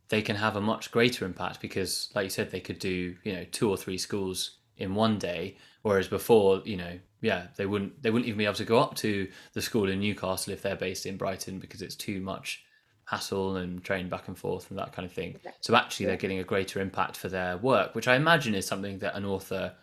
they 0.09 0.21
can 0.21 0.35
have 0.35 0.55
a 0.55 0.61
much 0.61 0.91
greater 0.91 1.25
impact 1.25 1.61
because, 1.61 2.09
like 2.15 2.23
you 2.23 2.29
said, 2.29 2.49
they 2.49 2.59
could 2.59 2.79
do 2.79 3.15
you 3.23 3.33
know 3.33 3.45
two 3.51 3.69
or 3.69 3.77
three 3.77 3.97
schools 3.97 4.59
in 4.77 4.95
one 4.95 5.17
day, 5.17 5.57
whereas 5.81 6.07
before, 6.07 6.61
you 6.65 6.77
know, 6.77 6.99
yeah, 7.21 7.47
they 7.55 7.65
wouldn't 7.65 8.01
they 8.01 8.11
wouldn't 8.11 8.27
even 8.27 8.37
be 8.37 8.45
able 8.45 8.55
to 8.55 8.65
go 8.65 8.79
up 8.79 8.95
to 8.95 9.27
the 9.53 9.61
school 9.61 9.89
in 9.89 9.99
Newcastle 9.99 10.53
if 10.53 10.61
they're 10.61 10.75
based 10.75 11.05
in 11.05 11.17
Brighton 11.17 11.59
because 11.59 11.81
it's 11.81 11.95
too 11.95 12.21
much 12.21 12.63
hassle 13.05 13.55
and 13.55 13.83
train 13.83 14.09
back 14.09 14.27
and 14.27 14.37
forth 14.37 14.69
and 14.69 14.77
that 14.77 14.91
kind 14.91 15.05
of 15.05 15.11
thing. 15.11 15.37
So 15.61 15.75
actually, 15.75 16.07
they're 16.07 16.17
getting 16.17 16.39
a 16.39 16.43
greater 16.43 16.79
impact 16.79 17.17
for 17.17 17.29
their 17.29 17.57
work, 17.57 17.95
which 17.95 18.07
I 18.07 18.15
imagine 18.15 18.53
is 18.53 18.67
something 18.67 18.99
that 18.99 19.15
an 19.15 19.25
author 19.25 19.73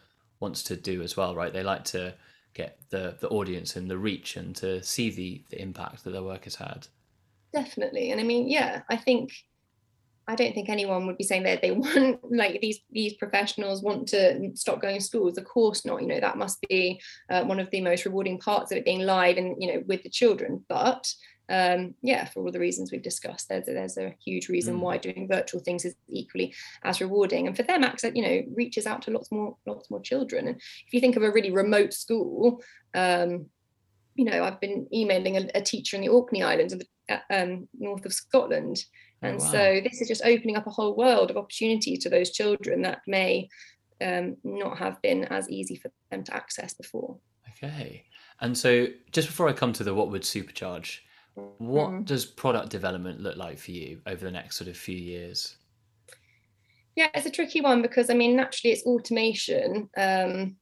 wants 0.40 0.62
to 0.64 0.77
do 0.77 1.03
as 1.03 1.16
well, 1.16 1.35
right? 1.35 1.53
They 1.53 1.62
like 1.62 1.85
to 1.85 2.14
get 2.53 2.79
the 2.90 3.16
the 3.20 3.29
audience 3.29 3.77
and 3.77 3.90
the 3.90 3.99
reach 3.99 4.37
and 4.37 4.55
to 4.57 4.83
see 4.83 5.11
the 5.11 5.42
the 5.51 5.61
impact 5.61 6.05
that 6.05 6.11
their 6.11 6.23
work 6.23 6.44
has 6.44 6.55
had. 6.55 6.87
Definitely, 7.53 8.11
and 8.11 8.20
I 8.20 8.25
mean, 8.25 8.49
yeah, 8.49 8.83
I 8.88 8.97
think 8.97 9.33
I 10.26 10.34
don't 10.34 10.54
think 10.54 10.68
anyone 10.68 11.06
would 11.06 11.18
be 11.18 11.24
saying 11.24 11.42
that 11.44 11.62
they 11.62 11.70
want 11.72 12.20
like 12.30 12.60
these 12.60 12.80
these 12.90 13.14
professionals 13.14 13.82
want 13.82 14.08
to 14.08 14.50
stop 14.54 14.80
going 14.80 14.98
to 14.98 15.04
schools. 15.04 15.38
Of 15.38 15.44
course 15.44 15.84
not. 15.84 16.02
You 16.02 16.08
know 16.08 16.20
that 16.20 16.38
must 16.38 16.60
be 16.68 17.00
uh, 17.30 17.44
one 17.44 17.60
of 17.60 17.70
the 17.70 17.80
most 17.80 18.04
rewarding 18.04 18.38
parts 18.38 18.72
of 18.72 18.78
it 18.78 18.84
being 18.84 19.00
live 19.00 19.37
and 19.37 19.60
you 19.60 19.72
know 19.72 19.82
with 19.87 20.02
the 20.02 20.08
children. 20.08 20.64
But 20.68 21.12
um, 21.50 21.94
yeah, 22.02 22.24
for 22.24 22.42
all 22.42 22.52
the 22.52 22.60
reasons 22.60 22.90
we've 22.90 23.02
discussed, 23.02 23.48
there's 23.48 23.68
a, 23.68 23.72
there's 23.72 23.98
a 23.98 24.14
huge 24.24 24.48
reason 24.48 24.76
mm. 24.76 24.80
why 24.80 24.96
doing 24.96 25.28
virtual 25.30 25.60
things 25.60 25.84
is 25.84 25.94
equally 26.08 26.54
as 26.84 27.02
rewarding. 27.02 27.46
And 27.46 27.56
for 27.56 27.62
them, 27.62 27.84
access 27.84 28.12
you 28.14 28.22
know 28.22 28.42
reaches 28.54 28.87
out 28.87 29.02
to 29.02 29.10
lots 29.10 29.30
more 29.30 29.56
lots 29.66 29.90
more 29.90 30.00
children. 30.00 30.48
And 30.48 30.56
if 30.56 30.92
you 30.92 31.00
think 31.00 31.16
of 31.16 31.22
a 31.22 31.32
really 31.32 31.50
remote 31.50 31.92
school. 31.92 32.62
Um, 32.94 33.46
you 34.14 34.24
know, 34.24 34.44
I've 34.44 34.61
been 34.61 34.87
emailing 34.92 35.37
a, 35.37 35.48
a 35.55 35.61
teacher 35.61 35.96
in 35.96 36.03
the 36.03 36.09
Orkney 36.09 36.42
Islands, 36.42 36.74
uh, 37.09 37.16
um, 37.31 37.68
north 37.79 38.05
of 38.07 38.12
Scotland, 38.12 38.85
Oh, 39.24 39.29
and 39.29 39.40
oh, 39.40 39.44
wow. 39.44 39.50
so 39.50 39.81
this 39.83 40.00
is 40.00 40.09
just 40.09 40.24
opening 40.24 40.57
up 40.57 40.66
a 40.66 40.70
whole 40.70 40.96
world 40.96 41.31
of 41.31 41.37
opportunity 41.37 41.96
to 41.96 42.09
those 42.09 42.31
children 42.31 42.83
that 42.83 43.00
may 43.07 43.48
um, 44.03 44.37
not 44.44 44.79
have 44.79 45.00
been 45.03 45.24
as 45.24 45.48
easy 45.48 45.77
for 45.77 45.90
them 46.11 46.24
to 46.24 46.35
access 46.35 46.74
before. 46.74 47.16
Okay. 47.50 48.05
And 48.40 48.57
so 48.57 48.88
just 49.12 49.29
before 49.29 49.48
I 49.48 49.53
come 49.53 49.72
to 49.74 49.85
the 49.85 49.94
what 49.94 50.11
would 50.11 50.22
supercharge, 50.22 50.98
what 51.59 51.90
mm. 51.90 52.05
does 52.05 52.27
product 52.27 52.70
development 52.70 53.20
look 53.20 53.37
like 53.37 53.59
for 53.59 53.70
you 53.70 54.00
over 54.07 54.24
the 54.24 54.31
next 54.31 54.57
sort 54.57 54.68
of 54.68 54.77
few 54.77 54.96
years? 54.96 55.57
Yeah, 56.96 57.09
it's 57.14 57.27
a 57.27 57.31
tricky 57.31 57.61
one 57.61 57.83
because 57.83 58.11
I 58.11 58.14
mean, 58.14 58.37
naturally, 58.37 58.72
it's 58.72 58.85
automation. 58.85 59.88
Um, 59.96 60.57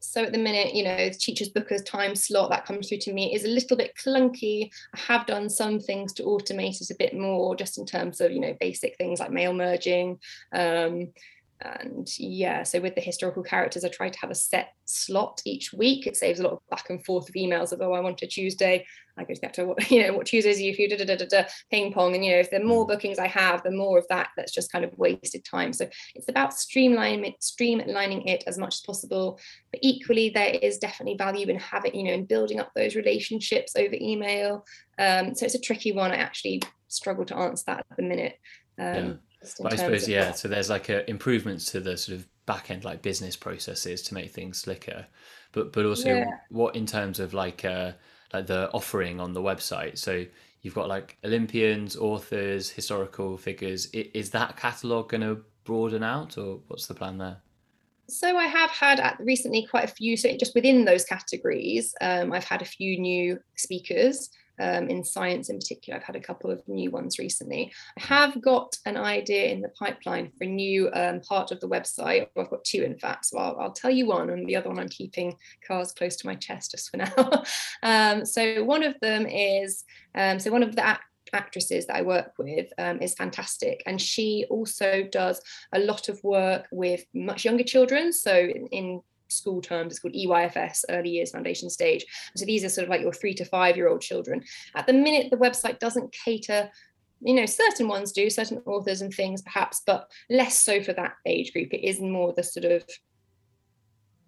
so 0.00 0.22
at 0.24 0.32
the 0.32 0.38
minute, 0.38 0.74
you 0.74 0.84
know, 0.84 1.08
the 1.08 1.14
teacher's 1.14 1.48
booker's 1.48 1.82
time 1.82 2.14
slot 2.14 2.50
that 2.50 2.66
comes 2.66 2.88
through 2.88 2.98
to 2.98 3.12
me 3.12 3.34
is 3.34 3.44
a 3.44 3.48
little 3.48 3.76
bit 3.76 3.96
clunky. 3.96 4.70
I 4.94 4.98
have 5.00 5.26
done 5.26 5.48
some 5.48 5.80
things 5.80 6.12
to 6.14 6.22
automate 6.24 6.80
it 6.80 6.90
a 6.90 6.96
bit 6.98 7.14
more, 7.14 7.56
just 7.56 7.78
in 7.78 7.86
terms 7.86 8.20
of, 8.20 8.32
you 8.32 8.40
know, 8.40 8.56
basic 8.60 8.96
things 8.96 9.20
like 9.20 9.30
mail 9.30 9.52
merging. 9.52 10.18
Um, 10.52 11.08
and 11.60 12.08
yeah, 12.18 12.62
so 12.62 12.80
with 12.80 12.94
the 12.94 13.00
historical 13.00 13.42
characters, 13.42 13.84
I 13.84 13.88
try 13.88 14.10
to 14.10 14.18
have 14.20 14.30
a 14.30 14.34
set 14.34 14.74
slot 14.84 15.42
each 15.44 15.72
week. 15.72 16.06
It 16.06 16.16
saves 16.16 16.38
a 16.38 16.44
lot 16.44 16.52
of 16.52 16.60
back 16.70 16.88
and 16.88 17.04
forth 17.04 17.28
of 17.28 17.34
emails 17.34 17.72
of, 17.72 17.80
oh, 17.80 17.92
I 17.92 18.00
want 18.00 18.22
a 18.22 18.28
Tuesday. 18.28 18.86
I 19.16 19.24
go 19.24 19.34
back 19.42 19.54
to 19.54 19.66
what, 19.66 19.90
you 19.90 20.06
know, 20.06 20.12
what 20.12 20.26
Tuesdays 20.26 20.58
are 20.58 20.62
you, 20.62 20.88
da, 20.88 20.96
da, 20.96 21.16
da, 21.16 21.26
da, 21.28 21.48
ping 21.70 21.92
pong. 21.92 22.14
And, 22.14 22.24
you 22.24 22.30
know, 22.30 22.38
if 22.38 22.50
the 22.50 22.60
more 22.60 22.84
mm. 22.84 22.88
bookings 22.88 23.18
I 23.18 23.26
have, 23.26 23.64
the 23.64 23.72
more 23.72 23.98
of 23.98 24.06
that 24.08 24.28
that's 24.36 24.52
just 24.52 24.70
kind 24.70 24.84
of 24.84 24.96
wasted 24.96 25.44
time. 25.44 25.72
So 25.72 25.88
it's 26.14 26.28
about 26.28 26.50
streamlining 26.50 27.26
it, 27.26 27.40
streamlining 27.40 28.28
it 28.28 28.44
as 28.46 28.56
much 28.56 28.76
as 28.76 28.80
possible. 28.82 29.40
But 29.72 29.80
equally, 29.82 30.30
there 30.30 30.54
is 30.62 30.78
definitely 30.78 31.16
value 31.16 31.48
in 31.48 31.58
having, 31.58 31.96
you 31.96 32.04
know, 32.04 32.12
in 32.12 32.24
building 32.24 32.60
up 32.60 32.70
those 32.76 32.94
relationships 32.94 33.74
over 33.76 33.96
email. 34.00 34.64
Um, 34.96 35.34
so 35.34 35.44
it's 35.44 35.56
a 35.56 35.60
tricky 35.60 35.90
one. 35.90 36.12
I 36.12 36.16
actually 36.16 36.62
struggle 36.86 37.24
to 37.24 37.36
answer 37.36 37.64
that 37.66 37.86
at 37.90 37.96
the 37.96 38.02
minute. 38.04 38.38
Um, 38.78 38.94
yeah 38.94 39.12
but 39.60 39.72
I 39.72 39.76
suppose 39.76 40.08
yeah. 40.08 40.32
So 40.32 40.48
there's 40.48 40.70
like 40.70 40.88
a, 40.88 41.08
improvements 41.08 41.70
to 41.72 41.80
the 41.80 41.96
sort 41.96 42.18
of 42.18 42.26
back 42.46 42.70
end 42.70 42.84
like 42.84 43.02
business 43.02 43.36
processes 43.36 44.02
to 44.02 44.14
make 44.14 44.32
things 44.32 44.58
slicker, 44.58 45.06
but 45.52 45.72
but 45.72 45.84
also 45.84 46.08
yeah. 46.08 46.30
what 46.50 46.74
in 46.74 46.86
terms 46.86 47.20
of 47.20 47.34
like 47.34 47.64
uh 47.64 47.92
like 48.32 48.46
the 48.46 48.70
offering 48.72 49.20
on 49.20 49.32
the 49.32 49.42
website. 49.42 49.98
So 49.98 50.24
you've 50.62 50.74
got 50.74 50.88
like 50.88 51.16
Olympians, 51.24 51.96
authors, 51.96 52.68
historical 52.68 53.36
figures. 53.36 53.86
Is 53.86 54.30
that 54.30 54.56
catalog 54.56 55.10
going 55.10 55.22
to 55.22 55.42
broaden 55.64 56.02
out, 56.02 56.36
or 56.36 56.60
what's 56.68 56.86
the 56.86 56.94
plan 56.94 57.18
there? 57.18 57.38
So 58.08 58.38
I 58.38 58.46
have 58.46 58.70
had 58.70 59.16
recently 59.20 59.66
quite 59.66 59.84
a 59.84 59.92
few. 59.92 60.16
So 60.16 60.34
just 60.36 60.54
within 60.54 60.84
those 60.84 61.04
categories, 61.04 61.94
um, 62.00 62.32
I've 62.32 62.44
had 62.44 62.62
a 62.62 62.64
few 62.64 62.98
new 62.98 63.38
speakers 63.56 64.30
um, 64.60 64.88
in 64.88 65.04
science 65.04 65.48
in 65.48 65.58
particular. 65.58 65.98
I've 65.98 66.04
had 66.04 66.16
a 66.16 66.20
couple 66.20 66.50
of 66.50 66.66
new 66.68 66.90
ones 66.90 67.18
recently. 67.18 67.72
I 67.98 68.02
have 68.02 68.40
got 68.40 68.76
an 68.86 68.96
idea 68.96 69.50
in 69.50 69.60
the 69.60 69.68
pipeline 69.70 70.30
for 70.36 70.44
a 70.44 70.48
new 70.48 70.90
um, 70.92 71.20
part 71.20 71.50
of 71.50 71.60
the 71.60 71.68
website. 71.68 72.28
I've 72.36 72.50
got 72.50 72.64
two, 72.64 72.82
in 72.82 72.98
fact. 72.98 73.26
So 73.26 73.38
I'll, 73.38 73.58
I'll, 73.60 73.72
tell 73.72 73.90
you 73.90 74.06
one, 74.06 74.30
and 74.30 74.46
the 74.46 74.56
other 74.56 74.68
one 74.68 74.78
I'm 74.78 74.88
keeping 74.88 75.36
close 75.66 75.92
to 75.92 76.26
my 76.26 76.34
chest 76.34 76.72
just 76.72 76.90
for 76.90 76.96
now. 76.96 77.44
um, 77.82 78.24
so 78.24 78.64
one 78.64 78.82
of 78.82 78.94
them 79.00 79.26
is 79.26 79.84
um, 80.14 80.40
so 80.40 80.50
one 80.50 80.62
of 80.62 80.74
the 80.74 80.84
act- 80.84 81.04
actresses 81.32 81.86
that 81.86 81.96
I 81.96 82.02
work 82.02 82.32
with 82.38 82.68
um, 82.78 83.00
is 83.00 83.14
fantastic. 83.14 83.82
And 83.86 84.00
she 84.00 84.46
also 84.50 85.06
does 85.10 85.40
a 85.72 85.78
lot 85.78 86.08
of 86.08 86.22
work 86.24 86.66
with 86.70 87.04
much 87.14 87.44
younger 87.44 87.64
children. 87.64 88.12
So 88.12 88.34
in, 88.34 88.66
in 88.68 89.02
school 89.28 89.60
terms. 89.60 89.92
It's 89.92 90.00
called 90.00 90.14
EYFS, 90.14 90.84
Early 90.90 91.10
Years 91.10 91.30
Foundation 91.30 91.70
Stage. 91.70 92.04
So 92.36 92.44
these 92.44 92.64
are 92.64 92.68
sort 92.68 92.84
of 92.84 92.90
like 92.90 93.00
your 93.00 93.12
three 93.12 93.34
to 93.34 93.44
five 93.44 93.76
year 93.76 93.88
old 93.88 94.00
children. 94.00 94.42
At 94.74 94.86
the 94.86 94.92
minute, 94.92 95.30
the 95.30 95.36
website 95.36 95.78
doesn't 95.78 96.12
cater 96.12 96.70
you 97.20 97.34
know 97.34 97.46
certain 97.46 97.88
ones 97.88 98.12
do 98.12 98.30
certain 98.30 98.62
authors 98.64 99.00
and 99.00 99.12
things 99.12 99.42
perhaps 99.42 99.82
but 99.86 100.08
less 100.30 100.58
so 100.58 100.80
for 100.80 100.92
that 100.92 101.14
age 101.26 101.52
group 101.52 101.72
it 101.72 101.84
is 101.84 102.00
more 102.00 102.32
the 102.32 102.42
sort 102.42 102.64
of 102.64 102.84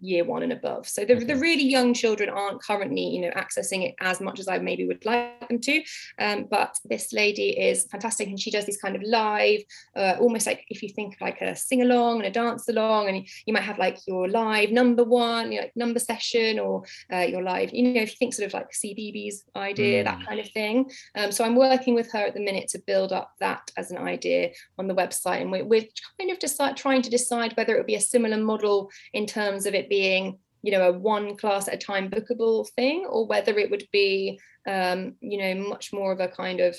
year 0.01 0.23
one 0.23 0.43
and 0.43 0.51
above. 0.51 0.87
So 0.87 1.05
the, 1.05 1.15
okay. 1.15 1.25
the 1.25 1.35
really 1.35 1.63
young 1.63 1.93
children 1.93 2.29
aren't 2.29 2.61
currently, 2.61 3.07
you 3.07 3.21
know, 3.21 3.31
accessing 3.31 3.87
it 3.87 3.95
as 3.99 4.19
much 4.19 4.39
as 4.39 4.47
I 4.47 4.57
maybe 4.57 4.85
would 4.85 5.05
like 5.05 5.47
them 5.47 5.59
to. 5.59 5.83
Um, 6.19 6.47
but 6.49 6.77
this 6.85 7.13
lady 7.13 7.49
is 7.49 7.85
fantastic 7.85 8.27
and 8.27 8.39
she 8.39 8.51
does 8.51 8.65
these 8.65 8.77
kind 8.77 8.95
of 8.95 9.03
live, 9.03 9.61
uh, 9.95 10.15
almost 10.19 10.47
like 10.47 10.65
if 10.69 10.81
you 10.83 10.89
think 10.89 11.17
like 11.21 11.41
a 11.41 11.55
sing 11.55 11.81
along 11.81 12.17
and 12.17 12.27
a 12.27 12.31
dance 12.31 12.67
along, 12.67 13.09
and 13.09 13.27
you 13.45 13.53
might 13.53 13.63
have 13.63 13.77
like 13.77 13.97
your 14.07 14.27
live 14.27 14.71
number 14.71 15.03
one, 15.03 15.51
you 15.51 15.57
know, 15.57 15.63
like 15.63 15.75
number 15.75 15.99
session, 15.99 16.59
or 16.59 16.83
uh, 17.13 17.19
your 17.19 17.43
live, 17.43 17.71
you 17.73 17.83
know, 17.83 18.01
if 18.01 18.11
you 18.11 18.15
think 18.17 18.33
sort 18.33 18.47
of 18.47 18.53
like 18.53 18.71
CBeebies 18.71 19.43
idea, 19.55 20.01
mm. 20.01 20.05
that 20.05 20.25
kind 20.25 20.39
of 20.39 20.49
thing. 20.49 20.89
Um, 21.15 21.31
so 21.31 21.43
I'm 21.43 21.55
working 21.55 21.93
with 21.93 22.11
her 22.11 22.25
at 22.25 22.33
the 22.33 22.39
minute 22.39 22.67
to 22.69 22.79
build 22.79 23.11
up 23.11 23.33
that 23.39 23.69
as 23.77 23.91
an 23.91 23.97
idea 23.97 24.49
on 24.77 24.87
the 24.87 24.95
website, 24.95 25.41
and 25.41 25.51
we're, 25.51 25.65
we're 25.65 25.85
kind 26.19 26.31
of 26.31 26.39
decide, 26.39 26.77
trying 26.77 27.01
to 27.03 27.09
decide 27.09 27.53
whether 27.55 27.75
it 27.75 27.77
would 27.77 27.85
be 27.85 27.95
a 27.95 28.01
similar 28.01 28.37
model 28.37 28.89
in 29.13 29.25
terms 29.25 29.65
of 29.65 29.73
it 29.73 29.89
being 29.91 30.39
you 30.61 30.71
know 30.71 30.87
a 30.87 30.91
one 30.97 31.35
class 31.35 31.67
at 31.67 31.73
a 31.73 31.77
time 31.77 32.09
bookable 32.09 32.67
thing 32.77 33.05
or 33.05 33.27
whether 33.27 33.59
it 33.59 33.69
would 33.69 33.85
be 33.91 34.39
um, 34.67 35.15
you 35.19 35.37
know 35.37 35.67
much 35.67 35.91
more 35.91 36.13
of 36.13 36.21
a 36.21 36.29
kind 36.29 36.61
of 36.61 36.73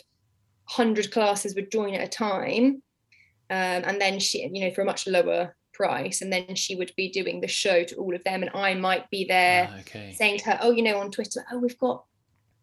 100 0.75 1.11
classes 1.13 1.55
would 1.55 1.71
join 1.71 1.95
at 1.95 2.03
a 2.03 2.09
time 2.09 2.83
um, 3.51 3.83
and 3.85 4.01
then 4.01 4.19
she 4.19 4.49
you 4.53 4.65
know 4.65 4.75
for 4.75 4.81
a 4.81 4.87
much 4.87 5.07
lower 5.07 5.55
price 5.75 6.23
and 6.23 6.33
then 6.33 6.55
she 6.55 6.75
would 6.75 6.93
be 6.97 7.11
doing 7.11 7.41
the 7.41 7.49
show 7.49 7.85
to 7.85 7.97
all 7.97 8.15
of 8.15 8.25
them 8.25 8.43
and 8.43 8.51
i 8.55 8.73
might 8.73 9.09
be 9.11 9.25
there 9.25 9.69
ah, 9.71 9.81
okay. 9.81 10.15
saying 10.17 10.39
to 10.39 10.45
her 10.47 10.59
oh 10.63 10.71
you 10.71 10.83
know 10.83 10.99
on 10.99 11.11
twitter 11.11 11.45
oh 11.53 11.59
we've 11.59 11.79
got 11.79 12.05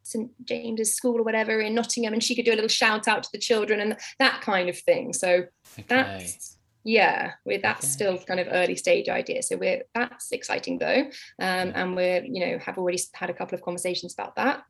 st 0.03 0.31
james's 0.45 0.95
school 0.95 1.19
or 1.19 1.23
whatever 1.23 1.59
in 1.59 1.75
nottingham 1.75 2.13
and 2.13 2.23
she 2.23 2.35
could 2.35 2.45
do 2.45 2.53
a 2.53 2.55
little 2.55 2.67
shout 2.69 3.07
out 3.07 3.21
to 3.21 3.29
the 3.33 3.39
children 3.39 3.79
and 3.79 3.97
that 4.17 4.41
kind 4.41 4.69
of 4.69 4.77
thing 4.79 5.11
so 5.13 5.43
okay. 5.77 5.83
that's 5.87 6.58
yeah 6.83 7.31
we're 7.45 7.59
that's 7.59 7.85
okay. 7.85 7.91
still 7.91 8.17
kind 8.19 8.39
of 8.39 8.47
early 8.51 8.75
stage 8.75 9.09
idea 9.09 9.41
so 9.43 9.57
we're 9.57 9.83
that's 9.93 10.31
exciting 10.31 10.77
though 10.77 11.03
um, 11.41 11.71
and 11.75 11.95
we're 11.95 12.23
you 12.23 12.39
know 12.39 12.57
have 12.59 12.77
already 12.77 12.99
had 13.13 13.29
a 13.29 13.33
couple 13.33 13.55
of 13.55 13.61
conversations 13.61 14.13
about 14.13 14.35
that 14.35 14.63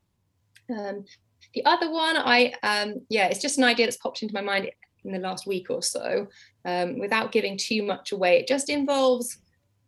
um, 0.76 1.06
the 1.54 1.64
other 1.66 1.92
one 1.92 2.18
i 2.18 2.54
um, 2.64 2.96
yeah 3.10 3.28
it's 3.28 3.42
just 3.42 3.58
an 3.58 3.64
idea 3.64 3.86
that's 3.86 3.98
popped 3.98 4.22
into 4.24 4.34
my 4.34 4.42
mind 4.42 4.70
in 5.06 5.12
the 5.12 5.20
last 5.20 5.48
week 5.48 5.70
or 5.70 5.82
so 5.82 6.28
um, 6.66 7.00
without 7.00 7.32
giving 7.32 7.58
too 7.58 7.84
much 7.84 8.12
away 8.12 8.40
it 8.40 8.48
just 8.48 8.70
involves 8.70 9.40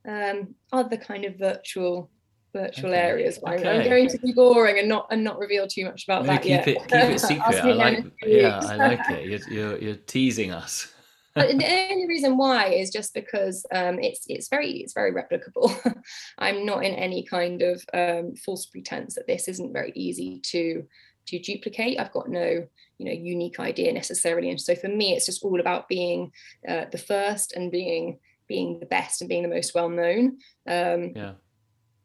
um, 0.07 0.55
other 0.71 0.97
kind 0.97 1.25
of 1.25 1.38
virtual 1.38 2.10
virtual 2.53 2.89
okay. 2.89 2.99
areas. 2.99 3.39
Okay. 3.41 3.69
I'm 3.69 3.84
going 3.84 4.10
to 4.10 4.17
be 4.17 4.34
boring 4.34 4.79
and 4.79 4.89
not 4.89 5.07
and 5.10 5.23
not 5.23 5.39
reveal 5.39 5.67
too 5.67 5.86
much 5.86 6.03
about 6.03 6.25
no, 6.25 6.34
that 6.34 6.41
keep 6.41 6.49
yet. 6.49 6.67
It, 6.67 6.79
keep 6.79 6.91
it 6.91 7.19
secret. 7.21 7.41
I 7.41 7.71
like, 7.71 8.05
yeah, 8.23 8.60
I 8.63 8.75
like 8.75 9.10
it. 9.10 9.25
You're, 9.25 9.49
you're, 9.49 9.77
you're 9.77 9.95
teasing 9.95 10.51
us 10.51 10.93
but 11.36 11.48
the 11.48 11.88
only 11.91 12.08
reason 12.08 12.38
why 12.38 12.67
is 12.67 12.89
just 12.89 13.13
because 13.13 13.65
um, 13.74 14.00
it's 14.00 14.26
it's 14.28 14.50
very 14.50 14.80
it's 14.80 14.94
very 14.94 15.12
replicable. 15.12 15.72
I'm 16.38 16.65
not 16.65 16.84
in 16.84 16.94
any 16.94 17.24
kind 17.24 17.62
of 17.62 17.84
um, 17.94 18.36
false 18.36 18.65
pretense 18.65 19.15
that 19.15 19.28
this 19.28 19.48
isn't 19.48 19.74
very 19.74 19.91
easy 19.96 20.39
to 20.48 20.84
to 21.28 21.39
duplicate. 21.39 22.00
I've 22.00 22.12
got 22.12 22.30
no 22.30 22.67
you 22.98 23.06
know 23.06 23.12
unique 23.12 23.60
idea 23.60 23.94
necessarily, 23.94 24.50
and 24.50 24.60
so 24.60 24.76
for 24.76 24.88
me, 24.89 25.13
it's 25.13 25.26
just 25.26 25.44
all 25.44 25.60
about 25.60 25.88
being 25.88 26.32
uh, 26.67 26.86
the 26.91 26.98
first 26.98 27.54
and 27.54 27.72
being 27.72 28.20
being 28.48 28.80
the 28.80 28.86
best 28.86 29.22
and 29.22 29.30
being 29.30 29.44
the 29.44 29.48
most 29.48 29.74
well 29.74 29.89
known. 29.89 30.38
Um, 30.67 31.13
yeah 31.15 31.34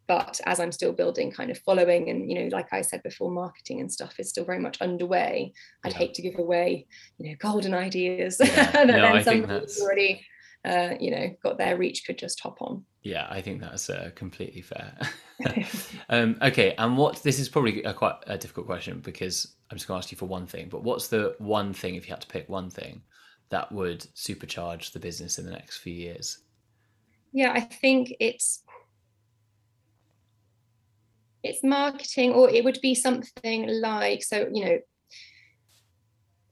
but 0.07 0.41
as 0.47 0.61
i'm 0.61 0.73
still 0.73 0.93
building 0.93 1.31
kind 1.31 1.51
of 1.51 1.59
following 1.59 2.11
and 2.11 2.31
you 2.31 2.39
know 2.39 2.49
like 2.57 2.73
i 2.73 2.81
said 2.81 3.03
before 3.03 3.31
marketing 3.31 3.81
and 3.81 3.93
stuff 3.93 4.19
is 4.19 4.29
still 4.29 4.45
very 4.45 4.59
much 4.59 4.81
underway 4.81 5.53
i'd 5.85 5.93
yeah. 5.93 5.99
hate 5.99 6.15
to 6.15 6.23
give 6.23 6.39
away 6.39 6.87
you 7.19 7.29
know 7.29 7.37
golden 7.39 7.75
ideas 7.75 8.39
yeah. 8.45 8.71
that 8.71 8.87
no, 8.87 8.93
then 8.93 9.25
somebody 9.25 9.61
who's 9.61 9.81
already 9.81 10.27
uh, 10.65 10.95
you 10.99 11.13
know 11.13 11.31
got 11.45 11.59
their 11.59 11.77
reach 11.77 12.05
could 12.05 12.19
just 12.19 12.41
hop 12.41 12.61
on 12.61 12.85
yeah 13.03 13.27
i 13.31 13.41
think 13.41 13.61
that's 13.61 13.89
uh, 13.89 14.11
completely 14.17 14.61
fair 14.61 14.99
um, 16.09 16.37
okay 16.43 16.75
and 16.79 16.97
what 16.97 17.23
this 17.23 17.39
is 17.39 17.49
probably 17.49 17.83
a 17.85 17.95
quite 17.95 18.17
a 18.27 18.37
difficult 18.37 18.67
question 18.67 18.99
because 19.01 19.55
i'm 19.71 19.77
just 19.77 19.87
going 19.87 20.01
to 20.01 20.05
ask 20.05 20.11
you 20.11 20.19
for 20.19 20.27
one 20.27 20.47
thing 20.47 20.69
but 20.69 20.83
what's 20.83 21.07
the 21.07 21.37
one 21.39 21.73
thing 21.73 21.95
if 21.95 22.09
you 22.09 22.13
had 22.13 22.21
to 22.21 22.27
pick 22.27 22.49
one 22.49 22.69
thing 22.69 23.01
that 23.51 23.71
would 23.71 24.01
supercharge 24.17 24.93
the 24.93 24.99
business 24.99 25.39
in 25.39 25.45
the 25.45 25.53
next 25.53 25.79
few 25.79 25.93
years 25.93 26.39
yeah 27.33 27.53
i 27.53 27.61
think 27.61 28.13
it's 28.19 28.65
it's 31.43 31.63
marketing 31.63 32.33
or 32.33 32.51
it 32.51 32.65
would 32.65 32.79
be 32.83 32.95
something 32.95 33.69
like 33.81 34.23
so 34.23 34.49
you 34.53 34.65
know 34.65 34.79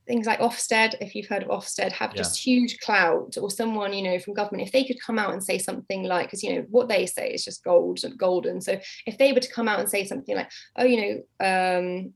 things 0.07 0.27
like 0.27 0.41
Ofsted, 0.41 0.95
if 1.01 1.15
you've 1.15 1.29
heard 1.29 1.43
of 1.43 1.49
Ofsted, 1.49 1.93
have 1.93 2.11
yeah. 2.11 2.19
just 2.19 2.39
huge 2.39 2.79
clout, 2.81 3.37
or 3.41 3.51
someone, 3.51 3.93
you 3.93 4.03
know, 4.03 4.19
from 4.19 4.35
government, 4.35 4.67
if 4.67 4.73
they 4.73 4.85
could 4.85 5.01
come 5.01 5.19
out 5.19 5.33
and 5.33 5.43
say 5.43 5.59
something 5.59 6.05
like, 6.05 6.27
because 6.27 6.43
you 6.43 6.55
know, 6.55 6.67
what 6.71 6.89
they 6.89 7.07
say 7.07 7.31
is 7.31 7.45
just 7.45 7.65
gold 7.65 8.05
and 8.05 8.19
golden. 8.19 8.61
So 8.61 8.79
if 9.07 9.19
they 9.19 9.33
were 9.33 9.41
to 9.41 9.53
come 9.53 9.69
out 9.69 9.81
and 9.81 9.89
say 9.89 10.05
something 10.05 10.37
like, 10.37 10.51
oh, 10.77 10.85
you 10.85 11.25
know, 11.41 11.79
um, 11.79 12.13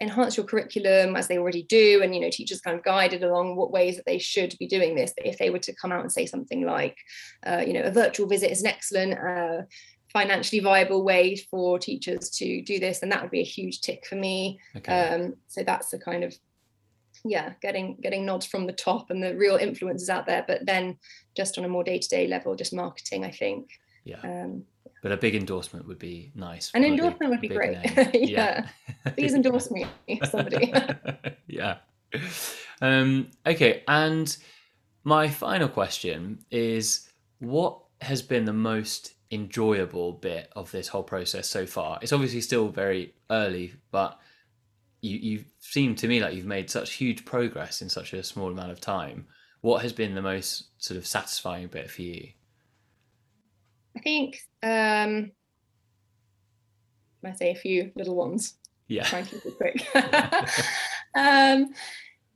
enhance 0.00 0.36
your 0.36 0.46
curriculum 0.46 1.16
as 1.16 1.28
they 1.28 1.38
already 1.38 1.64
do, 1.64 2.00
and 2.02 2.14
you 2.14 2.20
know, 2.20 2.30
teachers 2.30 2.60
kind 2.60 2.78
of 2.78 2.84
guided 2.84 3.22
along 3.22 3.56
what 3.56 3.72
ways 3.72 3.96
that 3.96 4.06
they 4.06 4.18
should 4.18 4.54
be 4.58 4.66
doing 4.66 4.94
this. 4.94 5.12
But 5.16 5.26
if 5.26 5.38
they 5.38 5.50
were 5.50 5.58
to 5.58 5.74
come 5.74 5.92
out 5.92 6.02
and 6.02 6.12
say 6.12 6.26
something 6.26 6.64
like, 6.64 6.96
uh, 7.46 7.62
you 7.66 7.74
know, 7.74 7.82
a 7.82 7.90
virtual 7.90 8.26
visit 8.26 8.50
is 8.50 8.62
an 8.62 8.68
excellent 8.68 9.14
uh, 9.14 9.62
financially 10.12 10.60
viable 10.60 11.04
way 11.04 11.36
for 11.36 11.78
teachers 11.78 12.30
to 12.30 12.62
do 12.62 12.78
this 12.78 13.02
and 13.02 13.12
that 13.12 13.22
would 13.22 13.30
be 13.30 13.40
a 13.40 13.44
huge 13.44 13.80
tick 13.80 14.06
for 14.06 14.16
me. 14.16 14.58
Okay. 14.76 14.92
um, 14.92 15.34
so 15.48 15.62
that's 15.62 15.90
the 15.90 15.98
kind 15.98 16.24
of 16.24 16.34
yeah 17.24 17.52
getting 17.60 17.96
getting 18.00 18.24
nods 18.24 18.46
from 18.46 18.66
the 18.66 18.72
top 18.72 19.10
and 19.10 19.22
the 19.22 19.36
real 19.36 19.56
influences 19.56 20.08
out 20.08 20.24
there 20.26 20.44
but 20.46 20.64
then 20.64 20.96
just 21.36 21.58
on 21.58 21.64
a 21.64 21.68
more 21.68 21.82
day-to-day 21.82 22.28
level 22.28 22.54
just 22.54 22.72
marketing 22.72 23.24
i 23.24 23.30
think. 23.30 23.70
Yeah. 24.04 24.20
Um, 24.22 24.64
but 25.02 25.12
a 25.12 25.16
big 25.18 25.34
endorsement 25.34 25.86
would 25.86 25.98
be 25.98 26.32
nice. 26.34 26.72
An 26.74 26.82
endorsement 26.82 27.18
big, 27.20 27.28
would 27.28 27.40
be 27.40 27.48
great. 27.48 27.78
yeah, 28.14 28.66
yeah. 29.04 29.12
please 29.12 29.34
endorse 29.34 29.70
me 29.70 29.86
somebody. 30.30 30.72
Yeah. 31.46 31.78
Um, 32.80 33.30
okay 33.46 33.82
and 33.88 34.34
my 35.04 35.28
final 35.28 35.68
question 35.68 36.44
is 36.50 37.08
what 37.38 37.80
has 38.00 38.22
been 38.22 38.44
the 38.44 38.52
most 38.52 39.14
enjoyable 39.30 40.12
bit 40.12 40.50
of 40.56 40.70
this 40.70 40.88
whole 40.88 41.02
process 41.02 41.48
so 41.48 41.66
far? 41.66 41.98
It's 42.02 42.12
obviously 42.12 42.40
still 42.40 42.68
very 42.68 43.14
early, 43.30 43.74
but 43.90 44.18
you 45.00 45.16
you 45.16 45.44
seem 45.60 45.94
to 45.96 46.08
me 46.08 46.20
like 46.20 46.34
you've 46.34 46.46
made 46.46 46.70
such 46.70 46.94
huge 46.94 47.24
progress 47.24 47.82
in 47.82 47.88
such 47.88 48.12
a 48.12 48.22
small 48.22 48.50
amount 48.50 48.72
of 48.72 48.80
time. 48.80 49.26
what 49.60 49.82
has 49.82 49.92
been 49.92 50.14
the 50.14 50.22
most 50.22 50.68
sort 50.78 50.96
of 50.96 51.06
satisfying 51.06 51.66
bit 51.66 51.90
for 51.90 52.02
you? 52.02 52.28
I 53.96 54.00
think 54.00 54.40
um, 54.62 55.32
I 57.24 57.32
say 57.32 57.50
a 57.50 57.56
few 57.56 57.90
little 57.96 58.14
ones. 58.14 58.54
Yeah. 58.86 59.04
Try 59.04 59.20
and 59.20 59.28
keep 59.28 59.44
it 59.44 59.56
quick. 59.56 59.86
um, 61.14 61.74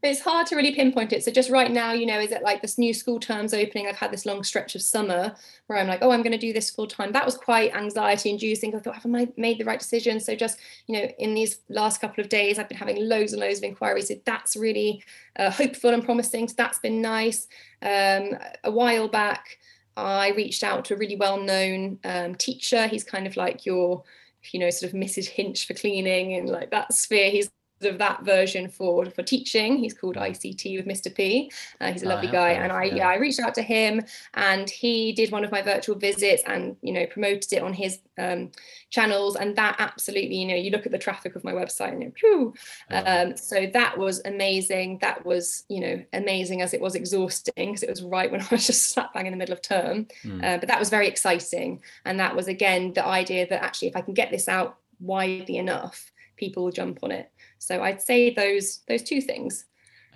it's 0.03 0.21
hard 0.21 0.49
to 0.49 0.57
really 0.57 0.75
pinpoint 0.75 1.13
it. 1.13 1.23
So 1.23 1.31
just 1.31 1.49
right 1.49 1.71
now, 1.71 1.93
you 1.93 2.07
know, 2.07 2.19
is 2.19 2.33
it 2.33 2.43
like 2.43 2.61
this 2.61 2.77
new 2.77 2.93
school 2.93 3.21
terms 3.21 3.55
opening? 3.55 3.87
I've 3.87 3.97
had 3.97 4.11
this 4.11 4.27
long 4.27 4.43
stretch 4.43 4.75
of 4.75 4.83
summer 4.83 5.33
where 5.69 5.79
I'm 5.79 5.87
like, 5.87 6.01
oh, 6.03 6.11
I'm 6.11 6.23
going 6.23 6.33
to 6.33 6.39
do 6.39 6.53
this 6.53 6.71
full 6.71 6.89
time. 6.89 7.13
That 7.13 7.25
was 7.25 7.37
quite 7.37 7.75
anxiety 7.75 8.31
inducing. 8.31 8.75
I 8.75 8.81
thought, 8.81 8.97
have 8.97 9.15
I 9.15 9.29
made 9.37 9.59
the 9.59 9.65
right 9.65 9.79
decision? 9.79 10.19
So 10.19 10.35
just, 10.35 10.59
you 10.89 10.99
know, 10.99 11.09
in 11.19 11.35
these 11.35 11.61
last 11.69 12.01
couple 12.01 12.21
of 12.21 12.29
days, 12.29 12.59
I've 12.59 12.69
been 12.69 12.79
having 12.79 13.09
loads 13.09 13.33
and 13.33 13.41
loads 13.41 13.59
of 13.59 13.65
inquiries. 13.65 14.09
So 14.09 14.15
that's 14.25 14.57
really 14.57 15.05
uh, 15.37 15.51
hopeful 15.51 15.91
and 15.91 16.05
promising. 16.05 16.49
So 16.49 16.55
that's 16.57 16.81
been 16.81 17.01
nice. 17.01 17.47
Um, 17.81 18.37
a 18.65 18.71
while 18.73 19.07
back, 19.07 19.59
I 19.97 20.31
reached 20.31 20.65
out 20.65 20.85
to 20.87 20.95
a 20.95 20.97
really 20.97 21.17
well-known 21.17 22.01
um, 22.03 22.35
teacher. 22.35 22.89
He's 22.89 23.05
kind 23.05 23.27
of 23.29 23.37
like 23.37 23.65
your, 23.65 24.03
you 24.51 24.59
know, 24.59 24.71
sort 24.71 24.93
of 24.93 24.99
Mrs. 24.99 25.29
Hinch 25.29 25.67
for 25.67 25.75
cleaning 25.75 26.35
and 26.35 26.49
like 26.49 26.71
that 26.73 26.93
sphere. 26.93 27.31
He's 27.31 27.51
of 27.85 27.99
that 27.99 28.25
version 28.25 28.69
for 28.69 29.07
for 29.07 29.23
teaching. 29.23 29.77
He's 29.77 29.95
called 29.95 30.17
mm. 30.17 30.31
ICT 30.31 30.77
with 30.77 30.87
Mr. 30.87 31.15
P. 31.15 31.51
Uh, 31.81 31.93
he's 31.93 32.03
a 32.03 32.09
lovely 32.09 32.29
guy, 32.29 32.51
and 32.51 32.73
I 32.73 32.85
yeah. 32.85 32.95
yeah. 32.95 33.09
I 33.09 33.17
reached 33.17 33.41
out 33.41 33.55
to 33.55 33.63
him, 33.63 34.03
and 34.35 34.69
he 34.69 35.13
did 35.13 35.31
one 35.31 35.45
of 35.45 35.51
my 35.51 35.63
virtual 35.63 35.97
visits, 35.97 36.43
and 36.47 36.77
you 36.83 36.93
know 36.93 37.07
promoted 37.07 37.53
it 37.53 37.63
on 37.63 37.73
his 37.73 37.99
um, 38.19 38.51
channels, 38.91 39.37
and 39.37 39.57
that 39.57 39.77
absolutely 39.79 40.37
you 40.37 40.47
know 40.47 40.55
you 40.55 40.71
look 40.71 40.87
at 40.87 40.93
the 40.93 40.99
traffic 40.99 41.35
of 41.37 41.45
my 41.45 41.53
website 41.53 41.93
and 41.93 42.03
you 42.23 42.55
um, 42.91 43.37
so 43.37 43.67
that 43.73 43.99
was 43.99 44.21
amazing. 44.25 44.99
That 45.01 45.25
was 45.25 45.65
you 45.69 45.81
know 45.81 46.05
amazing 46.13 46.63
as 46.63 46.75
it 46.75 46.81
was 46.81 46.95
exhausting 46.95 47.53
because 47.57 47.83
it 47.83 47.91
was 47.91 48.03
right 48.03 48.31
when 48.31 48.41
I 48.43 48.49
was 48.51 48.67
just 48.67 48.91
slap 48.91 49.15
bang 49.15 49.27
in 49.27 49.33
the 49.33 49.39
middle 49.39 49.55
of 49.55 49.63
term, 49.63 50.07
mm. 50.25 50.45
uh, 50.45 50.59
but 50.59 50.69
that 50.69 50.79
was 50.79 50.91
very 50.91 51.09
exciting, 51.09 51.83
and 52.05 52.21
that 52.21 52.37
was 52.37 52.49
again 52.49 52.93
the 52.93 53.05
idea 53.05 53.47
that 53.49 53.63
actually 53.63 53.89
if 53.89 53.97
I 53.97 54.01
can 54.03 54.15
get 54.15 54.31
this 54.31 54.49
out 54.49 54.79
widely 55.01 55.57
enough, 55.57 56.13
people 56.37 56.65
will 56.65 56.73
jump 56.73 57.01
on 57.03 57.11
it. 57.11 57.32
So 57.63 57.81
I'd 57.81 58.03
say 58.03 58.35
those 58.35 58.81
those 58.89 59.05
two 59.05 59.21
things 59.21 59.67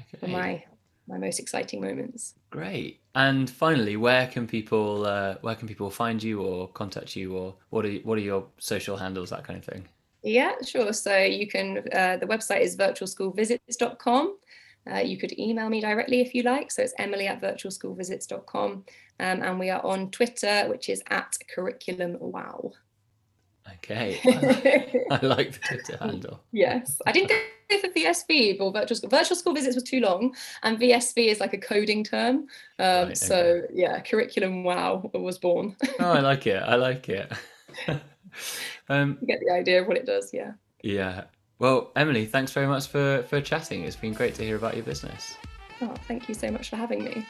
okay. 0.01 0.26
are 0.26 0.28
my 0.28 0.64
my 1.07 1.16
most 1.16 1.38
exciting 1.38 1.80
moments. 1.80 2.34
Great. 2.51 3.01
And 3.14 3.49
finally, 3.49 3.97
where 3.97 4.26
can 4.26 4.49
people 4.49 5.07
uh, 5.07 5.36
where 5.42 5.55
can 5.55 5.68
people 5.68 5.88
find 5.88 6.20
you 6.20 6.42
or 6.42 6.66
contact 6.68 7.14
you 7.14 7.36
or 7.36 7.55
what 7.70 7.86
are 7.86 7.94
what 7.99 8.18
are 8.18 8.22
your 8.32 8.47
social 8.59 8.97
handles 8.97 9.30
that 9.30 9.44
kind 9.44 9.57
of 9.61 9.64
thing? 9.64 9.86
Yeah, 10.24 10.55
sure. 10.64 10.92
So 10.92 11.16
you 11.16 11.47
can 11.47 11.84
uh, 11.92 12.16
the 12.16 12.26
website 12.26 12.62
is 12.62 12.76
virtualschoolvisits.com. 12.76 14.38
Uh, 14.90 14.99
you 14.99 15.16
could 15.16 15.38
email 15.38 15.68
me 15.68 15.80
directly 15.80 16.20
if 16.20 16.34
you 16.34 16.42
like. 16.42 16.72
So 16.72 16.82
it's 16.82 16.94
emily 16.99 17.28
at 17.28 17.40
virtualschoolvisits.com. 17.40 18.70
Um, 18.72 18.84
and 19.18 19.59
we 19.59 19.70
are 19.70 19.84
on 19.86 20.11
Twitter, 20.11 20.64
which 20.68 20.88
is 20.88 21.01
at 21.11 21.36
curriculum 21.55 22.16
wow. 22.18 22.72
Okay, 23.75 24.21
I 25.11 25.25
like 25.25 25.53
the 25.53 25.59
Twitter 25.59 25.97
handle. 26.01 26.41
Yes, 26.53 27.01
I 27.07 27.12
didn't 27.12 27.29
go 27.29 27.79
for 27.81 27.89
VSV 27.89 28.61
or 28.61 28.73
virtual 28.73 28.97
school. 28.97 29.11
Virtual 29.11 29.37
school 29.37 29.55
visits 29.55 29.75
was 29.75 29.85
too 29.85 30.01
long, 30.01 30.35
and 30.62 30.79
VSV 30.79 31.29
is 31.29 31.41
like 31.41 31.53
a 31.53 31.59
coding 31.59 32.05
term. 32.05 32.47
Um, 32.79 33.09
right, 33.09 33.19
so 33.19 33.37
okay. 33.37 33.67
yeah, 33.73 34.01
curriculum 34.01 34.64
wow 34.64 35.11
was 35.14 35.39
born. 35.39 35.77
oh, 36.01 36.12
I 36.12 36.21
like 36.21 36.47
it. 36.47 36.62
I 36.62 36.77
like 36.77 37.09
it. 37.09 37.33
um, 38.89 39.19
you 39.21 39.27
get 39.27 39.41
the 39.41 39.53
idea 39.53 39.83
of 39.83 39.89
what 39.89 39.97
it 39.97 40.07
does. 40.07 40.33
Yeah. 40.33 40.53
Yeah. 40.83 41.25
Well, 41.59 41.91
Emily, 41.97 42.27
thanks 42.27 42.53
very 42.53 42.67
much 42.67 42.87
for 42.89 43.25
for 43.29 43.41
chatting. 43.41 43.85
It's 43.85 43.97
been 43.97 44.12
great 44.12 44.35
to 44.37 44.45
hear 44.45 44.57
about 44.57 44.75
your 44.75 44.85
business. 44.85 45.37
Oh, 45.81 45.95
thank 46.07 46.29
you 46.29 46.35
so 46.35 46.51
much 46.51 46.71
for 46.71 46.77
having 46.77 47.05
me. 47.05 47.27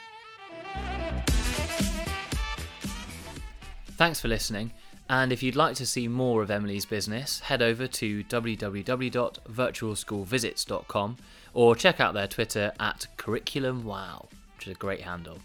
Thanks 3.97 4.19
for 4.19 4.27
listening. 4.27 4.71
And 5.09 5.31
if 5.31 5.41
you'd 5.41 5.55
like 5.55 5.75
to 5.75 5.85
see 5.85 6.07
more 6.07 6.41
of 6.41 6.51
Emily's 6.51 6.85
business, 6.85 7.39
head 7.39 7.61
over 7.61 7.87
to 7.87 8.23
www.virtualschoolvisits.com 8.25 11.17
or 11.53 11.75
check 11.75 11.99
out 11.99 12.13
their 12.13 12.27
Twitter 12.27 12.73
at 12.79 13.07
curriculumwow, 13.17 14.27
which 14.55 14.67
is 14.67 14.73
a 14.73 14.77
great 14.77 15.01
handle. 15.01 15.39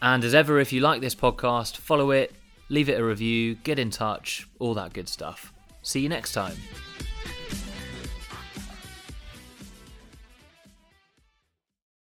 And 0.00 0.24
as 0.24 0.34
ever, 0.34 0.58
if 0.58 0.72
you 0.72 0.80
like 0.80 1.00
this 1.00 1.14
podcast, 1.14 1.76
follow 1.76 2.10
it, 2.12 2.34
leave 2.68 2.88
it 2.88 2.98
a 2.98 3.04
review, 3.04 3.56
get 3.56 3.78
in 3.78 3.90
touch, 3.90 4.48
all 4.58 4.74
that 4.74 4.92
good 4.92 5.08
stuff. 5.08 5.52
See 5.82 6.00
you 6.00 6.08
next 6.08 6.32
time. 6.32 6.56